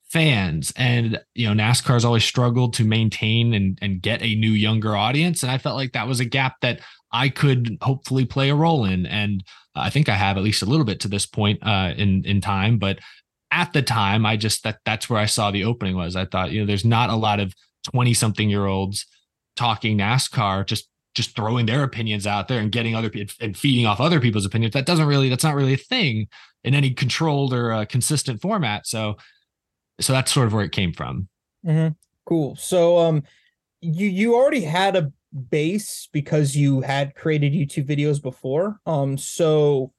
fans. 0.09 0.73
And 0.75 1.19
you 1.35 1.47
know 1.47 1.63
nascar's 1.63 2.05
always 2.05 2.23
struggled 2.23 2.73
to 2.75 2.83
maintain 2.83 3.53
and, 3.53 3.77
and 3.81 4.01
get 4.01 4.21
a 4.21 4.35
new 4.35 4.51
younger 4.51 4.95
audience. 4.95 5.43
And 5.43 5.51
i 5.51 5.57
felt 5.57 5.75
like 5.75 5.93
that 5.93 6.07
was 6.07 6.19
a 6.19 6.25
gap 6.25 6.55
that 6.61 6.81
i 7.11 7.29
could 7.29 7.77
hopefully 7.81 8.25
play 8.25 8.49
a 8.49 8.55
role 8.55 8.85
in. 8.85 9.05
And 9.05 9.43
i 9.75 9.89
think 9.89 10.09
i 10.09 10.15
have 10.15 10.37
at 10.37 10.43
least 10.43 10.63
a 10.63 10.65
little 10.67 10.85
bit 10.85 10.99
to 11.01 11.07
this 11.07 11.25
point 11.25 11.59
uh, 11.63 11.93
in 11.95 12.23
in 12.25 12.41
time. 12.41 12.77
But 12.77 12.99
at 13.51 13.73
the 13.73 13.81
time 13.81 14.25
i 14.25 14.37
just 14.37 14.63
that 14.63 14.79
that's 14.85 15.09
where 15.09 15.19
i 15.19 15.25
saw 15.25 15.51
the 15.51 15.63
opening 15.63 15.95
was. 15.95 16.15
I 16.15 16.25
thought 16.25 16.51
you 16.51 16.61
know 16.61 16.65
there's 16.65 16.85
not 16.85 17.09
a 17.09 17.15
lot 17.15 17.39
of 17.39 17.53
20 17.91 18.13
something 18.13 18.49
year 18.49 18.65
olds 18.65 19.05
talking 19.55 19.97
nascar 19.97 20.65
just 20.65 20.89
just 21.15 21.35
throwing 21.35 21.65
their 21.65 21.83
opinions 21.83 22.25
out 22.25 22.47
there 22.47 22.59
and 22.59 22.71
getting 22.71 22.95
other 22.95 23.11
and 23.41 23.57
feeding 23.57 23.85
off 23.85 23.99
other 23.99 24.19
people's 24.19 24.45
opinions. 24.45 24.73
That 24.73 24.85
doesn't 24.85 25.07
really 25.07 25.29
that's 25.29 25.43
not 25.43 25.55
really 25.55 25.73
a 25.73 25.77
thing 25.77 26.27
in 26.63 26.73
any 26.73 26.91
controlled 26.91 27.53
or 27.53 27.73
uh, 27.73 27.85
consistent 27.85 28.41
format. 28.41 28.87
So 28.87 29.17
so 29.99 30.13
that's 30.13 30.31
sort 30.31 30.47
of 30.47 30.53
where 30.53 30.63
it 30.63 30.71
came 30.71 30.93
from. 30.93 31.27
Mm-hmm. 31.65 31.93
cool. 32.25 32.55
So 32.55 32.97
um 32.97 33.23
you 33.81 34.07
you 34.07 34.35
already 34.35 34.61
had 34.61 34.95
a 34.95 35.11
base 35.49 36.09
because 36.11 36.55
you 36.55 36.81
had 36.81 37.13
created 37.15 37.53
youtube 37.53 37.87
videos 37.87 38.21
before. 38.21 38.79
Um 38.85 39.17
so 39.17 39.93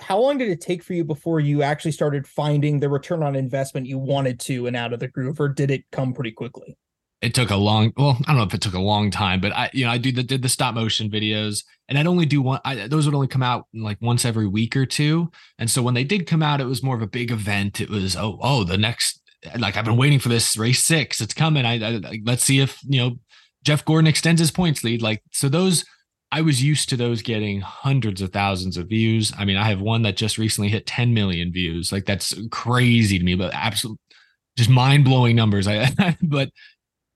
how 0.00 0.18
long 0.18 0.38
did 0.38 0.48
it 0.48 0.60
take 0.60 0.82
for 0.82 0.94
you 0.94 1.04
before 1.04 1.38
you 1.38 1.62
actually 1.62 1.92
started 1.92 2.26
finding 2.26 2.80
the 2.80 2.88
return 2.88 3.22
on 3.22 3.36
investment 3.36 3.86
you 3.86 3.98
wanted 3.98 4.40
to 4.40 4.66
and 4.66 4.74
out 4.74 4.92
of 4.92 5.00
the 5.00 5.08
groove 5.08 5.38
or 5.38 5.48
did 5.48 5.70
it 5.70 5.84
come 5.92 6.14
pretty 6.14 6.32
quickly 6.32 6.76
it 7.22 7.34
took 7.34 7.50
a 7.50 7.56
long 7.56 7.92
well 7.96 8.18
i 8.26 8.32
don't 8.32 8.36
know 8.36 8.42
if 8.42 8.52
it 8.52 8.60
took 8.60 8.74
a 8.74 8.80
long 8.80 9.10
time 9.10 9.40
but 9.40 9.52
i 9.52 9.70
you 9.72 9.84
know 9.84 9.90
i 9.90 9.96
do 9.96 10.12
the 10.12 10.22
did 10.22 10.42
the 10.42 10.48
stop 10.48 10.74
motion 10.74 11.08
videos 11.08 11.64
and 11.88 11.96
i'd 11.96 12.06
only 12.06 12.26
do 12.26 12.42
one 12.42 12.60
I, 12.64 12.88
those 12.88 13.06
would 13.06 13.14
only 13.14 13.28
come 13.28 13.42
out 13.42 13.66
like 13.72 13.98
once 14.02 14.24
every 14.24 14.46
week 14.46 14.76
or 14.76 14.84
two 14.84 15.30
and 15.58 15.70
so 15.70 15.82
when 15.82 15.94
they 15.94 16.04
did 16.04 16.26
come 16.26 16.42
out 16.42 16.60
it 16.60 16.66
was 16.66 16.82
more 16.82 16.96
of 16.96 17.02
a 17.02 17.06
big 17.06 17.30
event. 17.30 17.80
It 17.80 17.88
was 17.88 18.16
oh 18.16 18.38
oh 18.42 18.64
the 18.64 18.76
next 18.76 19.20
like 19.58 19.76
i've 19.76 19.84
been 19.84 19.96
waiting 19.96 20.18
for 20.18 20.28
this 20.28 20.56
race 20.56 20.84
six 20.84 21.20
it's 21.20 21.34
coming 21.34 21.64
I, 21.64 21.74
I 21.84 22.20
let's 22.24 22.44
see 22.44 22.60
if 22.60 22.78
you 22.84 23.00
know 23.00 23.16
jeff 23.64 23.84
gordon 23.84 24.06
extends 24.06 24.40
his 24.40 24.50
points 24.50 24.84
lead 24.84 25.02
like 25.02 25.22
so 25.32 25.48
those 25.48 25.84
i 26.30 26.40
was 26.40 26.62
used 26.62 26.88
to 26.90 26.96
those 26.96 27.22
getting 27.22 27.60
hundreds 27.60 28.22
of 28.22 28.32
thousands 28.32 28.76
of 28.76 28.88
views. 28.88 29.32
I 29.36 29.44
mean 29.44 29.56
i 29.56 29.68
have 29.68 29.80
one 29.80 30.02
that 30.02 30.16
just 30.16 30.38
recently 30.38 30.70
hit 30.70 30.86
10 30.86 31.14
million 31.14 31.52
views 31.52 31.92
like 31.92 32.04
that's 32.04 32.34
crazy 32.50 33.18
to 33.18 33.24
me 33.24 33.34
but 33.34 33.54
absolute 33.54 33.98
just 34.56 34.70
mind-blowing 34.70 35.36
numbers. 35.36 35.66
I 35.66 36.16
but 36.22 36.50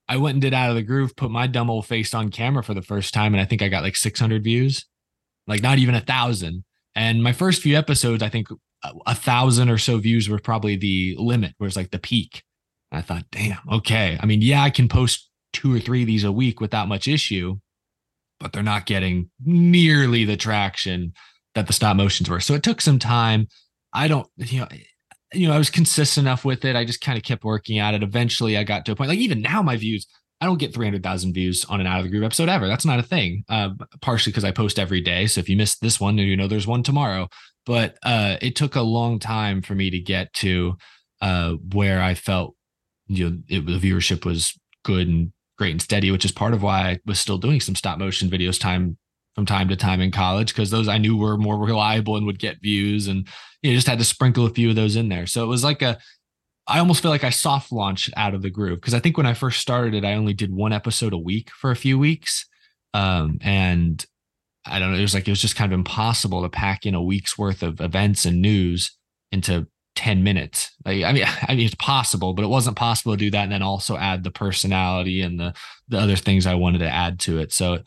I 0.08 0.18
went 0.18 0.34
and 0.34 0.42
did 0.42 0.54
Out 0.54 0.70
of 0.70 0.76
the 0.76 0.82
Groove, 0.82 1.16
put 1.16 1.30
my 1.30 1.46
dumb 1.46 1.70
old 1.70 1.86
face 1.86 2.14
on 2.14 2.30
camera 2.30 2.62
for 2.62 2.74
the 2.74 2.82
first 2.82 3.12
time, 3.12 3.34
and 3.34 3.40
I 3.40 3.44
think 3.44 3.62
I 3.62 3.68
got 3.68 3.82
like 3.82 3.96
600 3.96 4.44
views, 4.44 4.86
like 5.46 5.62
not 5.62 5.78
even 5.78 5.94
a 5.94 6.00
thousand. 6.00 6.64
And 6.94 7.22
my 7.22 7.32
first 7.32 7.60
few 7.60 7.76
episodes, 7.76 8.22
I 8.22 8.28
think 8.28 8.48
a 9.06 9.14
thousand 9.14 9.68
or 9.68 9.78
so 9.78 9.98
views 9.98 10.28
were 10.28 10.38
probably 10.38 10.76
the 10.76 11.16
limit, 11.18 11.54
was 11.58 11.76
like 11.76 11.90
the 11.90 11.98
peak. 11.98 12.44
I 12.92 13.02
thought, 13.02 13.24
damn, 13.32 13.58
okay. 13.70 14.16
I 14.20 14.26
mean, 14.26 14.42
yeah, 14.42 14.62
I 14.62 14.70
can 14.70 14.88
post 14.88 15.28
two 15.52 15.74
or 15.74 15.80
three 15.80 16.02
of 16.02 16.06
these 16.06 16.24
a 16.24 16.32
week 16.32 16.60
without 16.60 16.88
much 16.88 17.08
issue, 17.08 17.56
but 18.38 18.52
they're 18.52 18.62
not 18.62 18.86
getting 18.86 19.30
nearly 19.44 20.24
the 20.24 20.36
traction 20.36 21.12
that 21.54 21.66
the 21.66 21.72
stop 21.72 21.96
motions 21.96 22.30
were. 22.30 22.40
So 22.40 22.54
it 22.54 22.62
took 22.62 22.80
some 22.80 22.98
time. 22.98 23.48
I 23.92 24.08
don't, 24.08 24.28
you 24.36 24.60
know, 24.60 24.68
you 25.36 25.48
know, 25.48 25.54
I 25.54 25.58
was 25.58 25.70
consistent 25.70 26.26
enough 26.26 26.44
with 26.44 26.64
it. 26.64 26.76
I 26.76 26.84
just 26.84 27.00
kind 27.00 27.18
of 27.18 27.24
kept 27.24 27.44
working 27.44 27.78
at 27.78 27.94
it. 27.94 28.02
Eventually, 28.02 28.56
I 28.56 28.64
got 28.64 28.84
to 28.86 28.92
a 28.92 28.96
point 28.96 29.08
like 29.08 29.18
even 29.18 29.42
now, 29.42 29.62
my 29.62 29.76
views, 29.76 30.06
I 30.40 30.46
don't 30.46 30.58
get 30.58 30.74
300,000 30.74 31.32
views 31.32 31.64
on 31.66 31.80
an 31.80 31.86
out 31.86 31.98
of 31.98 32.04
the 32.04 32.10
groove 32.10 32.24
episode 32.24 32.48
ever. 32.48 32.66
That's 32.66 32.84
not 32.84 32.98
a 32.98 33.02
thing. 33.02 33.44
Uh, 33.48 33.70
partially 34.00 34.32
because 34.32 34.44
I 34.44 34.50
post 34.50 34.78
every 34.78 35.00
day. 35.00 35.26
So 35.26 35.40
if 35.40 35.48
you 35.48 35.56
missed 35.56 35.80
this 35.80 36.00
one, 36.00 36.18
you 36.18 36.36
know 36.36 36.48
there's 36.48 36.66
one 36.66 36.82
tomorrow. 36.82 37.28
But 37.64 37.98
uh, 38.02 38.36
it 38.40 38.54
took 38.54 38.76
a 38.76 38.82
long 38.82 39.18
time 39.18 39.62
for 39.62 39.74
me 39.74 39.90
to 39.90 39.98
get 39.98 40.32
to 40.34 40.76
uh, 41.20 41.52
where 41.72 42.02
I 42.02 42.14
felt 42.14 42.54
you 43.08 43.30
know 43.30 43.38
it, 43.48 43.66
the 43.66 43.78
viewership 43.78 44.24
was 44.24 44.58
good 44.84 45.08
and 45.08 45.32
great 45.58 45.72
and 45.72 45.82
steady, 45.82 46.10
which 46.10 46.24
is 46.24 46.32
part 46.32 46.54
of 46.54 46.62
why 46.62 46.90
I 46.90 46.98
was 47.06 47.18
still 47.18 47.38
doing 47.38 47.60
some 47.60 47.74
stop 47.74 47.98
motion 47.98 48.28
videos 48.28 48.60
time 48.60 48.98
from 49.36 49.46
time 49.46 49.68
to 49.68 49.76
time 49.76 50.00
in 50.00 50.10
college 50.10 50.48
because 50.48 50.70
those 50.70 50.88
I 50.88 50.98
knew 50.98 51.16
were 51.16 51.36
more 51.36 51.58
reliable 51.58 52.16
and 52.16 52.26
would 52.26 52.38
get 52.38 52.60
views 52.62 53.06
and 53.06 53.28
you 53.62 53.70
know, 53.70 53.76
just 53.76 53.86
had 53.86 53.98
to 53.98 54.04
sprinkle 54.04 54.46
a 54.46 54.50
few 54.50 54.70
of 54.70 54.76
those 54.76 54.96
in 54.96 55.08
there. 55.08 55.26
So 55.26 55.44
it 55.44 55.48
was 55.48 55.62
like 55.62 55.82
a 55.82 55.98
I 56.66 56.80
almost 56.80 57.00
feel 57.00 57.12
like 57.12 57.22
I 57.22 57.30
soft 57.30 57.70
launched 57.70 58.12
out 58.16 58.34
of 58.34 58.42
the 58.42 58.50
groove 58.50 58.80
because 58.80 58.94
I 58.94 58.98
think 58.98 59.16
when 59.16 59.26
I 59.26 59.34
first 59.34 59.60
started 59.60 59.94
it, 59.94 60.04
I 60.04 60.14
only 60.14 60.34
did 60.34 60.52
one 60.52 60.72
episode 60.72 61.12
a 61.12 61.18
week 61.18 61.50
for 61.50 61.70
a 61.70 61.76
few 61.76 61.96
weeks. 61.96 62.44
Um, 62.92 63.38
and 63.40 64.04
I 64.64 64.80
don't 64.80 64.90
know, 64.90 64.98
it 64.98 65.02
was 65.02 65.14
like 65.14 65.28
it 65.28 65.30
was 65.30 65.40
just 65.40 65.54
kind 65.54 65.72
of 65.72 65.78
impossible 65.78 66.42
to 66.42 66.48
pack 66.48 66.84
in 66.84 66.96
a 66.96 67.02
week's 67.02 67.38
worth 67.38 67.62
of 67.62 67.80
events 67.80 68.24
and 68.24 68.42
news 68.42 68.96
into 69.30 69.68
10 69.94 70.24
minutes. 70.24 70.72
Like, 70.84 71.04
I 71.04 71.12
mean, 71.12 71.24
I 71.42 71.54
mean, 71.54 71.66
it's 71.66 71.76
possible, 71.76 72.34
but 72.34 72.44
it 72.44 72.48
wasn't 72.48 72.76
possible 72.76 73.12
to 73.12 73.18
do 73.18 73.30
that 73.30 73.44
and 73.44 73.52
then 73.52 73.62
also 73.62 73.96
add 73.96 74.24
the 74.24 74.32
personality 74.32 75.20
and 75.20 75.38
the 75.38 75.54
the 75.88 75.98
other 75.98 76.16
things 76.16 76.46
I 76.46 76.54
wanted 76.54 76.78
to 76.78 76.90
add 76.90 77.20
to 77.20 77.38
it. 77.38 77.52
So 77.52 77.78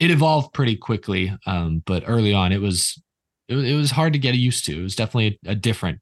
it 0.00 0.10
evolved 0.10 0.52
pretty 0.52 0.76
quickly. 0.76 1.36
Um, 1.46 1.82
but 1.86 2.04
early 2.06 2.34
on, 2.34 2.52
it 2.52 2.60
was, 2.60 3.00
it 3.48 3.54
was 3.54 3.64
it 3.64 3.74
was 3.74 3.90
hard 3.90 4.12
to 4.12 4.18
get 4.18 4.34
used 4.34 4.64
to. 4.66 4.78
It 4.78 4.82
was 4.82 4.96
definitely 4.96 5.38
a, 5.46 5.52
a 5.52 5.54
different. 5.54 5.96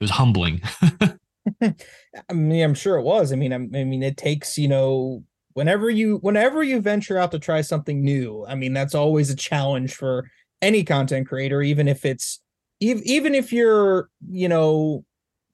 It 0.00 0.04
was 0.04 0.10
humbling. 0.10 0.60
I 1.62 2.32
mean, 2.32 2.62
I'm 2.62 2.74
sure 2.74 2.96
it 2.96 3.02
was. 3.02 3.32
I 3.32 3.36
mean, 3.36 3.52
I'm, 3.52 3.70
I 3.74 3.84
mean, 3.84 4.02
it 4.02 4.16
takes 4.16 4.58
you 4.58 4.68
know 4.68 5.24
whenever 5.54 5.90
you 5.90 6.18
whenever 6.18 6.62
you 6.62 6.80
venture 6.80 7.18
out 7.18 7.32
to 7.32 7.38
try 7.38 7.60
something 7.60 8.02
new. 8.04 8.44
I 8.46 8.54
mean, 8.54 8.72
that's 8.72 8.94
always 8.94 9.30
a 9.30 9.36
challenge 9.36 9.94
for 9.94 10.30
any 10.60 10.84
content 10.84 11.28
creator, 11.28 11.62
even 11.62 11.88
if 11.88 12.04
it's 12.04 12.40
even 12.80 13.02
even 13.06 13.34
if 13.34 13.52
you're 13.52 14.08
you 14.30 14.48
know 14.48 15.04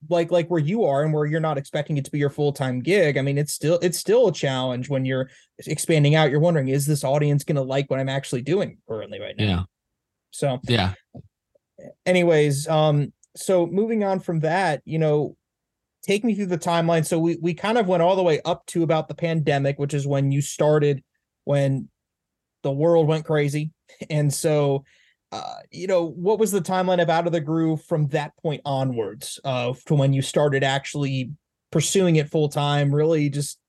like 0.07 0.31
like 0.31 0.47
where 0.47 0.59
you 0.59 0.85
are 0.85 1.03
and 1.03 1.13
where 1.13 1.25
you're 1.25 1.39
not 1.41 1.57
expecting 1.57 1.97
it 1.97 2.05
to 2.05 2.11
be 2.11 2.19
your 2.19 2.29
full-time 2.29 2.79
gig 2.79 3.17
i 3.17 3.21
mean 3.21 3.37
it's 3.37 3.51
still 3.51 3.77
it's 3.81 3.99
still 3.99 4.29
a 4.29 4.33
challenge 4.33 4.89
when 4.89 5.03
you're 5.05 5.29
expanding 5.67 6.15
out. 6.15 6.31
You're 6.31 6.39
wondering 6.39 6.69
is 6.69 6.85
this 6.85 7.03
audience 7.03 7.43
going 7.43 7.57
to 7.57 7.61
like 7.61 7.89
what 7.89 7.99
i'm 7.99 8.09
actually 8.09 8.41
doing 8.41 8.77
currently 8.87 9.19
right 9.19 9.35
now? 9.37 9.43
Yeah. 9.43 9.63
So 10.31 10.59
yeah. 10.67 10.93
anyways 12.05 12.67
um 12.67 13.11
so 13.35 13.67
moving 13.67 14.03
on 14.03 14.19
from 14.19 14.39
that 14.41 14.81
you 14.85 14.99
know 14.99 15.35
take 16.03 16.23
me 16.23 16.33
through 16.33 16.45
the 16.45 16.57
timeline. 16.57 17.05
So 17.05 17.19
we 17.19 17.37
we 17.41 17.53
kind 17.53 17.77
of 17.77 17.87
went 17.87 18.01
all 18.01 18.15
the 18.15 18.23
way 18.23 18.39
up 18.45 18.65
to 18.67 18.83
about 18.83 19.07
the 19.09 19.15
pandemic 19.15 19.77
which 19.77 19.93
is 19.93 20.07
when 20.07 20.31
you 20.31 20.41
started 20.41 21.03
when 21.43 21.89
the 22.63 22.71
world 22.71 23.07
went 23.07 23.25
crazy. 23.25 23.71
And 24.09 24.33
so 24.33 24.83
uh, 25.31 25.55
you 25.71 25.87
know, 25.87 26.05
what 26.05 26.39
was 26.39 26.51
the 26.51 26.61
timeline 26.61 27.01
of 27.01 27.09
Out 27.09 27.27
of 27.27 27.33
the 27.33 27.41
Groove 27.41 27.83
from 27.83 28.07
that 28.07 28.35
point 28.41 28.61
onwards, 28.65 29.39
uh, 29.43 29.73
to 29.85 29.95
when 29.95 30.13
you 30.13 30.21
started 30.21 30.63
actually 30.63 31.31
pursuing 31.71 32.15
it 32.15 32.29
full 32.29 32.49
time? 32.49 32.93
Really, 32.93 33.29
just 33.29 33.59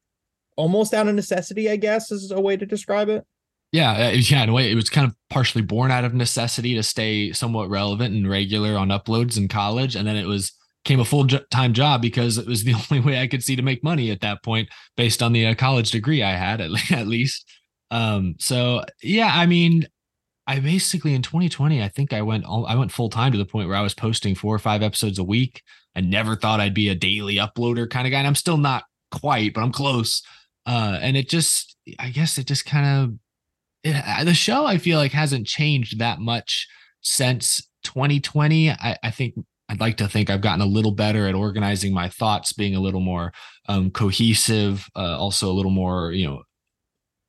almost 0.57 0.95
out 0.95 1.09
of 1.09 1.15
necessity, 1.15 1.71
I 1.71 1.77
guess, 1.77 2.11
is 2.11 2.31
a 2.31 2.41
way 2.41 2.57
to 2.57 2.65
describe 2.65 3.09
it. 3.09 3.27
Yeah, 3.73 3.93
uh, 3.93 4.11
yeah. 4.11 4.43
In 4.43 4.49
a 4.49 4.53
way, 4.53 4.71
it 4.71 4.75
was 4.75 4.91
kind 4.91 5.07
of 5.07 5.15
partially 5.29 5.63
born 5.63 5.91
out 5.91 6.05
of 6.05 6.15
necessity 6.15 6.75
to 6.75 6.83
stay 6.83 7.33
somewhat 7.33 7.69
relevant 7.69 8.15
and 8.15 8.29
regular 8.29 8.77
on 8.77 8.89
uploads 8.89 9.37
in 9.37 9.47
college, 9.47 9.97
and 9.97 10.07
then 10.09 10.17
it 10.17 10.27
was 10.27 10.53
came 10.85 10.99
a 10.99 11.05
full 11.05 11.27
time 11.29 11.75
job 11.75 12.01
because 12.01 12.39
it 12.39 12.47
was 12.47 12.65
the 12.65 12.75
only 12.91 13.05
way 13.05 13.21
I 13.21 13.27
could 13.27 13.45
see 13.45 13.55
to 13.57 13.63
make 13.63 13.85
money 13.85 14.11
at 14.11 14.23
that 14.23 14.43
point, 14.43 14.71
based 14.97 15.23
on 15.23 15.33
the 15.33 15.47
uh, 15.47 15.55
college 15.55 15.91
degree 15.91 16.23
I 16.23 16.33
had 16.33 16.61
at, 16.61 16.71
at 16.93 17.07
least. 17.07 17.47
Um, 17.91 18.37
so 18.39 18.85
yeah, 19.03 19.31
I 19.35 19.47
mean, 19.47 19.87
I 20.51 20.59
basically 20.59 21.15
in 21.15 21.23
2020, 21.23 21.81
I 21.81 21.87
think 21.87 22.13
I 22.13 22.23
went 22.23 22.45
all, 22.45 22.67
I 22.67 22.75
went 22.75 22.91
full 22.91 23.09
time 23.09 23.31
to 23.31 23.39
the 23.39 23.45
point 23.45 23.69
where 23.69 23.77
I 23.77 23.83
was 23.83 23.95
posting 23.95 24.35
four 24.35 24.53
or 24.53 24.59
five 24.59 24.83
episodes 24.83 25.17
a 25.21 25.23
week. 25.23 25.63
I 25.95 26.01
never 26.01 26.35
thought 26.35 26.59
I'd 26.59 26.75
be 26.75 26.89
a 26.89 26.95
daily 26.97 27.37
uploader 27.37 27.89
kind 27.89 28.05
of 28.05 28.11
guy. 28.11 28.19
And 28.19 28.27
I'm 28.27 28.35
still 28.35 28.57
not 28.57 28.83
quite, 29.13 29.55
but 29.55 29.61
I'm 29.61 29.71
close. 29.71 30.25
Uh, 30.67 30.99
and 31.01 31.17
it 31.17 31.29
just, 31.29 31.77
I 32.01 32.11
guess 32.11 32.37
it 32.37 32.49
just 32.49 32.67
kind 32.67 33.21
of 33.85 34.27
the 34.27 34.35
show 34.35 34.67
I 34.67 34.79
feel 34.79 34.99
like 34.99 35.13
hasn't 35.13 35.47
changed 35.47 36.01
that 36.01 36.19
much 36.19 36.67
since 37.01 37.69
2020. 37.85 38.71
I, 38.71 38.99
I 39.05 39.13
think 39.13 39.35
I'd 39.69 39.79
like 39.79 39.99
to 39.99 40.09
think 40.09 40.31
I've 40.31 40.41
gotten 40.41 40.63
a 40.63 40.67
little 40.67 40.91
better 40.91 41.29
at 41.29 41.37
organizing 41.37 41.95
my 41.95 42.09
thoughts, 42.09 42.53
being 42.53 42.75
a 42.75 42.81
little 42.81 42.99
more 42.99 43.33
um, 43.69 43.93
cohesive, 43.93 44.89
uh, 44.97 45.17
also 45.17 45.49
a 45.49 45.55
little 45.55 45.71
more, 45.71 46.11
you 46.11 46.27
know, 46.27 46.43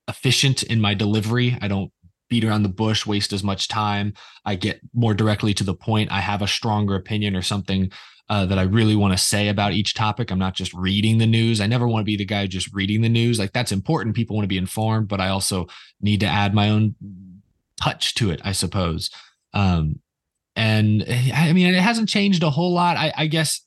efficient 0.08 0.64
in 0.64 0.82
my 0.82 0.96
delivery. 0.96 1.56
I 1.62 1.68
don't 1.68 1.92
beat 2.32 2.46
around 2.46 2.64
the 2.64 2.70
bush, 2.70 3.06
waste 3.06 3.34
as 3.34 3.44
much 3.44 3.68
time. 3.68 4.14
I 4.46 4.56
get 4.56 4.80
more 4.94 5.14
directly 5.14 5.54
to 5.56 5.66
the 5.66 5.76
point. 5.76 6.12
I 6.12 6.22
have 6.22 6.42
a 6.42 6.48
stronger 6.48 6.96
opinion 6.96 7.36
or 7.36 7.42
something 7.42 7.92
uh, 8.30 8.46
that 8.46 8.58
I 8.58 8.62
really 8.62 8.96
want 8.96 9.12
to 9.12 9.18
say 9.18 9.50
about 9.50 9.74
each 9.74 9.94
topic. 9.94 10.32
I'm 10.32 10.40
not 10.40 10.56
just 10.56 10.74
reading 10.74 11.18
the 11.18 11.28
news. 11.28 11.60
I 11.60 11.68
never 11.68 11.90
want 11.90 12.02
to 12.02 12.06
be 12.06 12.16
the 12.16 12.24
guy 12.24 12.48
just 12.48 12.74
reading 12.74 13.02
the 13.02 13.10
news. 13.10 13.38
Like 13.38 13.52
that's 13.52 13.74
important. 13.74 14.16
People 14.16 14.38
want 14.38 14.46
to 14.46 14.48
be 14.48 14.58
informed, 14.58 15.10
but 15.10 15.20
I 15.20 15.28
also 15.28 15.68
need 16.00 16.22
to 16.22 16.26
add 16.26 16.56
my 16.56 16.70
own 16.70 16.96
touch 17.76 18.16
to 18.16 18.32
it, 18.32 18.40
I 18.46 18.54
suppose. 18.54 19.10
Um, 19.54 20.00
and 20.56 21.04
I 21.36 21.52
mean, 21.52 21.68
it 21.68 21.82
hasn't 21.82 22.08
changed 22.08 22.44
a 22.44 22.50
whole 22.50 22.74
lot. 22.74 22.96
I, 22.96 23.12
I 23.18 23.28
guess 23.28 23.60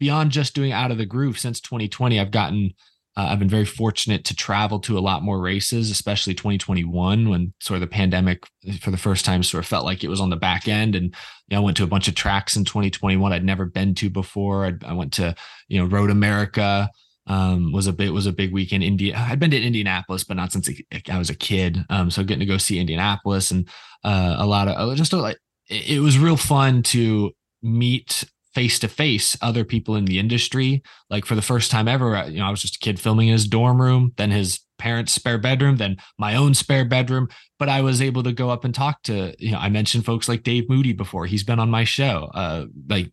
beyond 0.00 0.32
just 0.32 0.56
doing 0.56 0.72
out 0.72 0.90
of 0.90 0.98
the 0.98 1.06
groove 1.06 1.38
since 1.38 1.60
2020, 1.60 2.18
I've 2.18 2.32
gotten 2.32 2.74
uh, 3.18 3.30
I've 3.30 3.40
been 3.40 3.48
very 3.48 3.64
fortunate 3.64 4.24
to 4.26 4.36
travel 4.36 4.78
to 4.80 4.96
a 4.96 5.00
lot 5.00 5.24
more 5.24 5.40
races, 5.40 5.90
especially 5.90 6.34
2021 6.34 7.28
when 7.28 7.52
sort 7.58 7.74
of 7.74 7.80
the 7.80 7.88
pandemic 7.88 8.44
for 8.80 8.92
the 8.92 8.96
first 8.96 9.24
time 9.24 9.42
sort 9.42 9.64
of 9.64 9.68
felt 9.68 9.84
like 9.84 10.04
it 10.04 10.08
was 10.08 10.20
on 10.20 10.30
the 10.30 10.36
back 10.36 10.68
end. 10.68 10.94
And 10.94 11.06
you 11.06 11.56
know, 11.56 11.56
I 11.56 11.64
went 11.64 11.76
to 11.78 11.82
a 11.82 11.88
bunch 11.88 12.06
of 12.06 12.14
tracks 12.14 12.54
in 12.54 12.64
2021 12.64 13.32
I'd 13.32 13.44
never 13.44 13.64
been 13.64 13.96
to 13.96 14.08
before. 14.08 14.66
I'd, 14.66 14.84
i 14.84 14.92
went 14.92 15.14
to, 15.14 15.34
you 15.66 15.80
know, 15.80 15.86
Road 15.86 16.10
America. 16.10 16.88
Um, 17.26 17.72
was 17.72 17.86
a 17.86 17.92
bit 17.92 18.14
was 18.14 18.24
a 18.24 18.32
big 18.32 18.54
week 18.54 18.72
in 18.72 18.82
India. 18.82 19.14
I'd 19.14 19.38
been 19.38 19.50
to 19.50 19.60
Indianapolis, 19.60 20.24
but 20.24 20.38
not 20.38 20.50
since 20.50 20.70
I 21.10 21.18
was 21.18 21.28
a 21.28 21.34
kid. 21.34 21.76
Um, 21.90 22.10
so 22.10 22.24
getting 22.24 22.40
to 22.40 22.46
go 22.46 22.56
see 22.56 22.78
Indianapolis 22.78 23.50
and 23.50 23.68
uh, 24.02 24.36
a 24.38 24.46
lot 24.46 24.68
of 24.68 24.96
just 24.96 25.12
like 25.12 25.36
it 25.68 26.00
was 26.00 26.18
real 26.18 26.38
fun 26.38 26.82
to 26.84 27.32
meet 27.62 28.24
face 28.58 28.80
to 28.80 28.88
face 28.88 29.36
other 29.40 29.64
people 29.64 29.94
in 29.94 30.04
the 30.04 30.18
industry. 30.18 30.82
Like 31.10 31.24
for 31.24 31.36
the 31.36 31.42
first 31.42 31.70
time 31.70 31.86
ever, 31.86 32.26
you 32.28 32.40
know, 32.40 32.46
I 32.46 32.50
was 32.50 32.60
just 32.60 32.74
a 32.74 32.80
kid 32.80 32.98
filming 32.98 33.28
in 33.28 33.32
his 33.34 33.46
dorm 33.46 33.80
room, 33.80 34.12
then 34.16 34.32
his 34.32 34.58
parents' 34.78 35.12
spare 35.12 35.38
bedroom, 35.38 35.76
then 35.76 35.96
my 36.18 36.34
own 36.34 36.54
spare 36.54 36.84
bedroom. 36.84 37.28
But 37.60 37.68
I 37.68 37.82
was 37.82 38.02
able 38.02 38.24
to 38.24 38.32
go 38.32 38.50
up 38.50 38.64
and 38.64 38.74
talk 38.74 39.00
to, 39.04 39.32
you 39.38 39.52
know, 39.52 39.58
I 39.58 39.68
mentioned 39.68 40.04
folks 40.04 40.28
like 40.28 40.42
Dave 40.42 40.68
Moody 40.68 40.92
before. 40.92 41.26
He's 41.26 41.44
been 41.44 41.60
on 41.60 41.70
my 41.70 41.84
show. 41.84 42.32
Uh, 42.34 42.66
like 42.88 43.12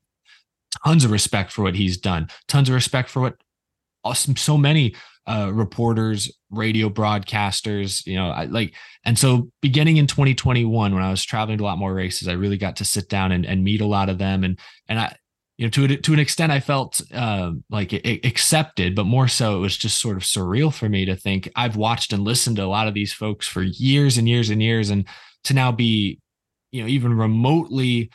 tons 0.83 1.05
of 1.05 1.11
respect 1.11 1.51
for 1.51 1.61
what 1.61 1.75
he's 1.75 1.97
done, 1.97 2.27
tons 2.47 2.67
of 2.67 2.73
respect 2.73 3.11
for 3.11 3.19
what 3.19 3.35
awesome, 4.03 4.35
so 4.35 4.57
many 4.57 4.95
uh, 5.27 5.51
reporters, 5.53 6.35
radio 6.49 6.89
broadcasters, 6.89 8.03
you 8.07 8.15
know, 8.15 8.31
I, 8.31 8.45
like, 8.45 8.73
and 9.03 9.17
so 9.17 9.51
beginning 9.61 9.97
in 9.97 10.07
2021, 10.07 10.91
when 10.91 11.03
I 11.03 11.11
was 11.11 11.23
traveling 11.23 11.59
to 11.59 11.63
a 11.63 11.65
lot 11.65 11.77
more 11.77 11.93
races, 11.93 12.27
I 12.27 12.33
really 12.33 12.57
got 12.57 12.77
to 12.77 12.85
sit 12.85 13.09
down 13.09 13.31
and, 13.31 13.45
and 13.45 13.63
meet 13.63 13.81
a 13.81 13.85
lot 13.85 14.09
of 14.09 14.17
them. 14.17 14.43
And, 14.43 14.57
and 14.87 14.99
I, 14.99 15.15
you 15.57 15.65
know 15.65 15.69
to 15.69 15.97
to 15.97 16.13
an 16.13 16.19
extent 16.19 16.51
i 16.51 16.59
felt 16.59 17.01
uh, 17.13 17.51
like 17.69 17.93
it, 17.93 18.25
accepted 18.25 18.95
but 18.95 19.05
more 19.05 19.27
so 19.27 19.57
it 19.57 19.59
was 19.59 19.77
just 19.77 19.99
sort 19.99 20.17
of 20.17 20.23
surreal 20.23 20.73
for 20.73 20.89
me 20.89 21.05
to 21.05 21.15
think 21.15 21.49
i've 21.55 21.75
watched 21.75 22.13
and 22.13 22.23
listened 22.23 22.57
to 22.57 22.63
a 22.63 22.67
lot 22.67 22.87
of 22.87 22.93
these 22.93 23.13
folks 23.13 23.47
for 23.47 23.61
years 23.61 24.17
and 24.17 24.27
years 24.27 24.49
and 24.49 24.61
years 24.61 24.89
and 24.89 25.07
to 25.43 25.53
now 25.53 25.71
be 25.71 26.19
you 26.71 26.81
know 26.81 26.87
even 26.87 27.17
remotely 27.17 28.09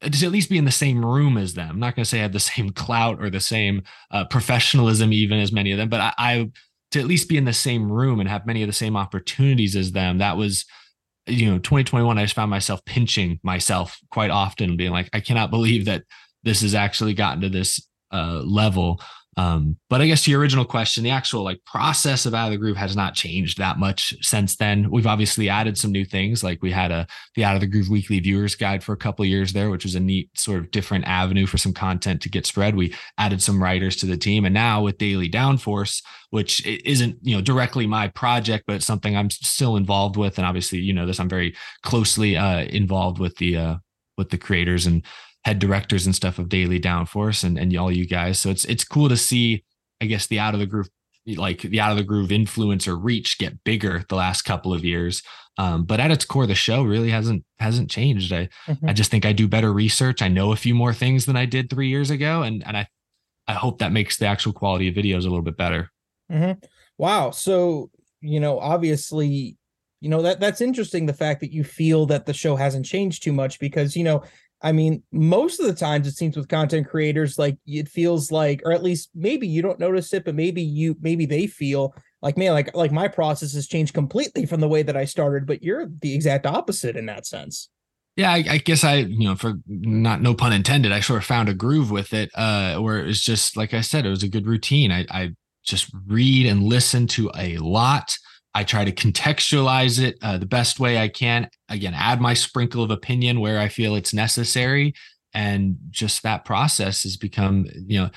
to 0.00 0.26
at 0.26 0.32
least 0.32 0.50
be 0.50 0.58
in 0.58 0.64
the 0.64 0.72
same 0.72 1.04
room 1.04 1.36
as 1.36 1.54
them. 1.54 1.70
I'm 1.70 1.78
not 1.78 1.94
going 1.94 2.02
to 2.02 2.08
say 2.08 2.18
i 2.18 2.22
have 2.22 2.32
the 2.32 2.40
same 2.54 2.70
clout 2.70 3.22
or 3.22 3.30
the 3.30 3.40
same 3.40 3.82
uh, 4.10 4.24
professionalism 4.24 5.12
even 5.12 5.38
as 5.38 5.52
many 5.52 5.72
of 5.72 5.78
them 5.78 5.88
but 5.88 6.00
I, 6.00 6.12
I 6.18 6.50
to 6.90 7.00
at 7.00 7.06
least 7.06 7.28
be 7.28 7.38
in 7.38 7.46
the 7.46 7.52
same 7.52 7.90
room 7.90 8.20
and 8.20 8.28
have 8.28 8.46
many 8.46 8.62
of 8.62 8.66
the 8.66 8.72
same 8.72 8.96
opportunities 8.96 9.76
as 9.76 9.92
them 9.92 10.18
that 10.18 10.36
was 10.36 10.64
you 11.26 11.46
know 11.46 11.58
2021 11.58 12.18
i 12.18 12.22
just 12.22 12.34
found 12.34 12.50
myself 12.50 12.84
pinching 12.84 13.38
myself 13.42 13.98
quite 14.10 14.30
often 14.30 14.76
being 14.76 14.90
like 14.90 15.08
i 15.12 15.20
cannot 15.20 15.50
believe 15.50 15.84
that 15.84 16.02
this 16.42 16.62
has 16.62 16.74
actually 16.74 17.14
gotten 17.14 17.40
to 17.42 17.48
this 17.48 17.86
uh, 18.12 18.42
level. 18.44 19.00
Um, 19.38 19.78
but 19.88 20.02
I 20.02 20.06
guess 20.06 20.24
to 20.24 20.30
your 20.30 20.40
original 20.40 20.64
question, 20.66 21.02
the 21.02 21.10
actual 21.10 21.42
like 21.42 21.64
process 21.64 22.26
of 22.26 22.34
out 22.34 22.46
of 22.46 22.52
the 22.52 22.58
groove 22.58 22.76
has 22.76 22.94
not 22.94 23.14
changed 23.14 23.56
that 23.58 23.78
much 23.78 24.14
since 24.20 24.56
then. 24.56 24.90
We've 24.90 25.06
obviously 25.06 25.48
added 25.48 25.78
some 25.78 25.90
new 25.90 26.04
things, 26.04 26.44
like 26.44 26.62
we 26.62 26.70
had 26.70 26.90
a 26.90 27.06
the 27.34 27.44
out 27.44 27.54
of 27.54 27.62
the 27.62 27.66
groove 27.66 27.88
weekly 27.88 28.20
viewers 28.20 28.54
guide 28.54 28.84
for 28.84 28.92
a 28.92 28.96
couple 28.96 29.24
years 29.24 29.54
there, 29.54 29.70
which 29.70 29.84
was 29.84 29.94
a 29.94 30.00
neat 30.00 30.28
sort 30.38 30.58
of 30.58 30.70
different 30.70 31.06
avenue 31.06 31.46
for 31.46 31.56
some 31.56 31.72
content 31.72 32.20
to 32.22 32.28
get 32.28 32.44
spread. 32.44 32.76
We 32.76 32.94
added 33.16 33.42
some 33.42 33.62
writers 33.62 33.96
to 33.96 34.06
the 34.06 34.18
team, 34.18 34.44
and 34.44 34.52
now 34.52 34.82
with 34.82 34.98
Daily 34.98 35.30
Downforce, 35.30 36.02
which 36.28 36.66
isn't 36.66 37.16
you 37.22 37.34
know 37.34 37.40
directly 37.40 37.86
my 37.86 38.08
project, 38.08 38.64
but 38.66 38.76
it's 38.76 38.86
something 38.86 39.16
I'm 39.16 39.30
still 39.30 39.76
involved 39.76 40.18
with, 40.18 40.36
and 40.36 40.46
obviously 40.46 40.78
you 40.80 40.92
know 40.92 41.06
this, 41.06 41.18
I'm 41.18 41.30
very 41.30 41.56
closely 41.82 42.36
uh, 42.36 42.64
involved 42.64 43.18
with 43.18 43.34
the 43.36 43.56
uh, 43.56 43.76
with 44.18 44.28
the 44.28 44.38
creators 44.38 44.84
and 44.84 45.06
head 45.44 45.58
directors 45.58 46.06
and 46.06 46.14
stuff 46.14 46.38
of 46.38 46.48
Daily 46.48 46.80
Downforce 46.80 47.44
and, 47.44 47.58
and 47.58 47.76
all 47.76 47.90
you 47.90 48.06
guys. 48.06 48.38
So 48.38 48.50
it's 48.50 48.64
it's 48.64 48.84
cool 48.84 49.08
to 49.08 49.16
see, 49.16 49.64
I 50.00 50.06
guess, 50.06 50.26
the 50.26 50.38
out 50.38 50.54
of 50.54 50.60
the 50.60 50.66
groove 50.66 50.88
like 51.36 51.62
the 51.62 51.80
out 51.80 51.92
of 51.92 51.96
the 51.98 52.04
groove 52.04 52.32
influence 52.32 52.88
or 52.88 52.96
reach 52.96 53.38
get 53.38 53.62
bigger 53.64 54.04
the 54.08 54.16
last 54.16 54.42
couple 54.42 54.72
of 54.72 54.84
years. 54.84 55.22
Um, 55.58 55.84
but 55.84 56.00
at 56.00 56.10
its 56.10 56.24
core, 56.24 56.46
the 56.46 56.54
show 56.54 56.82
really 56.82 57.10
hasn't 57.10 57.44
hasn't 57.58 57.90
changed. 57.90 58.32
I 58.32 58.48
mm-hmm. 58.66 58.88
I 58.88 58.92
just 58.92 59.10
think 59.10 59.24
I 59.24 59.32
do 59.32 59.46
better 59.46 59.72
research. 59.72 60.22
I 60.22 60.28
know 60.28 60.52
a 60.52 60.56
few 60.56 60.74
more 60.74 60.94
things 60.94 61.26
than 61.26 61.36
I 61.36 61.44
did 61.44 61.70
three 61.70 61.88
years 61.88 62.10
ago, 62.10 62.42
and 62.42 62.66
and 62.66 62.76
I 62.76 62.88
I 63.46 63.54
hope 63.54 63.78
that 63.78 63.92
makes 63.92 64.16
the 64.16 64.26
actual 64.26 64.52
quality 64.52 64.88
of 64.88 64.94
videos 64.94 65.20
a 65.20 65.28
little 65.28 65.42
bit 65.42 65.56
better. 65.56 65.90
Mm-hmm. 66.30 66.64
Wow. 66.98 67.30
So 67.30 67.90
you 68.20 68.40
know, 68.40 68.58
obviously, 68.58 69.56
you 70.00 70.08
know 70.08 70.22
that 70.22 70.40
that's 70.40 70.60
interesting. 70.60 71.06
The 71.06 71.12
fact 71.12 71.40
that 71.40 71.52
you 71.52 71.64
feel 71.64 72.06
that 72.06 72.26
the 72.26 72.32
show 72.32 72.56
hasn't 72.56 72.86
changed 72.86 73.22
too 73.22 73.32
much 73.32 73.60
because 73.60 73.96
you 73.96 74.04
know 74.04 74.22
I 74.62 74.72
mean, 74.72 75.02
most 75.10 75.58
of 75.60 75.66
the 75.66 75.74
times 75.74 76.06
it 76.06 76.16
seems 76.16 76.36
with 76.36 76.48
content 76.48 76.88
creators, 76.88 77.38
like 77.38 77.58
it 77.66 77.88
feels 77.88 78.30
like, 78.30 78.62
or 78.64 78.72
at 78.72 78.82
least 78.82 79.10
maybe 79.14 79.46
you 79.46 79.60
don't 79.60 79.80
notice 79.80 80.12
it, 80.14 80.24
but 80.24 80.34
maybe 80.34 80.62
you, 80.62 80.96
maybe 81.00 81.26
they 81.26 81.46
feel 81.46 81.94
like, 82.20 82.36
man, 82.36 82.52
like, 82.52 82.74
like 82.76 82.92
my 82.92 83.08
process 83.08 83.54
has 83.54 83.66
changed 83.66 83.92
completely 83.92 84.46
from 84.46 84.60
the 84.60 84.68
way 84.68 84.82
that 84.82 84.96
I 84.96 85.04
started, 85.04 85.46
but 85.46 85.62
you're 85.62 85.86
the 86.00 86.14
exact 86.14 86.46
opposite 86.46 86.96
in 86.96 87.06
that 87.06 87.26
sense. 87.26 87.68
Yeah, 88.14 88.30
I, 88.30 88.44
I 88.48 88.58
guess 88.58 88.84
I, 88.84 88.96
you 88.96 89.28
know, 89.28 89.34
for 89.34 89.54
not 89.66 90.20
no 90.20 90.34
pun 90.34 90.52
intended, 90.52 90.92
I 90.92 91.00
sort 91.00 91.18
of 91.18 91.24
found 91.24 91.48
a 91.48 91.54
groove 91.54 91.90
with 91.90 92.12
it, 92.12 92.30
uh, 92.34 92.76
where 92.78 92.98
it 92.98 93.06
was 93.06 93.22
just 93.22 93.56
like 93.56 93.74
I 93.74 93.80
said, 93.80 94.06
it 94.06 94.10
was 94.10 94.22
a 94.22 94.28
good 94.28 94.46
routine. 94.46 94.92
I, 94.92 95.06
I 95.10 95.34
just 95.64 95.90
read 96.06 96.46
and 96.46 96.62
listen 96.62 97.06
to 97.08 97.30
a 97.36 97.56
lot. 97.56 98.14
I 98.54 98.64
try 98.64 98.84
to 98.84 98.92
contextualize 98.92 99.98
it 99.98 100.18
uh, 100.22 100.36
the 100.38 100.46
best 100.46 100.78
way 100.78 100.98
I 100.98 101.08
can. 101.08 101.48
Again, 101.68 101.94
add 101.94 102.20
my 102.20 102.34
sprinkle 102.34 102.82
of 102.82 102.90
opinion 102.90 103.40
where 103.40 103.58
I 103.58 103.68
feel 103.68 103.94
it's 103.94 104.12
necessary. 104.12 104.94
And 105.32 105.78
just 105.90 106.22
that 106.22 106.44
process 106.44 107.04
has 107.04 107.16
become, 107.16 107.66
you 107.86 108.00
know, 108.00 108.10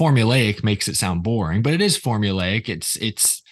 formulaic 0.00 0.64
makes 0.64 0.88
it 0.88 0.96
sound 0.96 1.22
boring, 1.22 1.60
but 1.60 1.74
it 1.74 1.82
is 1.82 1.98
formulaic. 1.98 2.68
It's, 2.68 2.96
it's, 2.96 3.42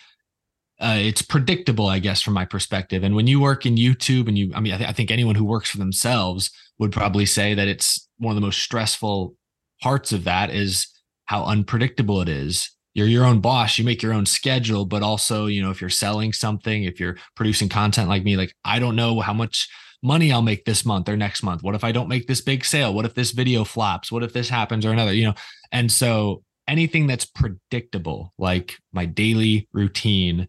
uh, 0.80 0.96
it's 0.98 1.20
predictable, 1.20 1.86
I 1.86 1.98
guess, 1.98 2.22
from 2.22 2.34
my 2.34 2.46
perspective. 2.46 3.02
And 3.02 3.14
when 3.14 3.26
you 3.26 3.40
work 3.40 3.66
in 3.66 3.76
YouTube 3.76 4.28
and 4.28 4.38
you, 4.38 4.52
I 4.54 4.60
mean, 4.60 4.72
I, 4.72 4.78
th- 4.78 4.88
I 4.88 4.92
think 4.92 5.10
anyone 5.10 5.34
who 5.34 5.44
works 5.44 5.70
for 5.70 5.78
themselves 5.78 6.50
would 6.78 6.92
probably 6.92 7.26
say 7.26 7.54
that 7.54 7.68
it's 7.68 8.08
one 8.18 8.32
of 8.32 8.36
the 8.36 8.46
most 8.46 8.62
stressful 8.62 9.34
parts 9.82 10.12
of 10.12 10.24
that 10.24 10.50
is 10.50 10.86
how 11.26 11.44
unpredictable 11.44 12.22
it 12.22 12.28
is 12.28 12.75
you're 12.96 13.06
your 13.06 13.26
own 13.26 13.40
boss 13.40 13.78
you 13.78 13.84
make 13.84 14.02
your 14.02 14.14
own 14.14 14.24
schedule 14.24 14.86
but 14.86 15.02
also 15.02 15.46
you 15.46 15.62
know 15.62 15.70
if 15.70 15.80
you're 15.80 15.90
selling 15.90 16.32
something 16.32 16.84
if 16.84 16.98
you're 16.98 17.16
producing 17.34 17.68
content 17.68 18.08
like 18.08 18.24
me 18.24 18.36
like 18.36 18.52
i 18.64 18.78
don't 18.78 18.96
know 18.96 19.20
how 19.20 19.34
much 19.34 19.68
money 20.02 20.32
i'll 20.32 20.42
make 20.42 20.64
this 20.64 20.84
month 20.84 21.08
or 21.08 21.16
next 21.16 21.42
month. 21.42 21.62
What 21.62 21.74
if 21.74 21.84
i 21.84 21.92
don't 21.92 22.08
make 22.08 22.26
this 22.26 22.40
big 22.40 22.64
sale? 22.64 22.94
What 22.94 23.04
if 23.04 23.14
this 23.14 23.32
video 23.32 23.64
flops? 23.64 24.10
What 24.10 24.22
if 24.22 24.32
this 24.32 24.48
happens 24.48 24.86
or 24.86 24.92
another 24.92 25.12
you 25.12 25.24
know? 25.26 25.34
And 25.72 25.90
so 25.90 26.42
anything 26.68 27.06
that's 27.06 27.24
predictable 27.26 28.32
like 28.38 28.78
my 28.92 29.04
daily 29.04 29.68
routine 29.72 30.48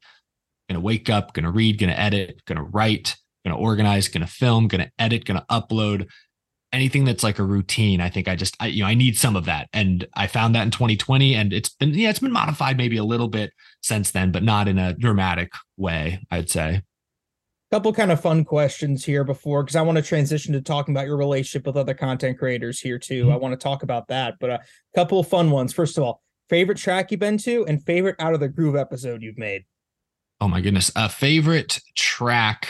gonna 0.70 0.80
wake 0.80 1.10
up 1.10 1.34
gonna 1.34 1.52
read 1.52 1.80
gonna 1.80 1.94
edit 1.94 2.42
gonna 2.46 2.64
write 2.64 3.16
gonna 3.46 3.58
organize 3.58 4.08
gonna 4.08 4.28
film 4.28 4.68
gonna 4.68 4.92
edit 5.00 5.26
gonna 5.26 5.46
upload 5.50 6.08
anything 6.78 7.06
that's 7.06 7.24
like 7.24 7.40
a 7.40 7.44
routine 7.44 8.00
i 8.00 8.10
think 8.10 8.28
i 8.28 8.36
just 8.36 8.56
I, 8.60 8.68
you 8.68 8.84
know 8.84 8.88
i 8.88 8.94
need 8.94 9.18
some 9.18 9.36
of 9.36 9.46
that. 9.46 9.68
And 9.74 10.08
i 10.14 10.28
found 10.28 10.54
that 10.54 10.62
in 10.62 10.72
2020 10.72 11.34
and 11.34 11.52
it's 11.52 11.70
been 11.70 11.94
yeah 11.96 12.12
it's 12.12 12.20
been 12.20 12.32
modified 12.32 12.78
maybe 12.78 12.98
a 12.98 13.04
little 13.04 13.28
bit 13.28 13.52
since 13.82 14.12
then 14.12 14.32
but 14.32 14.44
not 14.44 14.68
in 14.68 14.78
a 14.78 14.94
dramatic 14.94 15.52
way 15.76 16.24
i'd 16.32 16.50
say. 16.50 16.84
Couple 17.70 17.92
kind 17.92 18.14
of 18.14 18.22
fun 18.22 18.46
questions 18.46 19.04
here 19.04 19.24
before 19.24 19.64
because 19.64 19.76
i 19.76 19.82
want 19.82 19.98
to 19.98 20.04
transition 20.04 20.54
to 20.54 20.62
talking 20.62 20.94
about 20.94 21.08
your 21.08 21.18
relationship 21.18 21.66
with 21.66 21.78
other 21.78 21.96
content 21.96 22.38
creators 22.38 22.80
here 22.80 23.00
too. 23.00 23.24
Mm-hmm. 23.24 23.34
i 23.34 23.38
want 23.38 23.60
to 23.60 23.64
talk 23.64 23.82
about 23.82 24.08
that 24.10 24.36
but 24.40 24.52
a 24.52 24.60
couple 24.96 25.20
of 25.20 25.28
fun 25.28 25.50
ones. 25.50 25.74
First 25.74 25.98
of 25.98 26.04
all 26.04 26.22
favorite 26.48 26.78
track 26.78 27.10
you've 27.10 27.20
been 27.20 27.40
to 27.40 27.66
and 27.66 27.84
favorite 27.84 28.16
out 28.20 28.36
of 28.36 28.40
the 28.40 28.50
groove 28.50 28.76
episode 28.76 29.24
you've 29.24 29.40
made? 29.40 29.66
Oh 30.40 30.48
my 30.48 30.62
goodness 30.62 30.92
a 30.96 31.02
uh, 31.02 31.08
favorite 31.08 31.80
track 31.96 32.68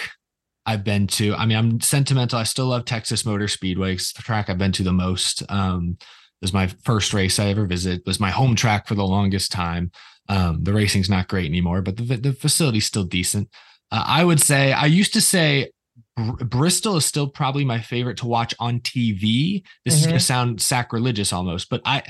I've 0.67 0.83
been 0.83 1.07
to. 1.07 1.33
I 1.33 1.45
mean, 1.47 1.57
I'm 1.57 1.81
sentimental. 1.81 2.37
I 2.37 2.43
still 2.43 2.67
love 2.67 2.85
Texas 2.85 3.25
Motor 3.25 3.47
Speedway. 3.47 3.93
It's 3.93 4.13
the 4.13 4.21
track 4.21 4.49
I've 4.49 4.57
been 4.59 4.73
to 4.73 4.83
the 4.83 4.93
most. 4.93 5.41
Um, 5.49 5.97
it 5.99 6.05
was 6.41 6.53
my 6.53 6.67
first 6.67 7.13
race 7.13 7.39
I 7.39 7.47
ever 7.47 7.65
visited. 7.65 8.01
It 8.01 8.05
was 8.05 8.19
my 8.19 8.29
home 8.29 8.55
track 8.55 8.87
for 8.87 8.93
the 8.93 9.05
longest 9.07 9.51
time. 9.51 9.91
Um, 10.29 10.63
the 10.63 10.73
racing's 10.73 11.09
not 11.09 11.29
great 11.29 11.45
anymore, 11.47 11.81
but 11.81 11.97
the 11.97 12.03
the 12.17 12.33
facility's 12.33 12.85
still 12.85 13.05
decent. 13.05 13.49
Uh, 13.91 14.03
I 14.05 14.23
would 14.25 14.41
say 14.41 14.73
I 14.73 14.85
used 14.85 15.13
to 15.13 15.21
say 15.21 15.71
Br- 16.17 16.43
Bristol 16.43 16.97
is 16.97 17.05
still 17.05 17.27
probably 17.29 17.63
my 17.63 17.79
favorite 17.81 18.17
to 18.17 18.27
watch 18.27 18.53
on 18.59 18.81
TV. 18.81 19.63
This 19.85 19.95
is 19.95 20.01
Mhm. 20.01 20.05
going 20.07 20.19
to 20.19 20.25
sound 20.25 20.61
sacrilegious 20.61 21.31
almost, 21.31 21.69
but 21.69 21.81
I 21.85 22.03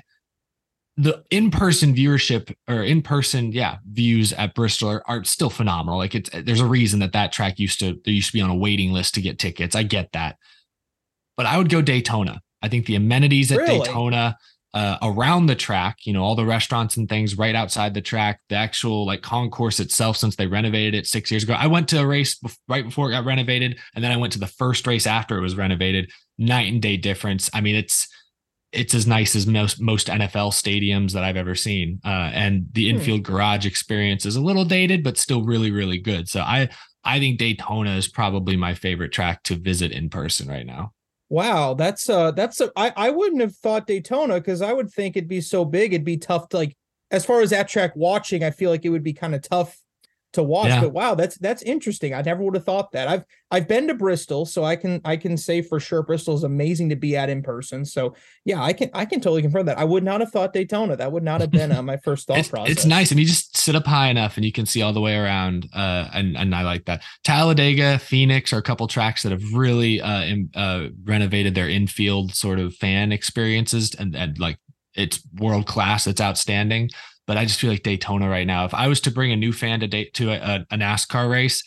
the 0.97 1.23
in-person 1.29 1.93
viewership 1.93 2.53
or 2.67 2.83
in-person 2.83 3.51
yeah 3.51 3.77
views 3.91 4.33
at 4.33 4.55
Bristol 4.55 4.89
are, 4.89 5.03
are 5.07 5.23
still 5.23 5.51
phenomenal. 5.51 5.99
Like 5.99 6.15
it's 6.15 6.29
there's 6.33 6.59
a 6.59 6.65
reason 6.65 6.99
that 6.99 7.13
that 7.13 7.31
track 7.31 7.59
used 7.59 7.79
to 7.79 7.99
there 8.03 8.13
used 8.13 8.27
to 8.27 8.33
be 8.33 8.41
on 8.41 8.49
a 8.49 8.55
waiting 8.55 8.91
list 8.91 9.13
to 9.15 9.21
get 9.21 9.39
tickets. 9.39 9.75
I 9.75 9.83
get 9.83 10.11
that, 10.13 10.37
but 11.35 11.45
I 11.45 11.57
would 11.57 11.69
go 11.69 11.81
Daytona. 11.81 12.41
I 12.61 12.69
think 12.69 12.87
the 12.87 12.95
amenities 12.95 13.51
at 13.51 13.59
Really? 13.59 13.79
Daytona 13.79 14.37
uh, 14.73 14.97
around 15.01 15.45
the 15.45 15.55
track, 15.55 15.97
you 16.05 16.13
know, 16.13 16.23
all 16.23 16.35
the 16.35 16.45
restaurants 16.45 16.97
and 16.97 17.07
things 17.07 17.37
right 17.37 17.55
outside 17.55 17.93
the 17.93 18.01
track, 18.01 18.41
the 18.49 18.55
actual 18.55 19.05
like 19.05 19.21
concourse 19.21 19.79
itself, 19.79 20.17
since 20.17 20.35
they 20.35 20.47
renovated 20.47 20.95
it 20.95 21.07
six 21.07 21.31
years 21.31 21.43
ago. 21.43 21.53
I 21.53 21.67
went 21.67 21.87
to 21.89 21.99
a 21.99 22.05
race 22.05 22.37
bef- 22.39 22.57
right 22.67 22.85
before 22.85 23.07
it 23.07 23.11
got 23.11 23.25
renovated, 23.25 23.79
and 23.95 24.03
then 24.03 24.11
I 24.11 24.17
went 24.17 24.33
to 24.33 24.39
the 24.39 24.47
first 24.47 24.85
race 24.87 25.07
after 25.07 25.37
it 25.37 25.41
was 25.41 25.55
renovated. 25.55 26.11
Night 26.39 26.71
and 26.71 26.81
day 26.81 26.97
difference. 26.97 27.49
I 27.53 27.61
mean, 27.61 27.75
it's 27.75 28.07
it's 28.77 28.93
as 28.93 29.07
nice 29.07 29.35
as 29.35 29.47
most 29.47 29.81
most 29.81 30.07
NFL 30.07 30.51
stadiums 30.53 31.11
that 31.13 31.23
I've 31.23 31.37
ever 31.37 31.55
seen. 31.55 31.99
Uh, 32.05 32.29
and 32.33 32.67
the 32.73 32.89
Hmm. 32.89 32.97
infield 32.97 33.23
garage 33.23 33.65
experience 33.65 34.25
is 34.25 34.35
a 34.35 34.41
little 34.41 34.65
dated, 34.65 35.03
but 35.03 35.17
still 35.17 35.43
really 35.43 35.71
really 35.71 35.97
good. 35.97 36.29
So 36.29 36.41
I 36.41 36.69
I 37.03 37.19
think 37.19 37.39
Daytona 37.39 37.95
is 37.95 38.07
probably 38.07 38.57
my 38.57 38.73
favorite 38.73 39.11
track 39.11 39.43
to 39.43 39.55
visit 39.55 39.91
in 39.91 40.09
person 40.09 40.47
right 40.47 40.65
now. 40.65 40.91
Wow, 41.29 41.73
that's 41.73 42.09
uh 42.09 42.31
that's 42.31 42.61
a, 42.61 42.71
I 42.75 42.93
I 42.95 43.09
wouldn't 43.09 43.41
have 43.41 43.55
thought 43.55 43.87
Daytona 43.87 44.35
because 44.35 44.61
I 44.61 44.73
would 44.73 44.91
think 44.91 45.17
it'd 45.17 45.27
be 45.29 45.41
so 45.41 45.65
big 45.65 45.93
it'd 45.93 46.05
be 46.05 46.17
tough 46.17 46.49
to 46.49 46.57
like 46.57 46.75
as 47.11 47.25
far 47.25 47.41
as 47.41 47.49
that 47.51 47.69
track 47.69 47.93
watching, 47.95 48.43
I 48.43 48.51
feel 48.51 48.69
like 48.69 48.83
it 48.85 48.89
would 48.89 49.03
be 49.03 49.13
kind 49.13 49.33
of 49.33 49.41
tough 49.41 49.77
to 50.37 50.43
watch. 50.43 50.69
Yeah. 50.69 50.81
But 50.81 50.93
wow, 50.93 51.15
that's 51.15 51.37
that's 51.37 51.61
interesting. 51.61 52.13
I 52.13 52.21
never 52.21 52.41
would 52.43 52.55
have 52.55 52.65
thought 52.65 52.91
that. 52.93 53.07
I've 53.07 53.25
I've 53.51 53.67
been 53.67 53.87
to 53.87 53.93
Bristol, 53.93 54.45
so 54.45 54.63
I 54.63 54.75
can 54.75 55.01
I 55.03 55.17
can 55.17 55.37
say 55.37 55.61
for 55.61 55.79
sure 55.79 56.01
Bristol 56.01 56.35
is 56.35 56.43
amazing 56.43 56.89
to 56.89 56.95
be 56.95 57.15
at 57.17 57.29
in 57.29 57.43
person. 57.43 57.85
So 57.85 58.15
yeah, 58.45 58.63
I 58.63 58.73
can 58.73 58.89
I 58.93 59.05
can 59.05 59.19
totally 59.19 59.41
confirm 59.41 59.65
that. 59.65 59.77
I 59.77 59.83
would 59.83 60.03
not 60.03 60.21
have 60.21 60.31
thought 60.31 60.53
Daytona. 60.53 60.95
That 60.95 61.11
would 61.11 61.23
not 61.23 61.41
have 61.41 61.51
been 61.51 61.71
uh, 61.71 61.81
my 61.81 61.97
first 62.03 62.27
thought 62.27 62.37
it's, 62.37 62.49
process. 62.49 62.71
it's 62.71 62.85
nice 62.85 63.11
and 63.11 63.19
you 63.19 63.25
just 63.25 63.57
sit 63.57 63.75
up 63.75 63.85
high 63.85 64.09
enough 64.09 64.37
and 64.37 64.45
you 64.45 64.51
can 64.51 64.65
see 64.65 64.81
all 64.81 64.93
the 64.93 65.01
way 65.01 65.15
around 65.15 65.67
uh 65.73 66.07
and 66.13 66.37
and 66.37 66.55
i 66.55 66.61
like 66.61 66.85
that 66.85 67.03
talladega 67.23 67.99
phoenix 67.99 68.53
are 68.53 68.57
a 68.57 68.63
couple 68.63 68.87
tracks 68.87 69.23
that 69.23 69.31
have 69.31 69.53
really 69.53 69.99
uh, 70.01 70.21
in, 70.21 70.49
uh 70.55 70.87
renovated 71.03 71.55
their 71.55 71.69
infield 71.69 72.33
sort 72.33 72.59
of 72.59 72.73
fan 72.75 73.11
experiences 73.11 73.93
and, 73.95 74.15
and 74.15 74.39
like 74.39 74.57
it's 74.95 75.21
world 75.35 75.65
class 75.65 76.07
it's 76.07 76.21
outstanding 76.21 76.89
but 77.27 77.37
i 77.37 77.45
just 77.45 77.59
feel 77.59 77.69
like 77.69 77.83
daytona 77.83 78.27
right 78.27 78.47
now 78.47 78.65
if 78.65 78.73
i 78.73 78.87
was 78.87 78.99
to 79.01 79.11
bring 79.11 79.31
a 79.31 79.35
new 79.35 79.53
fan 79.53 79.79
to 79.79 79.87
date 79.87 80.13
to 80.13 80.31
a, 80.31 80.65
a 80.71 80.77
nascar 80.77 81.29
race 81.29 81.63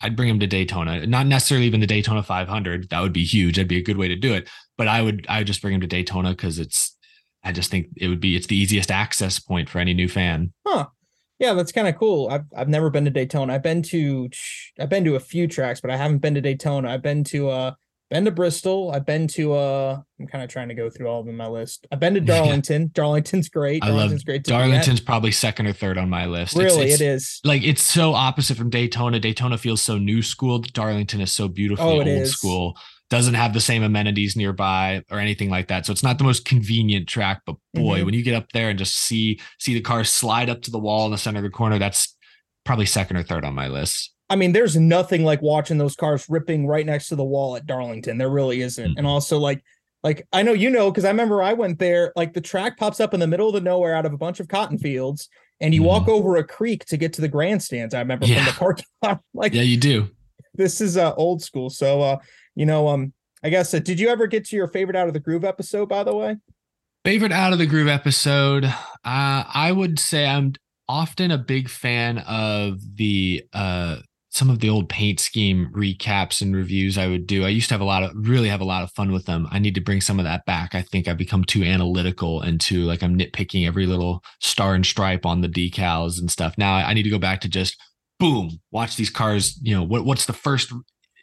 I'd 0.00 0.16
bring 0.16 0.28
him 0.28 0.40
to 0.40 0.46
Daytona, 0.46 1.06
not 1.06 1.26
necessarily 1.26 1.66
even 1.66 1.80
the 1.80 1.86
Daytona 1.86 2.22
500. 2.22 2.90
That 2.90 3.00
would 3.00 3.14
be 3.14 3.24
huge. 3.24 3.56
That'd 3.56 3.68
be 3.68 3.78
a 3.78 3.82
good 3.82 3.96
way 3.96 4.08
to 4.08 4.16
do 4.16 4.34
it. 4.34 4.50
But 4.76 4.86
I 4.86 5.00
would, 5.00 5.24
I 5.30 5.38
would 5.38 5.46
just 5.46 5.62
bring 5.62 5.72
him 5.72 5.80
to 5.80 5.86
Daytona 5.86 6.30
because 6.30 6.58
it's, 6.58 6.94
I 7.42 7.52
just 7.52 7.70
think 7.70 7.86
it 7.96 8.08
would 8.08 8.20
be, 8.20 8.36
it's 8.36 8.46
the 8.46 8.56
easiest 8.56 8.90
access 8.90 9.38
point 9.38 9.70
for 9.70 9.78
any 9.78 9.94
new 9.94 10.08
fan. 10.08 10.52
Huh. 10.66 10.88
Yeah, 11.38 11.54
that's 11.54 11.72
kind 11.72 11.88
of 11.88 11.96
cool. 11.96 12.28
I've 12.30 12.44
I've 12.56 12.68
never 12.68 12.90
been 12.90 13.04
to 13.06 13.10
Daytona. 13.10 13.54
I've 13.54 13.62
been 13.62 13.82
to 13.82 14.30
I've 14.78 14.88
been 14.88 15.04
to 15.04 15.16
a 15.16 15.20
few 15.20 15.48
tracks, 15.48 15.80
but 15.80 15.90
I 15.90 15.96
haven't 15.96 16.18
been 16.18 16.34
to 16.34 16.40
Daytona. 16.40 16.88
I've 16.90 17.02
been 17.02 17.24
to 17.24 17.50
uh 17.50 17.72
been 18.14 18.24
to 18.26 18.30
Bristol. 18.30 18.92
I've 18.92 19.04
been 19.04 19.26
to 19.28 19.54
uh 19.54 20.00
I'm 20.20 20.26
kind 20.28 20.44
of 20.44 20.48
trying 20.48 20.68
to 20.68 20.74
go 20.74 20.88
through 20.88 21.08
all 21.08 21.20
of 21.20 21.26
them 21.26 21.36
my 21.36 21.48
list. 21.48 21.86
I've 21.90 21.98
been 22.00 22.14
to. 22.14 22.20
Darlington. 22.34 22.90
Darlington's 22.94 23.48
great. 23.48 23.82
I 23.82 23.86
love 23.88 23.94
Darlington's 23.96 24.24
great 24.24 24.44
to. 24.44 24.50
Darlington's 24.52 25.00
probably 25.00 25.32
second 25.32 25.66
or 25.66 25.72
third 25.72 25.98
on 25.98 26.08
my 26.08 26.26
list. 26.26 26.56
It's- 26.56 26.72
Really, 26.72 26.90
it's, 26.92 27.00
it 27.00 27.04
is. 27.04 27.40
Like 27.44 27.64
it's 27.64 27.82
so 27.82 28.14
opposite 28.14 28.56
from 28.56 28.70
Daytona. 28.70 29.18
Daytona 29.18 29.58
feels 29.58 29.82
so 29.82 29.98
new 29.98 30.22
school. 30.22 30.60
Darlington 30.60 31.20
is 31.20 31.32
so 31.32 31.48
beautifully 31.48 31.86
Oh, 31.86 31.98
old 31.98 32.06
is. 32.06 32.32
school. 32.32 32.78
Doesn't 33.10 33.34
have 33.34 33.52
the 33.52 33.60
same 33.60 33.82
amenities 33.82 34.36
nearby 34.36 35.02
or 35.10 35.18
anything 35.18 35.50
like 35.50 35.68
that. 35.68 35.84
So 35.84 35.92
it's 35.92 36.02
not 36.04 36.16
the 36.18 36.24
most 36.24 36.44
convenient 36.44 37.08
track. 37.08 37.42
But 37.44 37.56
boy, 37.74 38.00
Mhm. 38.00 38.04
when 38.06 38.14
you 38.14 38.22
get 38.22 38.34
up 38.34 38.46
there 38.52 38.70
and 38.70 38.78
just 38.78 38.94
see 38.96 39.40
see 39.58 39.74
the 39.74 39.80
cars 39.80 40.08
slide 40.10 40.48
up 40.48 40.62
to 40.62 40.70
the 40.70 40.78
wall 40.78 41.04
in 41.06 41.10
the 41.12 41.18
center 41.18 41.38
of 41.40 41.44
the 41.44 41.50
corner, 41.50 41.78
that's 41.80 42.16
probably 42.64 42.86
second 42.86 43.16
or 43.16 43.22
third 43.24 43.44
on 43.44 43.54
my 43.54 43.66
list. 43.68 44.13
I 44.30 44.36
mean, 44.36 44.52
there's 44.52 44.76
nothing 44.76 45.22
like 45.24 45.42
watching 45.42 45.78
those 45.78 45.96
cars 45.96 46.26
ripping 46.28 46.66
right 46.66 46.86
next 46.86 47.08
to 47.08 47.16
the 47.16 47.24
wall 47.24 47.56
at 47.56 47.66
Darlington. 47.66 48.18
There 48.18 48.30
really 48.30 48.62
isn't. 48.62 48.84
Mm-hmm. 48.90 48.98
And 48.98 49.06
also 49.06 49.38
like 49.38 49.62
like 50.02 50.26
I 50.32 50.42
know 50.42 50.52
you 50.52 50.70
know 50.70 50.90
because 50.90 51.04
I 51.04 51.08
remember 51.10 51.42
I 51.42 51.52
went 51.52 51.78
there. 51.78 52.12
Like 52.16 52.32
the 52.34 52.40
track 52.40 52.76
pops 52.78 53.00
up 53.00 53.14
in 53.14 53.20
the 53.20 53.26
middle 53.26 53.48
of 53.48 53.54
the 53.54 53.60
nowhere 53.60 53.94
out 53.94 54.06
of 54.06 54.12
a 54.12 54.18
bunch 54.18 54.40
of 54.40 54.48
cotton 54.48 54.78
fields, 54.78 55.28
and 55.60 55.74
you 55.74 55.82
walk 55.82 56.08
over 56.08 56.36
a 56.36 56.44
creek 56.44 56.84
to 56.86 56.96
get 56.96 57.12
to 57.14 57.20
the 57.20 57.28
grandstands. 57.28 57.94
I 57.94 58.00
remember 58.00 58.26
from 58.26 58.34
Mm-hmm. 58.36 58.46
The 58.46 58.52
parking 58.52 58.84
lot. 59.02 59.20
Like 59.34 59.52
Yeah, 59.54 59.62
you 59.62 59.76
do. 59.76 60.08
this 60.54 60.80
is 60.80 60.96
uh 60.96 61.14
old 61.14 61.42
school. 61.42 61.70
So 61.70 62.00
uh, 62.02 62.18
you 62.54 62.66
know, 62.66 62.88
um, 62.88 63.12
I 63.42 63.50
guess 63.50 63.72
uh, 63.74 63.78
did 63.78 64.00
you 64.00 64.08
ever 64.08 64.26
get 64.26 64.46
to 64.46 64.56
your 64.56 64.68
favorite 64.68 64.96
out 64.96 65.06
of 65.08 65.14
the 65.14 65.20
groove 65.20 65.44
episode? 65.44 65.88
By 65.88 66.02
the 66.04 66.14
way, 66.14 66.36
Favorite 67.04 67.32
out 67.32 67.52
of 67.52 67.58
the 67.58 67.66
groove 67.66 67.88
episode. 67.88 68.64
Uh, 68.64 68.74
I 69.04 69.70
would 69.70 69.98
say 69.98 70.26
I'm 70.26 70.54
often 70.88 71.30
a 71.30 71.38
big 71.38 71.68
fan 71.68 72.18
of 72.18 72.78
the 72.96 73.44
uh 73.52 73.98
some 74.34 74.50
of 74.50 74.58
the 74.58 74.68
old 74.68 74.88
paint 74.88 75.20
scheme 75.20 75.70
recaps 75.72 76.42
and 76.42 76.56
reviews 76.56 76.98
I 76.98 77.06
would 77.06 77.24
do. 77.24 77.44
I 77.44 77.50
used 77.50 77.68
to 77.68 77.74
have 77.74 77.80
a 77.80 77.84
lot 77.84 78.02
of 78.02 78.10
really 78.14 78.48
have 78.48 78.60
a 78.60 78.64
lot 78.64 78.82
of 78.82 78.90
fun 78.90 79.12
with 79.12 79.26
them. 79.26 79.46
I 79.52 79.60
need 79.60 79.76
to 79.76 79.80
bring 79.80 80.00
some 80.00 80.18
of 80.18 80.24
that 80.24 80.44
back. 80.44 80.74
I 80.74 80.82
think 80.82 81.06
I've 81.06 81.16
become 81.16 81.44
too 81.44 81.62
analytical 81.62 82.40
and 82.40 82.60
too 82.60 82.82
like 82.82 83.02
I'm 83.02 83.16
nitpicking 83.16 83.64
every 83.64 83.86
little 83.86 84.24
star 84.40 84.74
and 84.74 84.84
stripe 84.84 85.24
on 85.24 85.40
the 85.40 85.48
decals 85.48 86.18
and 86.18 86.28
stuff. 86.28 86.58
Now 86.58 86.74
I 86.74 86.94
need 86.94 87.04
to 87.04 87.10
go 87.10 87.18
back 87.18 87.40
to 87.42 87.48
just 87.48 87.80
boom, 88.18 88.60
watch 88.72 88.96
these 88.96 89.10
cars, 89.10 89.56
you 89.62 89.74
know, 89.74 89.84
what 89.84 90.04
what's 90.04 90.26
the 90.26 90.32
first 90.32 90.72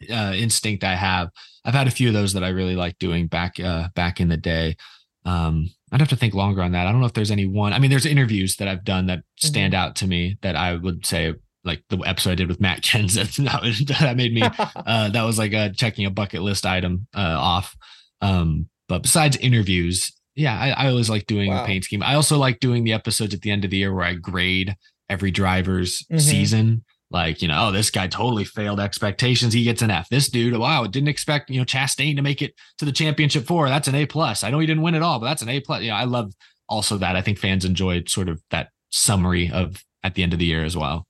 uh 0.09 0.33
instinct 0.33 0.85
I 0.85 0.95
have. 0.95 1.29
I've 1.65 1.73
had 1.73 1.87
a 1.87 1.91
few 1.91 2.07
of 2.07 2.13
those 2.13 2.31
that 2.33 2.45
I 2.45 2.49
really 2.49 2.77
like 2.77 2.97
doing 2.97 3.27
back 3.27 3.59
uh 3.59 3.89
back 3.93 4.21
in 4.21 4.29
the 4.29 4.37
day. 4.37 4.77
Um, 5.25 5.69
I'd 5.91 5.99
have 5.99 6.09
to 6.09 6.15
think 6.15 6.33
longer 6.33 6.61
on 6.61 6.71
that. 6.71 6.87
I 6.87 6.91
don't 6.91 7.01
know 7.01 7.07
if 7.07 7.13
there's 7.13 7.29
any 7.29 7.45
one. 7.45 7.73
I 7.73 7.79
mean, 7.79 7.91
there's 7.91 8.05
interviews 8.05 8.55
that 8.55 8.67
I've 8.67 8.85
done 8.85 9.07
that 9.07 9.23
stand 9.37 9.73
out 9.73 9.95
to 9.97 10.07
me 10.07 10.37
that 10.41 10.55
I 10.55 10.75
would 10.75 11.05
say, 11.05 11.35
like 11.63 11.83
the 11.89 11.97
episode 11.99 12.31
I 12.31 12.35
did 12.35 12.47
with 12.47 12.59
Matt 12.61 12.81
Kenseth. 12.81 13.37
That, 13.45 13.61
was, 13.61 13.79
that 13.85 14.17
made 14.17 14.33
me. 14.33 14.41
Uh, 14.75 15.09
that 15.09 15.23
was 15.23 15.37
like 15.37 15.53
a 15.53 15.71
checking 15.71 16.05
a 16.05 16.09
bucket 16.09 16.41
list 16.41 16.65
item 16.65 17.07
uh, 17.15 17.19
off. 17.39 17.75
Um, 18.21 18.67
but 18.87 19.03
besides 19.03 19.37
interviews, 19.37 20.11
yeah, 20.35 20.57
I, 20.59 20.85
I 20.85 20.89
always 20.89 21.09
like 21.09 21.27
doing 21.27 21.49
Wow. 21.51 21.63
a 21.63 21.65
paint 21.65 21.83
scheme. 21.85 22.03
I 22.03 22.15
also 22.15 22.37
like 22.37 22.59
doing 22.59 22.83
the 22.83 22.93
episodes 22.93 23.33
at 23.33 23.41
the 23.41 23.51
end 23.51 23.63
of 23.65 23.71
the 23.71 23.77
year 23.77 23.93
where 23.93 24.05
I 24.05 24.13
grade 24.15 24.75
every 25.09 25.31
driver's 25.31 26.03
Mhm. 26.11 26.21
season. 26.21 26.83
Like, 27.09 27.41
you 27.41 27.47
know, 27.49 27.67
oh, 27.67 27.71
this 27.73 27.89
guy 27.89 28.07
totally 28.07 28.45
failed 28.45 28.79
expectations. 28.79 29.53
He 29.53 29.63
gets 29.65 29.81
an 29.81 29.91
F. 29.91 30.07
This 30.09 30.29
dude, 30.29 30.55
wow, 30.57 30.85
didn't 30.87 31.09
expect, 31.09 31.49
you 31.49 31.59
know, 31.59 31.65
Chastain 31.65 32.15
to 32.15 32.21
make 32.21 32.41
it 32.41 32.53
to 32.77 32.85
the 32.85 32.91
championship 32.93 33.45
four. 33.45 33.67
That's 33.67 33.89
an 33.89 33.95
A 33.95 34.05
plus. 34.05 34.43
I 34.45 34.49
know 34.49 34.59
he 34.59 34.65
didn't 34.67 34.83
win 34.83 34.95
at 34.95 35.01
all, 35.01 35.19
but 35.19 35.25
that's 35.25 35.41
an 35.41 35.49
A 35.49 35.59
plus. 35.59 35.83
Yeah, 35.83 35.97
I 35.97 36.05
love 36.05 36.31
also 36.69 36.97
that. 36.99 37.17
I 37.17 37.21
think 37.21 37.37
fans 37.37 37.65
enjoyed 37.65 38.07
sort 38.07 38.29
of 38.29 38.41
that 38.51 38.69
summary 38.91 39.51
of 39.51 39.83
at 40.03 40.15
the 40.15 40.23
end 40.23 40.31
of 40.31 40.39
the 40.39 40.45
year 40.45 40.63
as 40.63 40.77
well. 40.77 41.05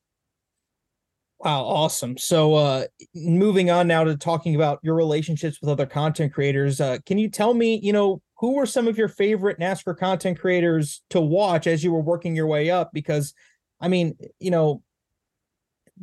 Wow, 1.44 1.64
awesome. 1.64 2.18
So 2.20 2.54
uh 2.54 2.86
moving 3.16 3.72
on 3.72 3.88
now 3.88 4.04
to 4.04 4.16
talking 4.16 4.54
about 4.56 4.80
your 4.84 4.94
relationships 4.94 5.60
with 5.60 5.72
other 5.72 5.88
content 5.88 6.34
creators, 6.34 6.80
uh 6.80 7.00
can 7.06 7.18
you 7.18 7.30
tell 7.30 7.54
me, 7.56 7.80
you 7.82 7.94
know, 7.94 8.22
who 8.38 8.54
were 8.54 8.68
some 8.68 8.88
of 8.88 8.96
your 8.98 9.08
favorite 9.08 9.60
NASCAR 9.60 9.98
content 9.98 10.40
creators 10.40 11.02
to 11.10 11.20
watch 11.20 11.66
as 11.66 11.84
you 11.84 11.92
were 11.92 12.02
working 12.02 12.36
your 12.36 12.46
way 12.48 12.70
up 12.70 12.92
because 12.94 13.34
I 13.80 13.88
mean, 13.88 14.16
you 14.40 14.52
know, 14.52 14.84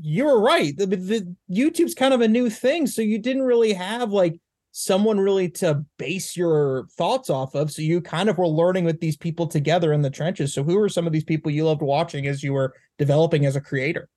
you 0.01 0.25
were 0.25 0.41
right. 0.41 0.77
The, 0.77 0.87
the 0.87 1.37
YouTube's 1.51 1.95
kind 1.95 2.15
of 2.15 2.21
a 2.21 2.29
new 2.29 2.51
thing, 2.51 2.87
so 2.87 3.03
you 3.03 3.19
didn't 3.19 3.43
really 3.43 3.73
have 3.73 4.13
like 4.13 4.41
someone 4.73 5.19
really 5.19 5.49
to 5.51 5.85
base 5.99 6.37
your 6.37 6.87
thoughts 6.97 7.31
off 7.31 7.55
of. 7.55 7.71
So 7.73 7.83
you 7.83 8.01
kind 8.01 8.29
of 8.29 8.39
were 8.39 8.47
learning 8.47 8.85
with 8.85 9.01
these 9.01 9.17
people 9.17 9.47
together 9.47 9.93
in 9.93 10.03
the 10.03 10.11
trenches. 10.11 10.55
So 10.55 10.63
who 10.63 10.77
were 10.77 10.89
some 10.89 11.07
of 11.07 11.13
these 11.13 11.25
people 11.25 11.51
you 11.51 11.65
loved 11.65 11.83
watching 11.83 12.27
as 12.27 12.43
you 12.43 12.53
were 12.53 12.75
developing 12.99 13.45
as 13.47 13.57
a 13.57 13.61
creator? 13.61 14.09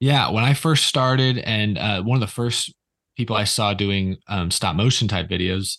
Yeah, 0.00 0.30
when 0.30 0.44
I 0.44 0.54
first 0.54 0.86
started, 0.86 1.38
and 1.38 1.76
uh, 1.78 2.02
one 2.02 2.16
of 2.16 2.20
the 2.20 2.32
first 2.32 2.72
people 3.16 3.34
I 3.36 3.44
saw 3.44 3.74
doing 3.74 4.16
um, 4.28 4.50
stop 4.50 4.76
motion 4.76 5.08
type 5.08 5.28
videos 5.28 5.78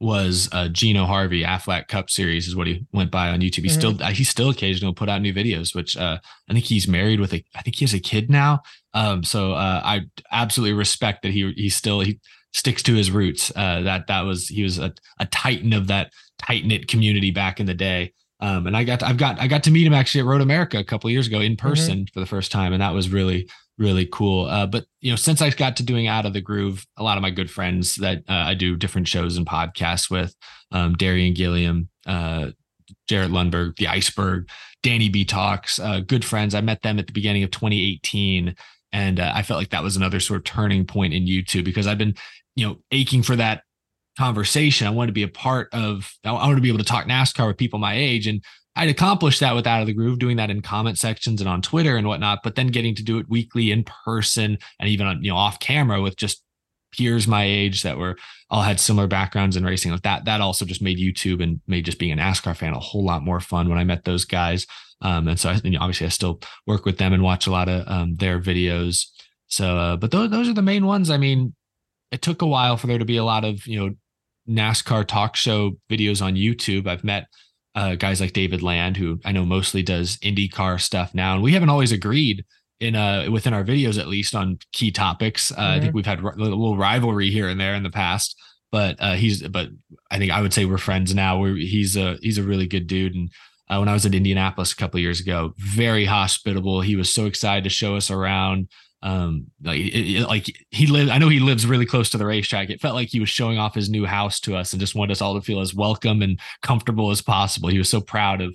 was 0.00 0.50
uh, 0.52 0.68
Gino 0.68 1.06
Harvey. 1.06 1.44
Aflac 1.44 1.88
Cup 1.88 2.10
Series 2.10 2.46
is 2.46 2.54
what 2.54 2.66
he 2.66 2.84
went 2.92 3.10
by 3.10 3.30
on 3.30 3.40
YouTube. 3.40 3.62
He 3.64 3.68
Mhm. 3.68 3.72
still 3.72 3.96
he 4.12 4.24
still 4.24 4.50
occasionally 4.50 4.92
put 4.92 5.08
out 5.08 5.22
new 5.22 5.32
videos, 5.32 5.74
which 5.74 5.96
uh, 5.96 6.18
I 6.48 6.52
think 6.52 6.66
he's 6.66 6.86
married 6.86 7.20
with 7.20 7.32
a. 7.32 7.42
I 7.54 7.62
think 7.62 7.76
he 7.76 7.84
has 7.86 7.94
a 7.94 8.00
kid 8.00 8.28
now. 8.28 8.60
Um, 8.92 9.24
so 9.24 9.52
uh, 9.52 9.80
I 9.82 10.02
absolutely 10.30 10.74
respect 10.74 11.22
that 11.22 11.32
he 11.32 11.50
he 11.56 11.70
still 11.70 12.00
he 12.00 12.20
sticks 12.52 12.82
to 12.82 12.94
his 12.94 13.10
roots. 13.10 13.50
Uh, 13.56 13.80
that 13.82 14.08
that 14.08 14.22
was 14.22 14.48
he 14.48 14.62
was 14.62 14.78
a, 14.78 14.92
a 15.18 15.26
titan 15.26 15.72
of 15.72 15.86
that 15.86 16.12
tight 16.38 16.66
knit 16.66 16.86
community 16.86 17.30
back 17.30 17.58
in 17.60 17.64
the 17.66 17.74
day. 17.74 18.12
Um, 18.44 18.66
and 18.66 18.76
I 18.76 18.84
got 18.84 19.02
I've 19.02 19.16
got 19.16 19.40
I 19.40 19.46
got 19.46 19.62
to 19.64 19.70
meet 19.70 19.86
him 19.86 19.94
actually 19.94 20.20
at 20.20 20.26
Road 20.26 20.42
America 20.42 20.78
a 20.78 20.84
couple 20.84 21.08
of 21.08 21.12
years 21.12 21.26
ago 21.26 21.40
in 21.40 21.56
person 21.56 22.06
for 22.12 22.20
the 22.20 22.26
first 22.26 22.52
time, 22.52 22.74
and 22.74 22.82
that 22.82 22.92
was 22.92 23.08
really 23.08 23.48
really 23.78 24.06
cool. 24.12 24.44
Uh, 24.44 24.66
but 24.66 24.84
you 25.00 25.10
know, 25.10 25.16
since 25.16 25.40
I 25.40 25.48
got 25.48 25.78
to 25.78 25.82
doing 25.82 26.08
Out 26.08 26.26
of 26.26 26.34
the 26.34 26.42
Groove, 26.42 26.86
a 26.98 27.02
lot 27.02 27.16
of 27.16 27.22
my 27.22 27.30
good 27.30 27.50
friends 27.50 27.94
that 27.96 28.18
uh, 28.28 28.32
I 28.32 28.52
do 28.52 28.76
different 28.76 29.08
shows 29.08 29.38
and 29.38 29.46
podcasts 29.46 30.10
with, 30.10 30.36
um, 30.70 30.92
Darian 30.94 31.32
Gilliam, 31.34 31.88
uh, 32.06 32.50
Jarrett 33.08 33.30
Lundberg, 33.32 33.76
The 33.76 33.88
Iceberg, 33.88 34.48
Danny 34.82 35.08
B 35.08 35.24
Talks, 35.24 35.80
uh, 35.80 36.00
good 36.00 36.24
friends. 36.24 36.54
I 36.54 36.60
met 36.60 36.82
them 36.82 36.98
at 36.98 37.06
the 37.06 37.12
beginning 37.12 37.42
of 37.42 37.50
2018, 37.50 38.54
And 38.92 39.18
uh, 39.18 39.32
I 39.34 39.42
felt 39.42 39.58
like 39.58 39.70
that 39.70 39.82
was 39.82 39.96
another 39.96 40.20
sort 40.20 40.38
of 40.38 40.44
turning 40.44 40.86
point 40.86 41.14
in 41.14 41.24
YouTube 41.24 41.64
because 41.64 41.86
I've 41.88 41.98
been, 41.98 42.14
you 42.54 42.66
know, 42.66 42.76
aching 42.92 43.24
for 43.24 43.34
that 43.36 43.63
conversation. 44.16 44.86
I 44.86 44.90
wanted 44.90 45.08
to 45.08 45.12
be 45.12 45.22
a 45.22 45.28
part 45.28 45.68
of, 45.72 46.12
I 46.24 46.32
wanted 46.32 46.56
to 46.56 46.60
be 46.60 46.68
able 46.68 46.78
to 46.78 46.84
talk 46.84 47.06
NASCAR 47.06 47.46
with 47.46 47.56
people 47.56 47.78
my 47.78 47.94
age. 47.94 48.26
And 48.26 48.42
I'd 48.76 48.88
accomplished 48.88 49.40
that 49.40 49.54
with 49.54 49.66
Out 49.66 49.80
of 49.80 49.86
the 49.86 49.92
Groove, 49.92 50.18
doing 50.18 50.36
that 50.36 50.50
in 50.50 50.62
comment 50.62 50.98
sections 50.98 51.40
and 51.40 51.48
on 51.48 51.62
Twitter 51.62 51.96
and 51.96 52.06
whatnot, 52.06 52.40
but 52.42 52.54
then 52.54 52.68
getting 52.68 52.94
to 52.96 53.02
do 53.02 53.18
it 53.18 53.28
weekly 53.28 53.70
in 53.70 53.84
person 53.84 54.58
and 54.80 54.88
even 54.88 55.06
on, 55.06 55.22
you 55.22 55.30
know, 55.30 55.36
off 55.36 55.60
camera 55.60 56.00
with 56.00 56.16
just 56.16 56.42
peers 56.96 57.26
my 57.26 57.44
age 57.44 57.82
that 57.82 57.98
were 57.98 58.16
all 58.50 58.62
had 58.62 58.78
similar 58.78 59.06
backgrounds 59.06 59.56
in 59.56 59.64
racing 59.64 59.90
like 59.90 60.02
that 60.02 60.24
that 60.24 60.40
also 60.40 60.64
just 60.64 60.82
made 60.82 60.98
youtube 60.98 61.42
and 61.42 61.60
made 61.66 61.84
just 61.84 61.98
being 61.98 62.12
a 62.12 62.22
nascar 62.22 62.56
fan 62.56 62.72
a 62.72 62.78
whole 62.78 63.04
lot 63.04 63.22
more 63.22 63.40
fun 63.40 63.68
when 63.68 63.78
i 63.78 63.84
met 63.84 64.04
those 64.04 64.24
guys 64.24 64.66
um, 65.02 65.28
and 65.28 65.38
so 65.38 65.50
I, 65.50 65.60
know, 65.64 65.80
obviously 65.80 66.06
i 66.06 66.10
still 66.10 66.40
work 66.66 66.84
with 66.84 66.98
them 66.98 67.12
and 67.12 67.22
watch 67.22 67.46
a 67.46 67.50
lot 67.50 67.68
of 67.68 67.86
um, 67.88 68.14
their 68.16 68.40
videos 68.40 69.06
so 69.48 69.76
uh, 69.76 69.96
but 69.96 70.10
those, 70.10 70.30
those 70.30 70.48
are 70.48 70.54
the 70.54 70.62
main 70.62 70.86
ones 70.86 71.10
i 71.10 71.16
mean 71.16 71.54
it 72.10 72.22
took 72.22 72.42
a 72.42 72.46
while 72.46 72.76
for 72.76 72.86
there 72.86 72.98
to 72.98 73.04
be 73.04 73.16
a 73.16 73.24
lot 73.24 73.44
of 73.44 73.66
you 73.66 73.78
know 73.78 73.94
nascar 74.48 75.06
talk 75.06 75.36
show 75.36 75.72
videos 75.90 76.20
on 76.22 76.34
youtube 76.34 76.86
i've 76.86 77.04
met 77.04 77.26
uh, 77.74 77.94
guys 77.94 78.20
like 78.20 78.32
david 78.32 78.62
land 78.62 78.96
who 78.96 79.18
i 79.24 79.32
know 79.32 79.44
mostly 79.44 79.82
does 79.82 80.16
indycar 80.18 80.80
stuff 80.80 81.14
now 81.14 81.34
and 81.34 81.42
we 81.42 81.52
haven't 81.52 81.70
always 81.70 81.92
agreed 81.92 82.44
in 82.80 82.96
uh 82.96 83.30
within 83.30 83.54
our 83.54 83.64
videos 83.64 83.98
at 83.98 84.08
least 84.08 84.34
on 84.34 84.58
key 84.72 84.90
topics. 84.90 85.50
Uh, 85.50 85.54
mm-hmm. 85.54 85.62
I 85.62 85.72
think 85.74 85.84
mm-hmm. 85.84 85.96
we've 85.96 86.06
had 86.06 86.20
a 86.20 86.36
little 86.36 86.76
rivalry 86.76 87.30
here 87.30 87.48
and 87.48 87.60
there 87.60 87.74
in 87.74 87.82
the 87.82 87.90
past, 87.90 88.36
but 88.70 88.96
uh, 88.98 89.14
he's 89.14 89.46
but 89.48 89.68
I 90.10 90.18
think 90.18 90.32
I 90.32 90.40
would 90.40 90.52
say 90.52 90.64
we're 90.64 90.78
friends 90.78 91.14
now. 91.14 91.38
We're, 91.38 91.56
he's 91.56 91.96
a 91.96 92.16
he's 92.20 92.38
a 92.38 92.42
really 92.42 92.66
good 92.66 92.86
dude 92.86 93.14
and. 93.14 93.30
Uh, 93.70 93.78
when 93.78 93.88
I 93.88 93.94
was 93.94 94.04
in 94.04 94.12
Indianapolis 94.12 94.74
a 94.74 94.76
couple 94.76 95.00
years 95.00 95.20
ago, 95.20 95.54
very 95.56 96.04
hospitable. 96.04 96.82
He 96.82 96.96
was 96.96 97.08
so 97.08 97.24
excited 97.24 97.64
to 97.64 97.70
show 97.70 97.96
us 97.96 98.10
around. 98.10 98.68
Um, 99.04 99.48
like, 99.62 99.78
it, 99.78 100.16
it, 100.16 100.26
like 100.26 100.46
he 100.70 100.86
lived, 100.86 101.10
I 101.10 101.18
know 101.18 101.28
he 101.28 101.38
lives 101.38 101.66
really 101.66 101.84
close 101.84 102.08
to 102.10 102.18
the 102.18 102.24
racetrack. 102.24 102.70
It 102.70 102.80
felt 102.80 102.94
like 102.94 103.08
he 103.08 103.20
was 103.20 103.28
showing 103.28 103.58
off 103.58 103.74
his 103.74 103.90
new 103.90 104.06
house 104.06 104.40
to 104.40 104.56
us 104.56 104.72
and 104.72 104.80
just 104.80 104.94
wanted 104.94 105.12
us 105.12 105.20
all 105.20 105.34
to 105.34 105.42
feel 105.42 105.60
as 105.60 105.74
welcome 105.74 106.22
and 106.22 106.40
comfortable 106.62 107.10
as 107.10 107.20
possible. 107.20 107.68
He 107.68 107.78
was 107.78 107.90
so 107.90 108.00
proud 108.00 108.40
of 108.40 108.54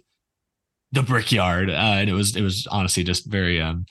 the 0.92 1.04
brickyard, 1.04 1.70
uh, 1.70 1.74
and 1.74 2.10
it 2.10 2.14
was 2.14 2.36
it 2.36 2.42
was 2.42 2.68
honestly 2.72 3.04
just 3.04 3.28
very 3.28 3.62
um, 3.62 3.86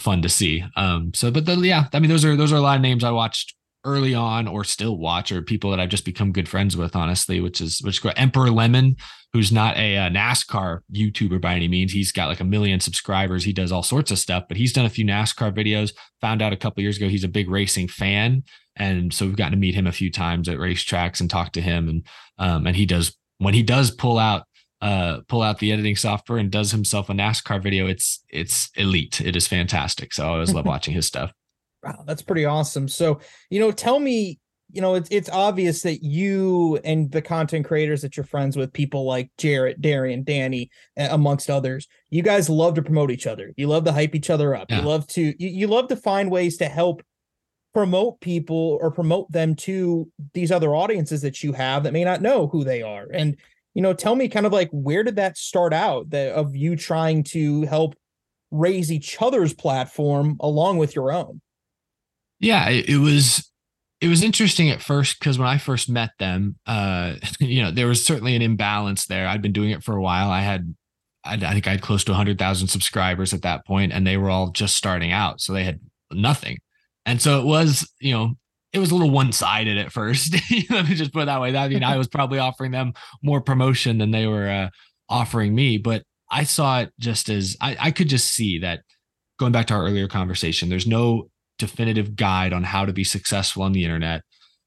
fun, 0.00 0.20
to 0.22 0.28
see. 0.28 0.64
Um, 0.74 1.14
so, 1.14 1.30
but 1.30 1.46
the, 1.46 1.54
yeah, 1.54 1.84
I 1.92 2.00
mean, 2.00 2.10
those 2.10 2.24
are 2.24 2.34
those 2.34 2.52
are 2.52 2.56
a 2.56 2.60
lot 2.60 2.76
of 2.76 2.82
names 2.82 3.04
I 3.04 3.12
watched 3.12 3.54
early 3.88 4.14
on 4.14 4.46
or 4.46 4.64
still 4.64 4.98
watch, 4.98 5.32
or 5.32 5.42
people 5.42 5.70
that 5.70 5.80
I've 5.80 5.88
just 5.88 6.04
become 6.04 6.32
good 6.32 6.48
friends 6.48 6.76
with, 6.76 6.94
honestly, 6.94 7.40
which 7.40 7.60
is 7.60 7.80
which 7.82 7.96
is 7.96 7.98
great. 7.98 8.20
Emperor 8.20 8.50
Lemon, 8.50 8.96
who's 9.32 9.50
not 9.50 9.76
a, 9.76 9.96
a, 9.96 10.10
NASCAR 10.10 10.80
YouTuber 10.94 11.40
by 11.40 11.54
any 11.54 11.68
means. 11.68 11.92
He's 11.92 12.12
got 12.12 12.28
like 12.28 12.40
a 12.40 12.44
million 12.44 12.80
subscribers. 12.80 13.44
He 13.44 13.52
does 13.52 13.72
all 13.72 13.82
sorts 13.82 14.10
of 14.10 14.18
stuff, 14.18 14.44
but 14.48 14.56
he's 14.56 14.72
done 14.72 14.86
a 14.86 14.90
few 14.90 15.04
NASCAR 15.04 15.52
videos. 15.52 15.92
Found 16.20 16.42
out 16.42 16.52
a 16.52 16.56
couple 16.56 16.82
years 16.82 16.96
ago 16.96 17.08
he's 17.08 17.24
a 17.24 17.28
big 17.28 17.50
racing 17.50 17.88
fan, 17.88 18.42
and 18.76 19.12
so 19.12 19.26
we've 19.26 19.36
gotten 19.36 19.52
to 19.52 19.58
meet 19.58 19.74
him 19.74 19.86
a 19.86 19.92
few 19.92 20.10
times 20.10 20.48
at 20.48 20.58
racetracks 20.58 21.20
and 21.20 21.30
talk 21.30 21.52
to 21.52 21.60
him. 21.60 21.88
And 21.88 22.06
um, 22.38 22.66
and 22.66 22.76
he 22.76 22.86
does 22.86 23.16
when 23.38 23.54
he 23.54 23.62
does 23.62 23.90
pull 23.90 24.18
out 24.18 24.44
uh, 24.80 25.20
pull 25.28 25.42
out 25.42 25.58
the 25.58 25.72
editing 25.72 25.96
software 25.96 26.38
and 26.38 26.50
does 26.50 26.70
himself 26.70 27.10
a 27.10 27.12
NASCAR 27.12 27.62
video, 27.62 27.86
it's 27.86 28.24
it's 28.28 28.70
elite. 28.76 29.20
It 29.20 29.36
is 29.36 29.46
fantastic. 29.46 30.12
So 30.12 30.24
I 30.24 30.28
always 30.28 30.54
love 30.54 30.66
watching 30.74 30.94
his 30.94 31.06
stuff. 31.06 31.32
Wow, 31.88 32.04
that's 32.06 32.22
pretty 32.22 32.44
awesome. 32.44 32.88
So 32.88 33.20
you 33.50 33.60
know, 33.60 33.70
tell 33.72 33.98
me, 33.98 34.38
you 34.70 34.82
know, 34.82 34.94
it's 34.94 35.08
it's 35.10 35.30
obvious 35.30 35.82
that 35.82 36.02
you 36.02 36.78
and 36.84 37.10
the 37.10 37.22
content 37.22 37.66
creators 37.66 38.02
that 38.02 38.16
you're 38.16 38.24
friends 38.24 38.56
with, 38.56 38.72
people 38.72 39.04
like 39.04 39.30
Jarrett, 39.38 39.80
Darian, 39.80 40.24
Danny, 40.24 40.70
amongst 40.96 41.50
others, 41.50 41.88
you 42.10 42.22
guys 42.22 42.50
love 42.50 42.74
to 42.74 42.82
promote 42.82 43.10
each 43.10 43.26
other. 43.26 43.52
You 43.56 43.68
love 43.68 43.84
to 43.84 43.92
hype 43.92 44.14
each 44.14 44.30
other 44.30 44.54
up. 44.54 44.70
Yeah. 44.70 44.80
You 44.80 44.86
love 44.86 45.06
to 45.08 45.22
you, 45.22 45.48
you 45.48 45.66
love 45.66 45.88
to 45.88 45.96
find 45.96 46.30
ways 46.30 46.58
to 46.58 46.66
help 46.66 47.02
promote 47.74 48.20
people 48.20 48.78
or 48.80 48.90
promote 48.90 49.30
them 49.30 49.54
to 49.54 50.10
these 50.34 50.50
other 50.50 50.74
audiences 50.74 51.22
that 51.22 51.42
you 51.42 51.52
have 51.52 51.84
that 51.84 51.92
may 51.92 52.04
not 52.04 52.22
know 52.22 52.48
who 52.48 52.64
they 52.64 52.82
are. 52.82 53.06
And 53.12 53.36
you 53.74 53.82
know, 53.82 53.94
tell 53.94 54.16
me 54.16 54.28
kind 54.28 54.46
of 54.46 54.52
like 54.52 54.68
where 54.72 55.04
did 55.04 55.16
that 55.16 55.38
start 55.38 55.72
out 55.72 56.10
that 56.10 56.32
of 56.32 56.56
you 56.56 56.76
trying 56.76 57.22
to 57.24 57.62
help 57.62 57.94
raise 58.50 58.90
each 58.90 59.20
other's 59.20 59.54
platform 59.54 60.36
along 60.40 60.78
with 60.78 60.96
your 60.96 61.12
own? 61.12 61.40
Yeah, 62.40 62.68
it, 62.68 62.88
it 62.88 62.98
was 62.98 63.50
it 64.00 64.08
was 64.08 64.22
interesting 64.22 64.70
at 64.70 64.82
first 64.82 65.18
because 65.18 65.38
when 65.38 65.48
I 65.48 65.58
first 65.58 65.88
met 65.88 66.10
them, 66.18 66.56
uh, 66.66 67.14
you 67.40 67.62
know, 67.62 67.70
there 67.70 67.86
was 67.86 68.04
certainly 68.04 68.36
an 68.36 68.42
imbalance 68.42 69.06
there. 69.06 69.26
I'd 69.26 69.42
been 69.42 69.52
doing 69.52 69.70
it 69.70 69.82
for 69.82 69.96
a 69.96 70.02
while. 70.02 70.30
I 70.30 70.40
had 70.40 70.74
I, 71.24 71.34
I 71.34 71.52
think 71.52 71.66
I 71.66 71.72
had 71.72 71.82
close 71.82 72.04
to 72.04 72.12
100,000 72.12 72.68
subscribers 72.68 73.32
at 73.32 73.42
that 73.42 73.66
point, 73.66 73.92
and 73.92 74.06
they 74.06 74.16
were 74.16 74.30
all 74.30 74.50
just 74.50 74.76
starting 74.76 75.12
out, 75.12 75.40
so 75.40 75.52
they 75.52 75.64
had 75.64 75.80
nothing. 76.12 76.58
And 77.06 77.20
so 77.20 77.40
it 77.40 77.44
was, 77.44 77.90
you 78.00 78.12
know, 78.12 78.34
it 78.72 78.78
was 78.78 78.90
a 78.90 78.94
little 78.94 79.10
one-sided 79.10 79.78
at 79.78 79.92
first. 79.92 80.34
Let 80.70 80.88
me 80.88 80.94
just 80.94 81.12
put 81.12 81.22
it 81.22 81.26
that 81.26 81.40
way. 81.40 81.56
I 81.56 81.68
mean, 81.68 81.82
I 81.82 81.96
was 81.96 82.06
probably 82.06 82.38
offering 82.38 82.70
them 82.70 82.92
more 83.22 83.40
promotion 83.40 83.98
than 83.98 84.10
they 84.10 84.26
were 84.26 84.48
uh, 84.48 84.68
offering 85.08 85.54
me, 85.54 85.78
but 85.78 86.02
I 86.30 86.44
saw 86.44 86.80
it 86.80 86.92
just 86.98 87.30
as 87.30 87.56
I, 87.60 87.76
I 87.80 87.90
could 87.90 88.08
just 88.08 88.30
see 88.30 88.58
that 88.58 88.80
going 89.38 89.52
back 89.52 89.66
to 89.68 89.74
our 89.74 89.84
earlier 89.84 90.06
conversation, 90.06 90.68
there's 90.68 90.86
no 90.86 91.30
definitive 91.58 92.16
guide 92.16 92.52
on 92.52 92.64
how 92.64 92.84
to 92.84 92.92
be 92.92 93.04
successful 93.04 93.62
on 93.62 93.72
the 93.72 93.84
internet. 93.84 94.22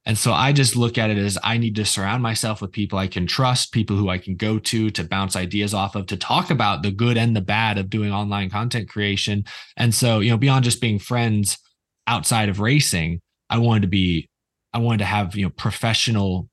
And 0.05 0.17
so 0.17 0.33
I 0.33 0.51
just 0.51 0.75
look 0.75 0.97
at 0.97 1.11
it 1.11 1.17
as 1.17 1.37
I 1.43 1.57
need 1.57 1.75
to 1.75 1.85
surround 1.85 2.23
myself 2.23 2.59
with 2.59 2.71
people 2.71 2.97
I 2.97 3.07
can 3.07 3.27
trust, 3.27 3.71
people 3.71 3.95
who 3.95 4.09
I 4.09 4.17
can 4.17 4.35
go 4.35 4.57
to 4.57 4.89
to 4.89 5.03
bounce 5.03 5.35
ideas 5.35 5.75
off 5.75 5.95
of, 5.95 6.07
to 6.07 6.17
talk 6.17 6.49
about 6.49 6.81
the 6.81 6.89
good 6.89 7.17
and 7.17 7.35
the 7.35 7.41
bad 7.41 7.77
of 7.77 7.89
doing 7.89 8.11
online 8.11 8.49
content 8.49 8.89
creation. 8.89 9.45
And 9.77 9.93
so, 9.93 10.19
you 10.19 10.31
know, 10.31 10.37
beyond 10.37 10.65
just 10.65 10.81
being 10.81 10.97
friends 10.97 11.59
outside 12.07 12.49
of 12.49 12.59
racing, 12.59 13.21
I 13.49 13.59
wanted 13.59 13.81
to 13.81 13.87
be, 13.87 14.27
I 14.73 14.79
wanted 14.79 14.99
to 14.99 15.05
have, 15.05 15.35
you 15.35 15.45
know, 15.45 15.51
professional, 15.51 16.49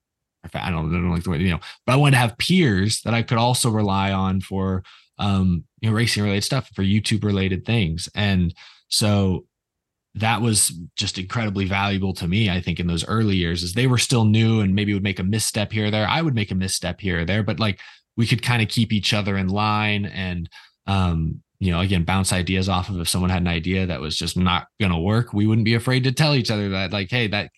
I 0.53 0.71
don't, 0.71 0.95
I 0.95 0.99
don't 0.99 1.11
like 1.11 1.23
the 1.23 1.31
way, 1.31 1.39
you 1.39 1.51
know, 1.51 1.61
but 1.87 1.95
I 1.95 1.97
wanted 1.97 2.17
to 2.17 2.19
have 2.19 2.37
peers 2.37 3.01
that 3.03 3.15
I 3.15 3.23
could 3.23 3.39
also 3.39 3.71
rely 3.71 4.13
on 4.13 4.43
for, 4.43 4.83
um, 5.19 5.65
you 5.81 5.89
know, 5.89 5.97
racing 5.97 6.23
related 6.23 6.45
stuff, 6.45 6.69
for 6.75 6.83
YouTube 6.83 7.25
related 7.25 7.65
things. 7.65 8.11
And 8.15 8.55
so 8.89 9.47
that 10.21 10.41
was 10.41 10.69
just 10.97 11.19
incredibly 11.19 11.65
valuable 11.65 12.13
to 12.15 12.29
me, 12.29 12.51
I 12.51 12.61
think, 12.61 12.81
in 12.81 12.87
those 12.87 13.07
early 13.07 13.37
years 13.37 13.63
as 13.63 13.73
they 13.73 13.87
were 13.87 13.99
still 13.99 14.25
new 14.25 14.61
and 14.61 14.75
maybe 14.75 14.95
would 14.95 15.03
make 15.03 15.19
a 15.19 15.25
misstep 15.25 15.73
here 15.73 15.87
or 15.87 15.91
there. 15.91 16.07
I 16.09 16.23
would 16.23 16.35
make 16.35 16.51
a 16.51 16.55
misstep 16.55 17.01
here 17.01 17.21
or 17.21 17.25
there, 17.25 17.43
but 17.43 17.61
like 17.61 17.81
we 18.17 18.27
could 18.27 18.43
kind 18.43 18.63
of 18.63 18.69
keep 18.69 18.93
each 18.93 19.15
other 19.15 19.37
in 19.37 19.49
line 19.49 20.07
and, 20.07 20.49
um, 20.87 21.43
you 21.61 21.73
know, 21.73 21.81
again, 21.81 22.05
bounce 22.05 22.33
ideas 22.33 22.69
off 22.69 22.89
of 22.89 23.01
if 23.01 23.09
someone 23.09 23.31
had 23.31 23.43
an 23.43 23.49
idea 23.49 23.87
that 23.87 24.01
was 24.01 24.17
just 24.17 24.37
not 24.37 24.69
going 24.79 24.93
to 24.93 24.99
work, 24.99 25.33
we 25.33 25.47
wouldn't 25.47 25.65
be 25.65 25.75
afraid 25.75 26.05
to 26.05 26.13
tell 26.13 26.35
each 26.35 26.51
other 26.51 26.69
that, 26.69 26.93
like, 26.93 27.11
hey, 27.11 27.27
that 27.27 27.51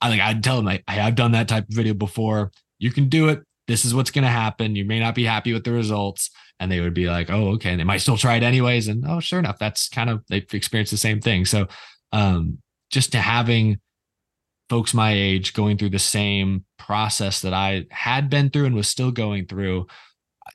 I 0.00 0.08
think 0.08 0.22
I'd 0.22 0.42
tell 0.42 0.56
them, 0.56 0.64
like, 0.64 0.84
hey, 0.88 1.00
I've 1.00 1.16
done 1.16 1.32
that 1.32 1.48
type 1.48 1.68
of 1.68 1.74
video 1.74 1.94
before. 1.94 2.52
You 2.78 2.92
can 2.92 3.08
do 3.08 3.28
it. 3.28 3.42
This 3.66 3.84
is 3.84 3.94
what's 3.94 4.10
going 4.10 4.24
to 4.24 4.30
happen. 4.30 4.76
You 4.76 4.84
may 4.84 5.00
not 5.00 5.14
be 5.14 5.24
happy 5.24 5.52
with 5.52 5.64
the 5.64 5.72
results. 5.72 6.30
And 6.58 6.70
they 6.70 6.80
would 6.80 6.94
be 6.94 7.08
like, 7.08 7.30
oh, 7.30 7.48
okay. 7.52 7.70
And 7.70 7.80
they 7.80 7.84
might 7.84 7.98
still 8.02 8.16
try 8.16 8.36
it 8.36 8.42
anyways. 8.42 8.88
And 8.88 9.04
oh, 9.06 9.18
sure 9.18 9.38
enough, 9.38 9.58
that's 9.58 9.88
kind 9.88 10.10
of, 10.10 10.22
they've 10.28 10.46
experienced 10.52 10.92
the 10.92 10.98
same 10.98 11.20
thing. 11.20 11.44
So, 11.44 11.66
um, 12.12 12.58
just 12.90 13.12
to 13.12 13.18
having 13.18 13.78
folks 14.68 14.94
my 14.94 15.12
age 15.12 15.52
going 15.52 15.76
through 15.76 15.90
the 15.90 15.98
same 15.98 16.64
process 16.78 17.40
that 17.42 17.52
I 17.52 17.86
had 17.90 18.30
been 18.30 18.50
through 18.50 18.66
and 18.66 18.74
was 18.74 18.88
still 18.88 19.10
going 19.10 19.46
through 19.46 19.86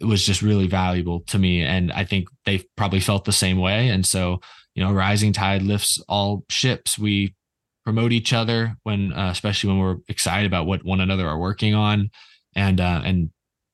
was 0.01 0.25
just 0.25 0.41
really 0.41 0.67
valuable 0.67 1.21
to 1.21 1.37
me. 1.39 1.61
And 1.61 1.91
I 1.91 2.05
think 2.05 2.29
they 2.45 2.63
probably 2.75 2.99
felt 2.99 3.25
the 3.25 3.31
same 3.31 3.57
way. 3.57 3.89
And 3.89 4.05
so, 4.05 4.41
you 4.73 4.83
know, 4.83 4.91
rising 4.91 5.33
tide 5.33 5.61
lifts 5.61 6.01
all 6.07 6.45
ships. 6.49 6.97
We 6.97 7.35
promote 7.83 8.11
each 8.11 8.33
other 8.33 8.75
when, 8.83 9.13
uh, 9.13 9.29
especially 9.31 9.69
when 9.69 9.79
we're 9.79 9.97
excited 10.07 10.47
about 10.47 10.65
what 10.65 10.83
one 10.83 11.01
another 11.01 11.27
are 11.27 11.39
working 11.39 11.75
on. 11.75 12.09
And, 12.55 12.81
uh, 12.81 13.01
and, 13.03 13.29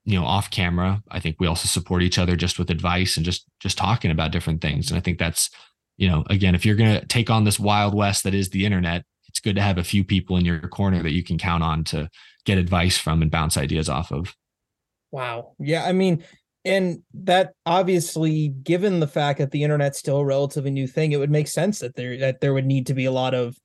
you 0.06 0.20
know, 0.20 0.26
off 0.26 0.50
camera, 0.50 1.02
I 1.10 1.20
think 1.20 1.38
we 1.40 1.48
also 1.48 1.68
support 1.68 2.02
each 2.02 2.18
other 2.18 2.36
just 2.36 2.60
with 2.60 2.70
advice 2.70 3.16
and 3.16 3.26
just, 3.26 3.46
just 3.60 3.78
talking 3.78 4.12
about 4.12 4.32
different 4.32 4.62
things. 4.62 4.90
And 4.90 4.98
I 4.98 5.02
think 5.02 5.18
that's, 5.18 5.50
you 6.02 6.10
know, 6.10 6.24
again, 6.32 6.56
if 6.56 6.66
you're 6.66 6.76
going 6.76 7.00
to 7.00 7.06
take 7.06 7.30
on 7.30 7.44
this 7.44 7.60
wild 7.60 7.94
west 7.94 8.24
that 8.24 8.34
is 8.34 8.50
the 8.50 8.66
internet, 8.66 9.06
it's 9.28 9.40
good 9.40 9.56
to 9.56 9.62
have 9.62 9.78
a 9.78 9.84
few 9.84 10.04
people 10.04 10.36
in 10.36 10.44
your 10.44 10.60
corner 10.68 11.04
that 11.04 11.12
you 11.12 11.24
can 11.24 11.38
count 11.38 11.62
on 11.62 11.84
to 11.84 12.10
get 12.44 12.58
advice 12.58 12.98
from 12.98 13.22
and 13.22 13.30
bounce 13.30 13.56
ideas 13.56 13.88
off 13.88 14.12
of. 14.12 14.36
Wow. 15.12 15.54
Yeah. 15.60 15.86
I 15.86 15.92
mean, 15.92 16.24
and 16.66 17.04
that 17.14 17.54
obviously, 17.68 18.48
given 18.48 19.00
the 19.00 19.08
fact 19.08 19.38
that 19.38 19.52
the 19.52 19.62
internet's 19.62 20.00
still 20.00 20.18
a 20.18 20.26
relatively 20.26 20.72
new 20.72 20.88
thing, 20.88 21.12
it 21.12 21.18
would 21.18 21.30
make 21.30 21.48
sense 21.48 21.78
that 21.80 21.96
there 21.96 22.18
that 22.18 22.42
there 22.42 22.56
would 22.56 22.66
need 22.66 22.88
to 22.88 22.96
be 22.96 23.06
a 23.06 23.12
lot 23.12 23.36
of 23.36 23.56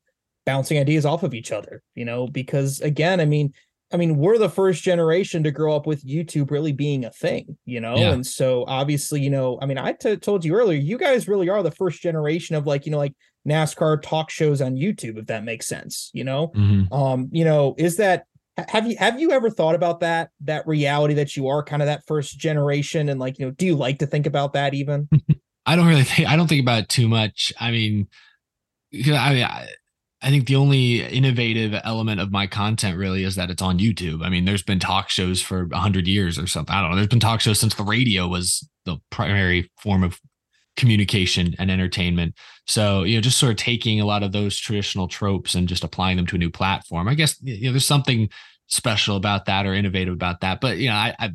bouncing 0.44 0.78
ideas 0.78 1.06
off 1.06 1.22
of 1.22 1.32
each 1.32 1.52
other, 1.52 1.82
you 1.94 2.04
know, 2.04 2.26
because 2.26 2.82
again, 2.82 3.18
I 3.18 3.24
mean, 3.24 3.54
I 3.92 3.96
mean, 3.96 4.16
we're 4.16 4.38
the 4.38 4.48
first 4.48 4.82
generation 4.82 5.44
to 5.44 5.50
grow 5.50 5.76
up 5.76 5.86
with 5.86 6.04
YouTube 6.04 6.50
really 6.50 6.72
being 6.72 7.04
a 7.04 7.10
thing, 7.10 7.56
you 7.64 7.80
know? 7.80 7.96
Yeah. 7.96 8.12
And 8.12 8.26
so 8.26 8.64
obviously, 8.66 9.20
you 9.20 9.30
know, 9.30 9.58
I 9.62 9.66
mean, 9.66 9.78
I 9.78 9.92
t- 9.92 10.16
told 10.16 10.44
you 10.44 10.54
earlier, 10.56 10.78
you 10.78 10.98
guys 10.98 11.28
really 11.28 11.48
are 11.48 11.62
the 11.62 11.70
first 11.70 12.02
generation 12.02 12.56
of 12.56 12.66
like, 12.66 12.84
you 12.84 12.92
know, 12.92 12.98
like 12.98 13.14
NASCAR 13.48 14.02
talk 14.02 14.30
shows 14.30 14.60
on 14.60 14.74
YouTube, 14.74 15.18
if 15.18 15.26
that 15.26 15.44
makes 15.44 15.68
sense, 15.68 16.10
you 16.12 16.24
know? 16.24 16.48
Mm-hmm. 16.48 16.92
Um, 16.92 17.28
you 17.30 17.44
know, 17.44 17.74
is 17.78 17.96
that 17.98 18.24
have 18.68 18.86
you 18.86 18.96
have 18.96 19.20
you 19.20 19.32
ever 19.32 19.50
thought 19.50 19.74
about 19.74 20.00
that 20.00 20.30
that 20.40 20.66
reality 20.66 21.14
that 21.14 21.36
you 21.36 21.46
are 21.46 21.62
kind 21.62 21.82
of 21.82 21.86
that 21.86 22.02
first 22.06 22.38
generation 22.38 23.10
and 23.10 23.20
like 23.20 23.38
you 23.38 23.44
know 23.44 23.50
do 23.50 23.66
you 23.66 23.76
like 23.76 23.98
to 23.98 24.06
think 24.06 24.24
about 24.24 24.54
that 24.54 24.72
even 24.72 25.06
i 25.66 25.76
don't 25.76 25.86
really 25.86 26.04
think 26.04 26.26
i 26.26 26.36
don't 26.36 26.48
think 26.48 26.62
about 26.62 26.78
it 26.78 26.88
too 26.88 27.06
much 27.06 27.52
i 27.60 27.70
mean 27.70 28.08
I 28.94 29.34
mean, 29.34 29.44
I, 29.44 29.68
I 30.22 30.30
think 30.30 30.46
the 30.46 30.56
only 30.56 31.02
innovative 31.02 31.78
element 31.84 32.20
of 32.20 32.32
my 32.32 32.46
content 32.46 32.96
really 32.96 33.22
is 33.22 33.36
that 33.36 33.50
it's 33.50 33.62
on 33.62 33.78
YouTube. 33.78 34.24
I 34.24 34.30
mean, 34.30 34.46
there's 34.46 34.62
been 34.62 34.78
talk 34.78 35.10
shows 35.10 35.42
for 35.42 35.68
hundred 35.72 36.08
years 36.08 36.38
or 36.38 36.46
something. 36.46 36.74
I 36.74 36.80
don't 36.80 36.90
know. 36.90 36.96
There's 36.96 37.08
been 37.08 37.20
talk 37.20 37.40
shows 37.40 37.60
since 37.60 37.74
the 37.74 37.84
radio 37.84 38.26
was 38.26 38.66
the 38.86 38.96
primary 39.10 39.70
form 39.78 40.02
of 40.02 40.18
communication 40.76 41.54
and 41.58 41.70
entertainment. 41.70 42.34
So, 42.66 43.02
you 43.02 43.16
know, 43.16 43.20
just 43.20 43.38
sort 43.38 43.50
of 43.50 43.56
taking 43.56 44.00
a 44.00 44.06
lot 44.06 44.22
of 44.22 44.32
those 44.32 44.58
traditional 44.58 45.08
tropes 45.08 45.54
and 45.54 45.68
just 45.68 45.84
applying 45.84 46.16
them 46.16 46.26
to 46.28 46.36
a 46.36 46.38
new 46.38 46.50
platform. 46.50 47.08
I 47.08 47.14
guess 47.14 47.36
you 47.42 47.66
know 47.66 47.72
there's 47.72 47.86
something 47.86 48.30
special 48.68 49.16
about 49.16 49.44
that 49.46 49.66
or 49.66 49.74
innovative 49.74 50.14
about 50.14 50.40
that. 50.40 50.60
But 50.60 50.78
you 50.78 50.88
know, 50.88 50.94
I, 50.94 51.14
I 51.18 51.30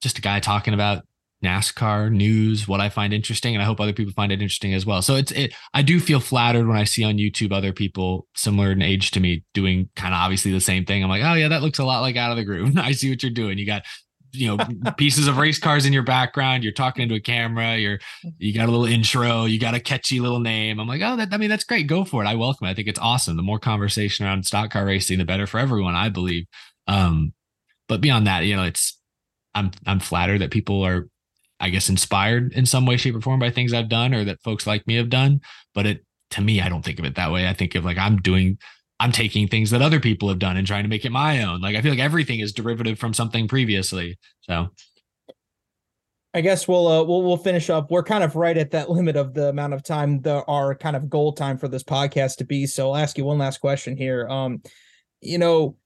just 0.00 0.18
a 0.18 0.22
guy 0.22 0.40
talking 0.40 0.74
about 0.74 1.04
NASCAR 1.42 2.10
news, 2.10 2.66
what 2.66 2.80
I 2.80 2.88
find 2.88 3.12
interesting, 3.12 3.54
and 3.54 3.62
I 3.62 3.66
hope 3.66 3.80
other 3.80 3.92
people 3.92 4.12
find 4.12 4.32
it 4.32 4.42
interesting 4.42 4.74
as 4.74 4.84
well. 4.84 5.02
So 5.02 5.14
it's 5.14 5.30
it. 5.32 5.54
I 5.72 5.82
do 5.82 6.00
feel 6.00 6.20
flattered 6.20 6.66
when 6.66 6.76
I 6.76 6.84
see 6.84 7.04
on 7.04 7.16
YouTube 7.16 7.52
other 7.52 7.72
people 7.72 8.26
similar 8.34 8.72
in 8.72 8.82
age 8.82 9.12
to 9.12 9.20
me 9.20 9.44
doing 9.54 9.88
kind 9.94 10.14
of 10.14 10.18
obviously 10.18 10.50
the 10.50 10.60
same 10.60 10.84
thing. 10.84 11.02
I'm 11.02 11.08
like, 11.08 11.22
oh 11.22 11.34
yeah, 11.34 11.48
that 11.48 11.62
looks 11.62 11.78
a 11.78 11.84
lot 11.84 12.00
like 12.00 12.16
Out 12.16 12.32
of 12.32 12.36
the 12.36 12.44
Groove. 12.44 12.76
I 12.76 12.92
see 12.92 13.10
what 13.10 13.22
you're 13.22 13.30
doing. 13.30 13.56
You 13.58 13.66
got 13.66 13.84
you 14.32 14.48
know 14.48 14.92
pieces 14.96 15.28
of 15.28 15.38
race 15.38 15.60
cars 15.60 15.86
in 15.86 15.92
your 15.92 16.02
background. 16.02 16.64
You're 16.64 16.72
talking 16.72 17.04
into 17.04 17.14
a 17.14 17.20
camera. 17.20 17.76
You're 17.76 18.00
you 18.38 18.52
got 18.52 18.68
a 18.68 18.72
little 18.72 18.86
intro. 18.86 19.44
You 19.44 19.60
got 19.60 19.74
a 19.74 19.80
catchy 19.80 20.18
little 20.18 20.40
name. 20.40 20.80
I'm 20.80 20.88
like, 20.88 21.02
oh, 21.04 21.16
that 21.16 21.28
I 21.32 21.36
mean 21.36 21.50
that's 21.50 21.64
great. 21.64 21.86
Go 21.86 22.04
for 22.04 22.24
it. 22.24 22.26
I 22.26 22.34
welcome 22.34 22.66
it. 22.66 22.70
I 22.70 22.74
think 22.74 22.88
it's 22.88 22.98
awesome. 22.98 23.36
The 23.36 23.42
more 23.42 23.60
conversation 23.60 24.26
around 24.26 24.44
stock 24.44 24.70
car 24.70 24.84
racing, 24.84 25.18
the 25.18 25.24
better 25.24 25.46
for 25.46 25.60
everyone. 25.60 25.94
I 25.94 26.08
believe. 26.08 26.46
Um, 26.88 27.32
but 27.86 28.00
beyond 28.00 28.26
that, 28.26 28.44
you 28.44 28.56
know, 28.56 28.64
it's 28.64 28.98
I'm 29.54 29.70
I'm 29.86 30.00
flattered 30.00 30.40
that 30.40 30.50
people 30.50 30.84
are 30.84 31.08
I 31.60 31.70
guess 31.70 31.88
inspired 31.88 32.52
in 32.52 32.66
some 32.66 32.86
way, 32.86 32.96
shape, 32.96 33.16
or 33.16 33.20
form 33.20 33.40
by 33.40 33.50
things 33.50 33.72
I've 33.72 33.88
done 33.88 34.14
or 34.14 34.24
that 34.24 34.42
folks 34.42 34.66
like 34.66 34.86
me 34.86 34.94
have 34.96 35.10
done. 35.10 35.40
But 35.74 35.86
it 35.86 36.04
to 36.30 36.40
me, 36.40 36.60
I 36.60 36.68
don't 36.68 36.84
think 36.84 36.98
of 36.98 37.04
it 37.04 37.14
that 37.16 37.32
way. 37.32 37.48
I 37.48 37.54
think 37.54 37.74
of 37.74 37.84
like 37.84 37.98
I'm 37.98 38.18
doing, 38.18 38.58
I'm 39.00 39.12
taking 39.12 39.48
things 39.48 39.70
that 39.70 39.82
other 39.82 40.00
people 40.00 40.28
have 40.28 40.38
done 40.38 40.56
and 40.56 40.66
trying 40.66 40.84
to 40.84 40.88
make 40.88 41.04
it 41.04 41.12
my 41.12 41.42
own. 41.42 41.60
Like 41.60 41.76
I 41.76 41.82
feel 41.82 41.92
like 41.92 42.00
everything 42.00 42.40
is 42.40 42.52
derivative 42.52 42.98
from 42.98 43.14
something 43.14 43.48
previously. 43.48 44.18
So 44.42 44.68
I 46.34 46.42
guess 46.42 46.68
we'll 46.68 46.86
uh, 46.86 47.02
we'll 47.02 47.22
we'll 47.22 47.38
finish 47.38 47.70
up. 47.70 47.90
We're 47.90 48.02
kind 48.02 48.22
of 48.22 48.36
right 48.36 48.56
at 48.56 48.70
that 48.72 48.90
limit 48.90 49.16
of 49.16 49.34
the 49.34 49.48
amount 49.48 49.72
of 49.72 49.82
time 49.82 50.20
the 50.20 50.44
our 50.44 50.74
kind 50.74 50.94
of 50.94 51.08
goal 51.08 51.32
time 51.32 51.56
for 51.58 51.68
this 51.68 51.82
podcast 51.82 52.36
to 52.36 52.44
be. 52.44 52.66
So 52.66 52.90
I'll 52.90 52.96
ask 52.96 53.16
you 53.16 53.24
one 53.24 53.38
last 53.38 53.58
question 53.58 53.96
here. 53.96 54.28
Um, 54.28 54.62
you 55.20 55.38
know, 55.38 55.76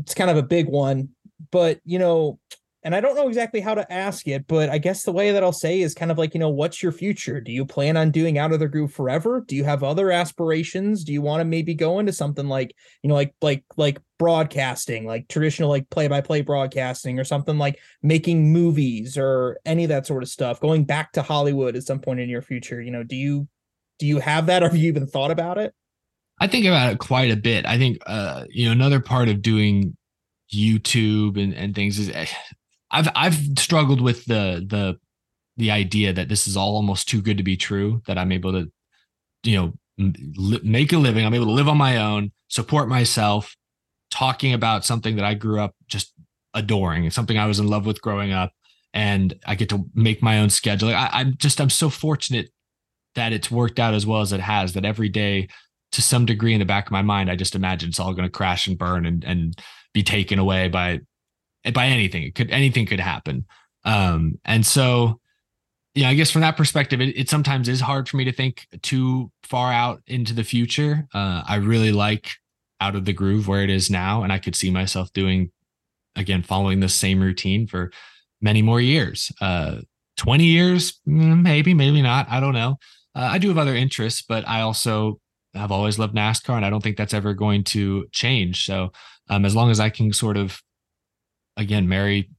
it's 0.00 0.14
kind 0.14 0.30
of 0.30 0.36
a 0.36 0.42
big 0.42 0.68
one, 0.68 1.10
but 1.50 1.80
you 1.84 1.98
know, 1.98 2.40
and 2.86 2.94
I 2.94 3.00
don't 3.00 3.16
know 3.16 3.26
exactly 3.26 3.60
how 3.60 3.74
to 3.74 3.92
ask 3.92 4.28
it, 4.28 4.46
but 4.46 4.70
I 4.70 4.78
guess 4.78 5.02
the 5.02 5.10
way 5.10 5.32
that 5.32 5.42
I'll 5.42 5.50
say 5.50 5.80
is 5.80 5.92
kind 5.92 6.12
of 6.12 6.18
like, 6.18 6.34
you 6.34 6.38
know, 6.38 6.50
what's 6.50 6.84
your 6.84 6.92
future? 6.92 7.40
Do 7.40 7.50
you 7.50 7.66
plan 7.66 7.96
on 7.96 8.12
doing 8.12 8.38
out 8.38 8.52
of 8.52 8.60
the 8.60 8.68
groove 8.68 8.92
forever? 8.92 9.44
Do 9.44 9.56
you 9.56 9.64
have 9.64 9.82
other 9.82 10.12
aspirations? 10.12 11.02
Do 11.02 11.12
you 11.12 11.20
want 11.20 11.40
to 11.40 11.44
maybe 11.44 11.74
go 11.74 11.98
into 11.98 12.12
something 12.12 12.46
like, 12.46 12.72
you 13.02 13.08
know, 13.08 13.16
like 13.16 13.34
like 13.42 13.64
like 13.76 13.98
broadcasting, 14.20 15.04
like 15.04 15.26
traditional 15.26 15.68
like 15.68 15.90
play-by-play 15.90 16.42
broadcasting 16.42 17.18
or 17.18 17.24
something 17.24 17.58
like 17.58 17.80
making 18.04 18.52
movies 18.52 19.18
or 19.18 19.58
any 19.66 19.82
of 19.82 19.88
that 19.88 20.06
sort 20.06 20.22
of 20.22 20.28
stuff, 20.28 20.60
going 20.60 20.84
back 20.84 21.10
to 21.14 21.22
Hollywood 21.22 21.74
at 21.74 21.82
some 21.82 21.98
point 21.98 22.20
in 22.20 22.28
your 22.28 22.40
future? 22.40 22.80
You 22.80 22.92
know, 22.92 23.02
do 23.02 23.16
you 23.16 23.48
do 23.98 24.06
you 24.06 24.20
have 24.20 24.46
that 24.46 24.62
or 24.62 24.68
have 24.68 24.76
you 24.76 24.86
even 24.86 25.08
thought 25.08 25.32
about 25.32 25.58
it? 25.58 25.74
I 26.40 26.46
think 26.46 26.66
about 26.66 26.92
it 26.92 27.00
quite 27.00 27.32
a 27.32 27.36
bit. 27.36 27.66
I 27.66 27.78
think 27.78 27.98
uh, 28.06 28.44
you 28.48 28.66
know, 28.66 28.70
another 28.70 29.00
part 29.00 29.28
of 29.28 29.42
doing 29.42 29.96
YouTube 30.54 31.42
and, 31.42 31.52
and 31.52 31.74
things 31.74 31.98
is 31.98 32.10
eh, 32.10 32.26
I've 32.90 33.08
I've 33.14 33.38
struggled 33.58 34.00
with 34.00 34.24
the 34.24 34.64
the 34.66 34.98
the 35.56 35.70
idea 35.70 36.12
that 36.12 36.28
this 36.28 36.46
is 36.46 36.56
all 36.56 36.76
almost 36.76 37.08
too 37.08 37.22
good 37.22 37.38
to 37.38 37.42
be 37.42 37.56
true 37.56 38.02
that 38.06 38.18
I'm 38.18 38.32
able 38.32 38.52
to 38.52 38.70
you 39.42 39.56
know 39.56 39.72
make 40.62 40.92
a 40.92 40.98
living. 40.98 41.24
I'm 41.24 41.34
able 41.34 41.46
to 41.46 41.52
live 41.52 41.68
on 41.68 41.78
my 41.78 41.98
own 41.98 42.32
support 42.48 42.88
myself 42.88 43.56
talking 44.10 44.52
about 44.52 44.84
something 44.84 45.16
that 45.16 45.24
I 45.24 45.34
grew 45.34 45.60
up 45.60 45.74
just 45.88 46.12
adoring. 46.54 47.10
Something 47.10 47.38
I 47.38 47.46
was 47.46 47.58
in 47.58 47.68
love 47.68 47.86
with 47.86 48.02
growing 48.02 48.32
up 48.32 48.52
and 48.94 49.34
I 49.46 49.54
get 49.54 49.68
to 49.70 49.84
make 49.94 50.22
my 50.22 50.40
own 50.40 50.50
schedule. 50.50 50.90
I, 50.90 51.10
I'm 51.12 51.36
just 51.36 51.60
I'm 51.60 51.70
so 51.70 51.90
fortunate 51.90 52.50
that 53.14 53.32
it's 53.32 53.50
worked 53.50 53.78
out 53.78 53.94
as 53.94 54.06
well 54.06 54.20
as 54.20 54.32
it 54.32 54.40
has 54.40 54.74
that 54.74 54.84
every 54.84 55.08
day 55.08 55.48
to 55.92 56.02
some 56.02 56.26
degree 56.26 56.52
in 56.52 56.58
the 56.58 56.66
back 56.66 56.86
of 56.86 56.92
my 56.92 57.02
mind 57.02 57.30
I 57.30 57.36
just 57.36 57.54
imagine 57.54 57.88
it's 57.88 58.00
all 58.00 58.12
going 58.12 58.28
to 58.28 58.30
crash 58.30 58.66
and 58.66 58.76
burn 58.76 59.06
and 59.06 59.24
and 59.24 59.58
be 59.94 60.02
taken 60.02 60.38
away 60.38 60.68
by 60.68 61.00
by 61.74 61.86
anything. 61.86 62.22
It 62.22 62.34
could 62.34 62.50
anything 62.50 62.86
could 62.86 63.00
happen. 63.00 63.46
Um, 63.84 64.38
and 64.44 64.66
so, 64.66 65.20
yeah, 65.94 66.08
I 66.08 66.14
guess 66.14 66.30
from 66.30 66.42
that 66.42 66.56
perspective, 66.56 67.00
it, 67.00 67.16
it, 67.16 67.30
sometimes 67.30 67.68
is 67.68 67.80
hard 67.80 68.08
for 68.08 68.16
me 68.16 68.24
to 68.24 68.32
think 68.32 68.66
too 68.82 69.30
far 69.44 69.72
out 69.72 70.02
into 70.06 70.34
the 70.34 70.44
future. 70.44 71.06
Uh, 71.14 71.42
I 71.46 71.56
really 71.56 71.92
like 71.92 72.32
out 72.80 72.96
of 72.96 73.04
the 73.04 73.12
groove 73.12 73.48
where 73.48 73.62
it 73.62 73.70
is 73.70 73.88
now, 73.88 74.22
and 74.22 74.32
I 74.32 74.38
could 74.38 74.56
see 74.56 74.70
myself 74.70 75.12
doing 75.12 75.52
again 76.16 76.42
following 76.42 76.80
the 76.80 76.88
same 76.88 77.20
routine 77.20 77.66
for 77.66 77.90
many 78.40 78.62
more 78.62 78.80
years. 78.80 79.30
Uh, 79.40 79.78
20 80.16 80.44
years, 80.44 81.00
mm, 81.06 81.42
maybe, 81.42 81.74
maybe 81.74 82.02
not. 82.02 82.26
I 82.30 82.40
don't 82.40 82.54
know. 82.54 82.78
Uh, 83.14 83.28
I 83.32 83.38
do 83.38 83.48
have 83.48 83.58
other 83.58 83.74
interests, 83.74 84.22
but 84.22 84.46
I 84.48 84.62
also 84.62 85.20
have 85.54 85.72
always 85.72 85.98
loved 85.98 86.14
NASCAR, 86.14 86.56
and 86.56 86.64
I 86.64 86.70
don't 86.70 86.82
think 86.82 86.96
that's 86.96 87.14
ever 87.14 87.34
going 87.34 87.64
to 87.64 88.06
change. 88.12 88.64
So, 88.64 88.92
um, 89.28 89.44
as 89.44 89.54
long 89.54 89.70
as 89.70 89.80
I 89.80 89.90
can 89.90 90.12
sort 90.12 90.36
of 90.36 90.60
again 91.56 91.88
marry 91.88 92.30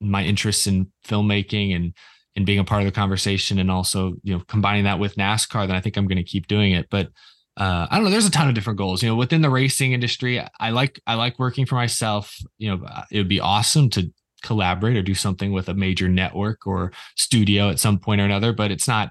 my 0.00 0.22
interests 0.22 0.66
in 0.66 0.90
filmmaking 1.06 1.74
and 1.74 1.94
and 2.36 2.46
being 2.46 2.58
a 2.58 2.64
part 2.64 2.82
of 2.82 2.86
the 2.86 2.92
conversation 2.92 3.58
and 3.58 3.70
also 3.70 4.14
you 4.22 4.34
know 4.34 4.42
combining 4.48 4.84
that 4.84 4.98
with 4.98 5.16
NASCAR 5.16 5.66
then 5.66 5.76
I 5.76 5.80
think 5.80 5.96
I'm 5.96 6.06
going 6.06 6.16
to 6.16 6.24
keep 6.24 6.46
doing 6.46 6.72
it. 6.72 6.86
But 6.90 7.08
uh, 7.56 7.86
I 7.88 7.96
don't 7.96 8.04
know 8.04 8.10
there's 8.10 8.26
a 8.26 8.30
ton 8.30 8.48
of 8.48 8.54
different 8.54 8.78
goals. 8.78 9.02
You 9.02 9.08
know 9.08 9.16
within 9.16 9.42
the 9.42 9.50
racing 9.50 9.92
industry 9.92 10.42
I 10.60 10.70
like 10.70 11.00
I 11.06 11.14
like 11.14 11.38
working 11.38 11.66
for 11.66 11.76
myself. 11.76 12.36
You 12.58 12.70
know 12.70 12.86
it 13.10 13.18
would 13.18 13.28
be 13.28 13.40
awesome 13.40 13.90
to 13.90 14.10
collaborate 14.42 14.96
or 14.96 15.02
do 15.02 15.14
something 15.14 15.52
with 15.52 15.68
a 15.68 15.74
major 15.74 16.08
network 16.08 16.66
or 16.66 16.92
studio 17.16 17.70
at 17.70 17.80
some 17.80 17.98
point 17.98 18.20
or 18.20 18.26
another 18.26 18.52
but 18.52 18.70
it's 18.70 18.86
not 18.86 19.10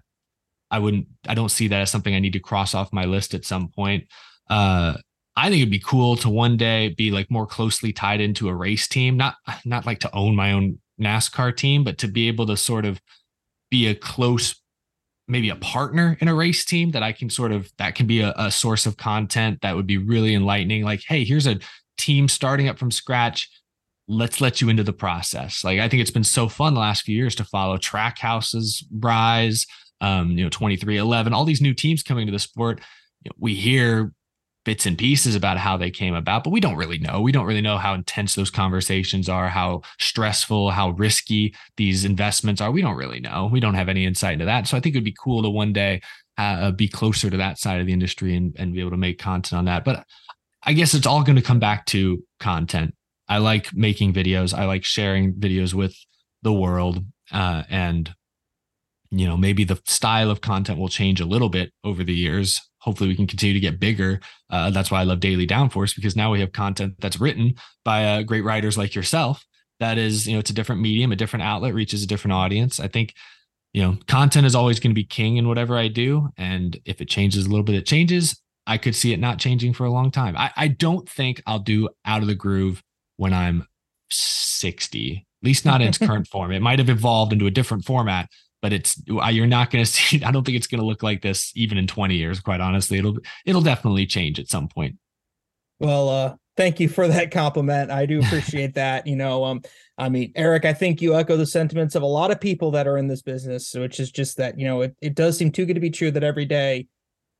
I 0.69 0.78
wouldn't 0.78 1.07
I 1.28 1.34
don't 1.34 1.49
see 1.49 1.67
that 1.69 1.82
as 1.82 1.89
something 1.89 2.13
I 2.13 2.19
need 2.19 2.34
to 2.34 2.39
cross 2.39 2.76
off 2.76 2.93
my 2.93 3.05
list 3.05 3.34
at 3.34 3.45
some 3.45 3.69
point. 3.69 4.05
Uh 4.49 4.97
I 5.36 5.49
think 5.49 5.61
it'd 5.61 5.71
be 5.71 5.79
cool 5.79 6.15
to 6.17 6.29
one 6.29 6.57
day 6.57 6.89
be 6.89 7.11
like 7.11 7.31
more 7.31 7.47
closely 7.47 7.91
tied 7.91 8.21
into 8.21 8.49
a 8.49 8.55
race 8.55 8.88
team, 8.88 9.17
not 9.17 9.36
not 9.65 9.86
like 9.86 9.99
to 10.01 10.15
own 10.15 10.36
my 10.36 10.51
own 10.51 10.79
NASCAR 11.01 11.55
team, 11.55 11.84
but 11.84 11.97
to 11.99 12.07
be 12.07 12.27
able 12.27 12.45
to 12.47 12.57
sort 12.57 12.86
of 12.86 13.01
be 13.71 13.88
a 13.88 13.95
close 13.95 14.55
maybe 15.27 15.49
a 15.49 15.55
partner 15.55 16.17
in 16.19 16.27
a 16.27 16.36
race 16.36 16.65
team 16.65 16.91
that 16.91 17.03
I 17.03 17.13
can 17.13 17.29
sort 17.29 17.51
of 17.51 17.71
that 17.77 17.95
can 17.95 18.07
be 18.07 18.21
a, 18.21 18.34
a 18.38 18.51
source 18.51 18.86
of 18.86 18.97
content 18.97 19.59
that 19.61 19.75
would 19.75 19.88
be 19.88 19.97
really 19.97 20.36
enlightening. 20.36 20.84
Like, 20.84 21.01
hey, 21.07 21.23
here's 21.23 21.47
a 21.47 21.59
team 21.97 22.27
starting 22.27 22.67
up 22.67 22.77
from 22.77 22.91
scratch. 22.91 23.49
Let's 24.07 24.41
let 24.41 24.59
you 24.59 24.69
into 24.69 24.84
the 24.84 24.93
process. 24.93 25.63
Like, 25.63 25.79
I 25.79 25.88
think 25.88 26.01
it's 26.01 26.11
been 26.11 26.25
so 26.25 26.49
fun 26.49 26.73
the 26.73 26.81
last 26.81 27.03
few 27.03 27.15
years 27.15 27.36
to 27.36 27.45
follow 27.45 27.77
Trackhouse's 27.77 28.86
rise, 28.91 29.65
um, 30.01 30.31
you 30.31 30.43
know, 30.43 30.49
23XI, 30.49 31.31
all 31.31 31.45
these 31.45 31.61
new 31.61 31.73
teams 31.73 32.03
coming 32.03 32.25
to 32.25 32.31
the 32.31 32.39
sport. 32.39 32.81
You 33.23 33.29
know, 33.29 33.36
we 33.39 33.55
hear 33.55 34.11
bits 34.66 34.86
and 34.86 34.97
pieces 34.97 35.36
about 35.36 35.57
how 35.57 35.78
they 35.78 35.91
came 35.91 36.16
about, 36.16 36.43
but 36.43 36.51
we 36.51 36.59
don't 36.59 36.78
really 36.78 36.97
know. 36.99 37.22
We 37.22 37.32
don't 37.32 37.45
really 37.45 37.61
know 37.61 37.78
how 37.78 37.93
intense 37.93 38.36
those 38.36 38.49
conversations 38.49 39.28
are, 39.28 39.49
how 39.49 39.82
stressful, 39.99 40.72
how 40.72 40.91
risky 40.91 41.53
these 41.78 42.05
investments 42.05 42.61
are. 42.61 42.72
We 42.72 42.82
don't 42.82 42.95
really 42.95 43.20
know. 43.20 43.49
We 43.51 43.59
don't 43.59 43.74
have 43.74 43.89
any 43.89 44.05
insight 44.05 44.34
into 44.34 44.45
that. 44.45 44.68
So 44.68 44.78
I 44.78 44.80
think 44.80 44.95
it'd 44.95 45.03
be 45.03 45.16
cool 45.18 45.43
to 45.43 45.49
one 45.49 45.74
day 45.74 46.01
uh, 46.38 46.72
be 46.72 46.88
closer 46.88 47.30
to 47.30 47.38
that 47.38 47.59
side 47.59 47.80
of 47.80 47.88
the 47.88 47.93
industry 47.93 48.36
and, 48.36 48.55
and 48.57 48.74
be 48.74 48.80
able 48.80 48.91
to 48.91 48.97
make 48.97 49.20
content 49.20 49.57
on 49.57 49.66
that. 49.66 49.84
But 49.84 50.05
I 50.64 50.74
guess 50.74 50.93
it's 50.93 51.05
all 51.05 51.24
going 51.24 51.36
to 51.36 51.41
come 51.41 51.59
back 51.59 51.86
to 51.88 52.24
content. 52.39 52.95
I 53.28 53.38
like 53.38 53.74
making 53.74 54.14
videos. 54.14 54.53
I 54.57 54.66
like 54.66 54.84
sharing 54.84 55.34
videos 55.34 55.74
with 55.74 55.95
the 56.41 56.53
world. 56.53 57.05
Uh, 57.32 57.64
and, 57.70 58.14
you 59.11 59.28
know, 59.28 59.38
maybe 59.38 59.64
the 59.64 59.82
style 59.86 60.30
of 60.30 60.41
content 60.41 60.80
will 60.80 60.89
change 60.89 61.20
a 61.20 61.26
little 61.26 61.49
bit 61.49 61.72
over 61.84 62.03
the 62.03 62.14
years 62.14 62.61
hopefully 62.84 63.07
we 63.07 63.15
can 63.15 63.27
continue 63.27 63.53
to 63.53 63.59
get 63.61 63.79
bigger. 63.79 64.19
Uh, 64.49 64.69
that's 64.69 64.91
why 64.91 64.99
I 64.99 65.05
love 65.05 65.21
Daily 65.21 65.47
Downforce 65.47 65.95
because 65.95 66.17
now 66.17 66.31
we 66.31 66.41
have 66.41 66.51
content 66.51 66.95
that's 66.99 67.19
written 67.19 67.55
by 67.86 68.03
uh, 68.05 68.21
great 68.23 68.43
writers 68.43 68.77
like 68.77 68.93
yourself. 68.93 69.45
That 69.79 69.97
is, 69.97 70.27
you 70.27 70.34
know, 70.34 70.39
it's 70.39 70.49
a 70.49 70.53
different 70.53 70.81
medium, 70.81 71.13
a 71.13 71.15
different 71.15 71.43
outlet, 71.43 71.73
reaches 71.73 72.03
a 72.03 72.07
different 72.07 72.34
audience. 72.34 72.81
I 72.81 72.89
think, 72.89 73.13
you 73.73 73.81
know, 73.81 73.97
content 74.07 74.45
is 74.45 74.53
always 74.53 74.81
going 74.81 74.91
to 74.91 74.95
be 74.95 75.05
king 75.05 75.38
in 75.38 75.47
whatever 75.47 75.77
I 75.77 75.88
do, 75.88 76.29
and 76.38 76.77
if 76.86 76.99
it 76.99 77.09
changes 77.09 77.45
a 77.45 77.49
little 77.49 77.63
bit, 77.63 77.75
it 77.75 77.86
changes. 77.86 78.39
I 78.67 78.77
could 78.77 78.95
see 78.95 79.13
it 79.13 79.19
not 79.19 79.39
changing 79.39 79.73
for 79.73 79.86
a 79.86 79.91
long 79.91 80.11
time. 80.11 80.38
I, 80.38 80.51
I 80.55 80.67
don't 80.67 81.07
think 81.09 81.41
I'll 81.47 81.59
do 81.59 81.89
out 82.05 82.21
of 82.21 82.27
the 82.27 82.36
groove 82.36 82.84
when 83.17 83.34
I'm 83.34 83.65
60, 84.09 85.25
at 85.41 85.45
least 85.45 85.65
not 85.65 85.81
in 85.81 85.88
its 85.88 85.97
current 86.07 86.27
form. 86.27 86.51
It 86.51 86.61
might 86.61 86.79
have 86.79 86.89
evolved 86.89 87.34
into 87.34 87.47
a 87.47 87.51
different 87.51 87.86
format, 87.86 88.29
but 88.64 88.72
it's 88.72 88.99
you're 89.05 89.45
not 89.45 89.70
going 89.70 89.84
to 89.86 89.91
see. 89.91 90.24
I 90.24 90.32
don't 90.32 90.43
think 90.43 90.57
it's 90.57 90.68
going 90.68 90.80
to 90.80 90.88
look 90.88 91.03
like 91.03 91.22
this 91.22 91.51
even 91.55 91.78
in 91.78 91.86
20 91.86 92.16
years. 92.16 92.39
Quite 92.39 92.61
honestly, 92.61 92.97
it'll 92.97 93.18
it'll 93.45 93.61
definitely 93.61 94.07
change 94.07 94.39
at 94.39 94.49
some 94.49 94.68
point. 94.68 94.95
Well, 95.80 96.09
uh, 96.09 96.36
thank 96.55 96.80
you 96.80 96.88
for 96.88 97.07
that 97.07 97.30
compliment. 97.30 97.91
I 97.91 98.05
do 98.05 98.22
appreciate 98.22 98.74
that. 98.76 99.05
You 99.05 99.18
know, 99.18 99.43
um, 99.43 99.61
I 99.97 100.09
mean, 100.09 100.32
Eric, 100.36 100.66
I 100.66 100.74
think 100.74 101.01
you 101.01 101.16
echo 101.16 101.36
the 101.36 101.45
sentiments 101.45 101.93
of 101.93 102.01
a 102.01 102.07
lot 102.07 102.32
of 102.32 102.39
people 102.39 102.72
that 102.72 102.88
are 102.88 102.97
in 102.97 103.07
this 103.07 103.22
business, 103.22 103.74
which 103.76 103.99
is 103.99 104.09
just 104.09 104.38
that 104.38 104.57
you 104.57 104.66
know 104.66 104.82
it, 104.82 104.95
it 105.01 105.14
does 105.14 105.38
seem 105.38 105.51
too 105.51 105.66
good 105.66 105.76
to 105.76 105.82
be 105.82 105.91
true 105.91 106.09
that 106.09 106.24
every 106.24 106.45
day 106.45 106.88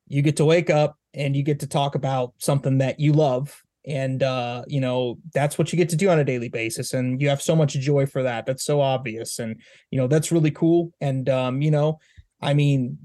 you 0.07 0.21
get 0.21 0.36
to 0.36 0.45
wake 0.45 0.69
up 0.69 0.97
and 1.13 1.36
you 1.36 1.41
get 1.41 1.61
to 1.61 1.67
talk 1.67 1.95
about 1.95 2.34
something 2.38 2.80
that 2.80 2.99
you 2.99 3.13
love 3.13 3.63
and 3.86 4.23
uh 4.23 4.63
you 4.67 4.79
know 4.79 5.17
that's 5.34 5.57
what 5.57 5.71
you 5.71 5.77
get 5.77 5.89
to 5.89 5.95
do 5.95 6.09
on 6.09 6.19
a 6.19 6.23
daily 6.23 6.49
basis 6.49 6.93
and 6.93 7.21
you 7.21 7.27
have 7.29 7.41
so 7.41 7.55
much 7.55 7.73
joy 7.73 8.05
for 8.05 8.23
that. 8.23 8.45
That's 8.45 8.63
so 8.63 8.81
obvious 8.81 9.39
and 9.39 9.61
you 9.91 9.99
know 9.99 10.07
that's 10.07 10.31
really 10.31 10.51
cool. 10.51 10.93
And 11.01 11.27
um 11.29 11.61
you 11.61 11.71
know 11.71 11.99
i 12.41 12.53
mean 12.53 12.97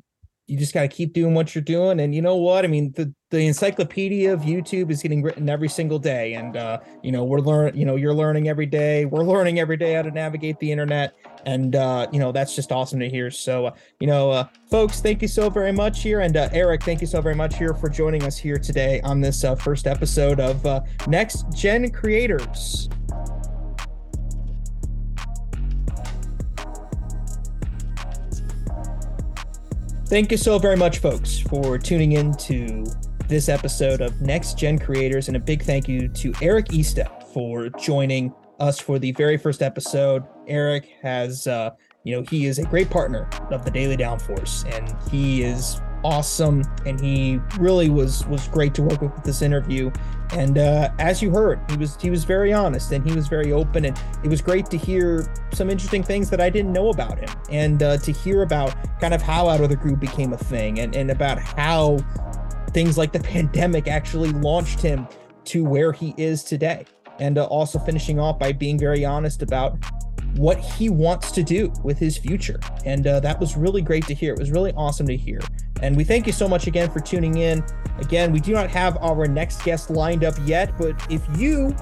you 0.49 0.59
just 0.59 0.73
got 0.73 0.81
to 0.81 0.89
keep 0.89 1.13
doing 1.13 1.35
what 1.35 1.55
you're 1.55 1.63
doing. 1.63 2.01
And 2.01 2.15
you 2.15 2.23
know 2.23 2.37
what? 2.37 2.65
I 2.65 2.69
mean 2.69 2.93
the 2.93 3.13
the 3.31 3.47
encyclopedia 3.47 4.33
of 4.33 4.41
youtube 4.41 4.91
is 4.91 5.03
getting 5.03 5.23
written 5.23 5.51
every 5.51 5.69
single 5.69 5.99
day. 5.99 6.33
And 6.33 6.57
uh 6.57 6.79
you 7.03 7.13
know 7.13 7.25
we're 7.25 7.41
learning 7.41 7.79
you 7.79 7.85
know 7.85 7.97
you're 7.97 8.15
learning 8.15 8.49
every 8.49 8.65
day. 8.65 9.05
We're 9.05 9.25
learning 9.25 9.61
every 9.61 9.77
day 9.77 9.93
how 9.93 10.03
to 10.03 10.11
navigate 10.11 10.59
the 10.59 10.73
internet. 10.73 11.15
And 11.45 11.77
uh 11.77 12.09
you 12.11 12.19
know 12.19 12.33
that's 12.33 12.57
just 12.57 12.73
awesome 12.73 12.99
to 13.01 13.09
hear. 13.09 13.31
So 13.31 13.67
uh, 13.67 13.75
you 14.01 14.07
know 14.07 14.31
uh 14.31 14.45
folks 14.71 15.01
thank 15.01 15.21
you 15.21 15.29
so 15.29 15.51
very 15.51 15.73
much 15.73 16.03
here. 16.03 16.21
And 16.21 16.37
uh, 16.37 16.49
eric 16.53 16.83
thank 16.83 17.03
you 17.03 17.07
so 17.07 17.21
very 17.21 17.35
much 17.35 17.59
here 17.59 17.75
for 17.75 17.91
joining 17.91 18.25
us 18.25 18.39
here 18.39 18.59
today 18.59 19.03
on 19.03 19.21
this 19.21 19.45
uh, 19.45 19.55
first 19.55 19.87
episode 19.87 20.41
of 20.41 20.67
next 21.07 21.45
gen 21.53 21.91
creators 21.91 22.89
Thank 30.09 30.31
you 30.31 30.39
so 30.39 30.59
very 30.59 30.77
much, 30.77 31.01
folks, 31.01 31.39
for 31.39 31.77
tuning 31.77 32.13
in 32.13 32.33
to 32.39 32.83
this 33.27 33.51
episode 33.51 34.01
of 34.01 34.19
Next 34.23 34.57
Gen 34.57 34.79
Creators. 34.79 35.29
And 35.29 35.37
a 35.37 35.41
big 35.41 35.63
thank 35.63 35.87
you 35.87 36.09
to 36.09 36.33
Eric 36.41 36.69
Estepp 36.69 37.25
for 37.25 37.69
joining 37.69 38.33
us 38.59 38.81
for 38.81 38.99
the 38.99 39.13
very 39.13 39.37
first 39.37 39.61
episode. 39.61 40.25
Eric 40.47 40.89
has, 41.03 41.47
uh, 41.47 41.73
you 42.05 42.17
know, 42.17 42.25
he 42.31 42.47
is 42.47 42.59
a 42.59 42.65
great 42.65 42.89
partner 42.89 43.29
of 43.51 43.67
the 43.67 43.71
Daily 43.71 43.99
Downforce, 43.99 44.65
and 44.75 44.97
he 45.11 45.43
is 45.43 45.79
awesome 46.05 46.63
and 46.87 47.01
he 47.01 47.41
really 47.59 47.91
was 47.91 48.27
was 48.27 48.49
great 48.49 48.75
to 48.75 48.83
work 48.83 49.01
with 49.01 49.13
with 49.15 49.25
this 49.25 49.43
interview 49.43 49.91
and 50.33 50.59
uh, 50.59 50.91
as 50.99 51.23
you 51.23 51.31
heard 51.31 51.61
he 51.71 51.77
was 51.77 51.97
he 52.01 52.11
was 52.11 52.25
very 52.25 52.53
honest 52.53 52.93
and 52.93 53.09
he 53.09 53.15
was 53.15 53.29
very 53.29 53.53
open 53.53 53.85
and 53.85 54.01
it 54.23 54.29
was 54.29 54.41
great 54.41 54.67
to 54.67 54.77
hear 54.77 55.33
some 55.53 55.71
interesting 55.71 56.03
things 56.03 56.29
that 56.31 56.41
i 56.41 56.51
didn't 56.51 56.73
know 56.73 56.91
about 56.91 57.19
him 57.19 57.29
and 57.51 57.83
uh, 57.83 57.97
to 57.97 58.13
hear 58.13 58.43
about 58.43 58.75
kind 59.01 59.15
of 59.15 59.23
how 59.23 59.49
out 59.49 59.61
of 59.61 59.69
the 59.69 59.77
groove 59.77 60.01
became 60.01 60.33
a 60.33 60.39
thing 60.39 60.81
and, 60.81 60.95
and 60.95 61.11
about 61.11 61.39
how 61.39 61.97
things 62.71 62.99
like 62.99 63.13
the 63.13 63.21
pandemic 63.21 63.89
actually 63.89 64.31
launched 64.31 64.81
him 64.81 65.07
to 65.45 65.65
where 65.65 65.93
he 65.93 66.15
is 66.17 66.45
today 66.45 66.85
and 67.19 67.39
uh, 67.39 67.45
also 67.47 67.79
finishing 67.79 68.19
off 68.19 68.39
by 68.39 68.53
being 68.53 68.79
very 68.79 69.05
honest 69.05 69.43
about 69.43 69.79
what 70.37 70.59
he 70.59 70.89
wants 70.89 71.31
to 71.33 71.43
do 71.43 71.73
with 71.83 71.99
his 71.99 72.17
future. 72.17 72.61
And 72.85 73.07
uh, 73.07 73.21
that 73.21 73.41
was 73.41 73.57
really 73.57 73.83
great 73.83 74.07
to 74.07 74.15
hear. 74.15 74.35
It 74.35 74.39
was 74.39 74.51
really 74.51 74.73
awesome 74.75 75.07
to 75.07 75.17
hear. 75.17 75.41
And 75.83 75.97
we 75.97 76.05
thank 76.05 76.27
you 76.27 76.33
so 76.33 76.49
much 76.49 76.67
again 76.67 76.91
for 76.91 77.01
tuning 77.01 77.39
in. 77.39 77.65
Again, 77.99 78.33
we 78.33 78.41
do 78.41 78.53
not 78.53 78.71
have 78.71 78.97
our 78.99 79.27
next 79.27 79.63
guest 79.65 79.91
lined 79.91 80.25
up 80.25 80.35
yet, 80.45 80.77
but 80.79 80.95
if 81.11 81.23
you 81.39 81.75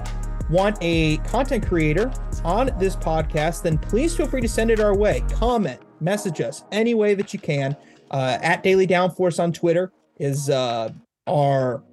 want 0.49 0.77
a 0.81 1.17
content 1.17 1.67
creator 1.67 2.11
on 2.43 2.71
this 2.79 2.95
podcast, 2.95 3.63
then 3.63 3.77
please 3.77 4.15
feel 4.15 4.27
free 4.27 4.41
to 4.41 4.47
send 4.47 4.71
it 4.71 4.79
our 4.79 4.95
way. 4.95 5.23
Comment, 5.31 5.79
message 5.99 6.41
us 6.41 6.63
any 6.71 6.93
way 6.93 7.13
that 7.13 7.33
you 7.33 7.39
can. 7.39 7.75
Uh, 8.11 8.37
at 8.41 8.63
Daily 8.63 8.87
Downforce 8.87 9.41
on 9.41 9.51
Twitter 9.51 9.91
is 10.17 10.49
uh, 10.49 10.89
our 11.27 11.83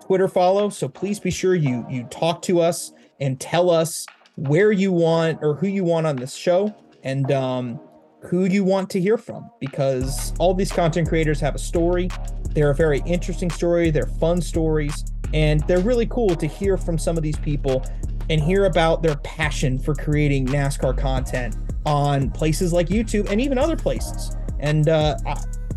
Twitter 0.00 0.28
follow. 0.28 0.68
So 0.68 0.88
please 0.88 1.18
be 1.18 1.30
sure 1.30 1.54
you 1.54 1.84
you 1.90 2.04
talk 2.04 2.42
to 2.42 2.60
us 2.60 2.92
and 3.20 3.40
tell 3.40 3.70
us 3.70 4.06
where 4.36 4.70
you 4.70 4.92
want 4.92 5.40
or 5.42 5.54
who 5.54 5.66
you 5.66 5.82
want 5.82 6.06
on 6.06 6.16
this 6.16 6.34
show 6.34 6.74
and 7.02 7.30
um, 7.32 7.80
who 8.28 8.44
you 8.44 8.64
want 8.64 8.90
to 8.90 9.00
hear 9.00 9.16
from 9.16 9.50
because 9.60 10.32
all 10.38 10.52
these 10.54 10.72
content 10.72 11.08
creators 11.08 11.40
have 11.40 11.54
a 11.54 11.58
story. 11.58 12.08
They're 12.50 12.70
a 12.70 12.74
very 12.74 13.02
interesting 13.06 13.50
story, 13.50 13.90
they're 13.90 14.06
fun 14.06 14.40
stories, 14.40 15.04
and 15.32 15.60
they're 15.66 15.80
really 15.80 16.06
cool 16.06 16.34
to 16.36 16.46
hear 16.46 16.76
from 16.76 16.98
some 16.98 17.16
of 17.16 17.22
these 17.22 17.38
people 17.38 17.84
and 18.28 18.40
hear 18.40 18.64
about 18.64 19.02
their 19.02 19.16
passion 19.16 19.78
for 19.78 19.94
creating 19.94 20.46
NASCAR 20.46 20.96
content 20.98 21.56
on 21.84 22.30
places 22.30 22.72
like 22.72 22.88
YouTube 22.88 23.30
and 23.30 23.40
even 23.40 23.58
other 23.58 23.76
places. 23.76 24.36
And 24.58 24.88
uh, 24.88 25.16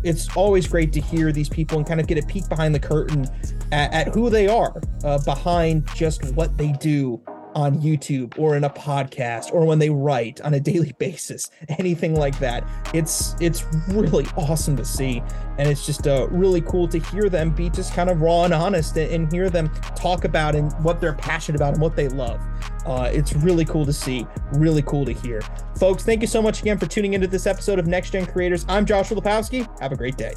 it's 0.02 0.34
always 0.36 0.66
great 0.66 0.92
to 0.94 1.00
hear 1.00 1.30
these 1.32 1.48
people 1.48 1.78
and 1.78 1.86
kind 1.86 2.00
of 2.00 2.06
get 2.06 2.18
a 2.18 2.26
peek 2.26 2.48
behind 2.48 2.74
the 2.74 2.80
curtain 2.80 3.26
at, 3.70 3.92
at 3.92 4.14
who 4.14 4.30
they 4.30 4.48
are 4.48 4.80
uh, 5.04 5.18
behind 5.18 5.86
just 5.94 6.32
what 6.34 6.56
they 6.56 6.72
do 6.72 7.20
on 7.54 7.80
YouTube 7.80 8.38
or 8.38 8.56
in 8.56 8.64
a 8.64 8.70
podcast 8.70 9.52
or 9.52 9.64
when 9.64 9.78
they 9.78 9.90
write 9.90 10.40
on 10.40 10.54
a 10.54 10.60
daily 10.60 10.92
basis, 10.98 11.50
anything 11.78 12.14
like 12.14 12.38
that. 12.38 12.66
It's 12.94 13.34
it's 13.40 13.64
really 13.88 14.26
awesome 14.36 14.76
to 14.76 14.84
see, 14.84 15.22
and 15.58 15.68
it's 15.68 15.86
just 15.86 16.06
uh, 16.06 16.28
really 16.30 16.60
cool 16.62 16.88
to 16.88 16.98
hear 16.98 17.28
them 17.28 17.50
be 17.50 17.70
just 17.70 17.94
kind 17.94 18.10
of 18.10 18.20
raw 18.20 18.44
and 18.44 18.54
honest, 18.54 18.96
and, 18.96 19.10
and 19.12 19.32
hear 19.32 19.50
them 19.50 19.68
talk 19.94 20.24
about 20.24 20.54
and 20.54 20.72
what 20.84 21.00
they're 21.00 21.14
passionate 21.14 21.56
about 21.56 21.74
and 21.74 21.82
what 21.82 21.96
they 21.96 22.08
love. 22.08 22.40
Uh, 22.86 23.10
it's 23.12 23.34
really 23.34 23.64
cool 23.64 23.84
to 23.84 23.92
see, 23.92 24.26
really 24.52 24.82
cool 24.82 25.04
to 25.04 25.12
hear, 25.12 25.40
folks. 25.78 26.04
Thank 26.04 26.20
you 26.22 26.28
so 26.28 26.40
much 26.42 26.60
again 26.60 26.78
for 26.78 26.86
tuning 26.86 27.14
into 27.14 27.26
this 27.26 27.46
episode 27.46 27.78
of 27.78 27.86
Next 27.86 28.10
Gen 28.10 28.26
Creators. 28.26 28.64
I'm 28.68 28.86
Joshua 28.86 29.20
Lipowski. 29.20 29.68
Have 29.80 29.92
a 29.92 29.96
great 29.96 30.16
day. 30.16 30.34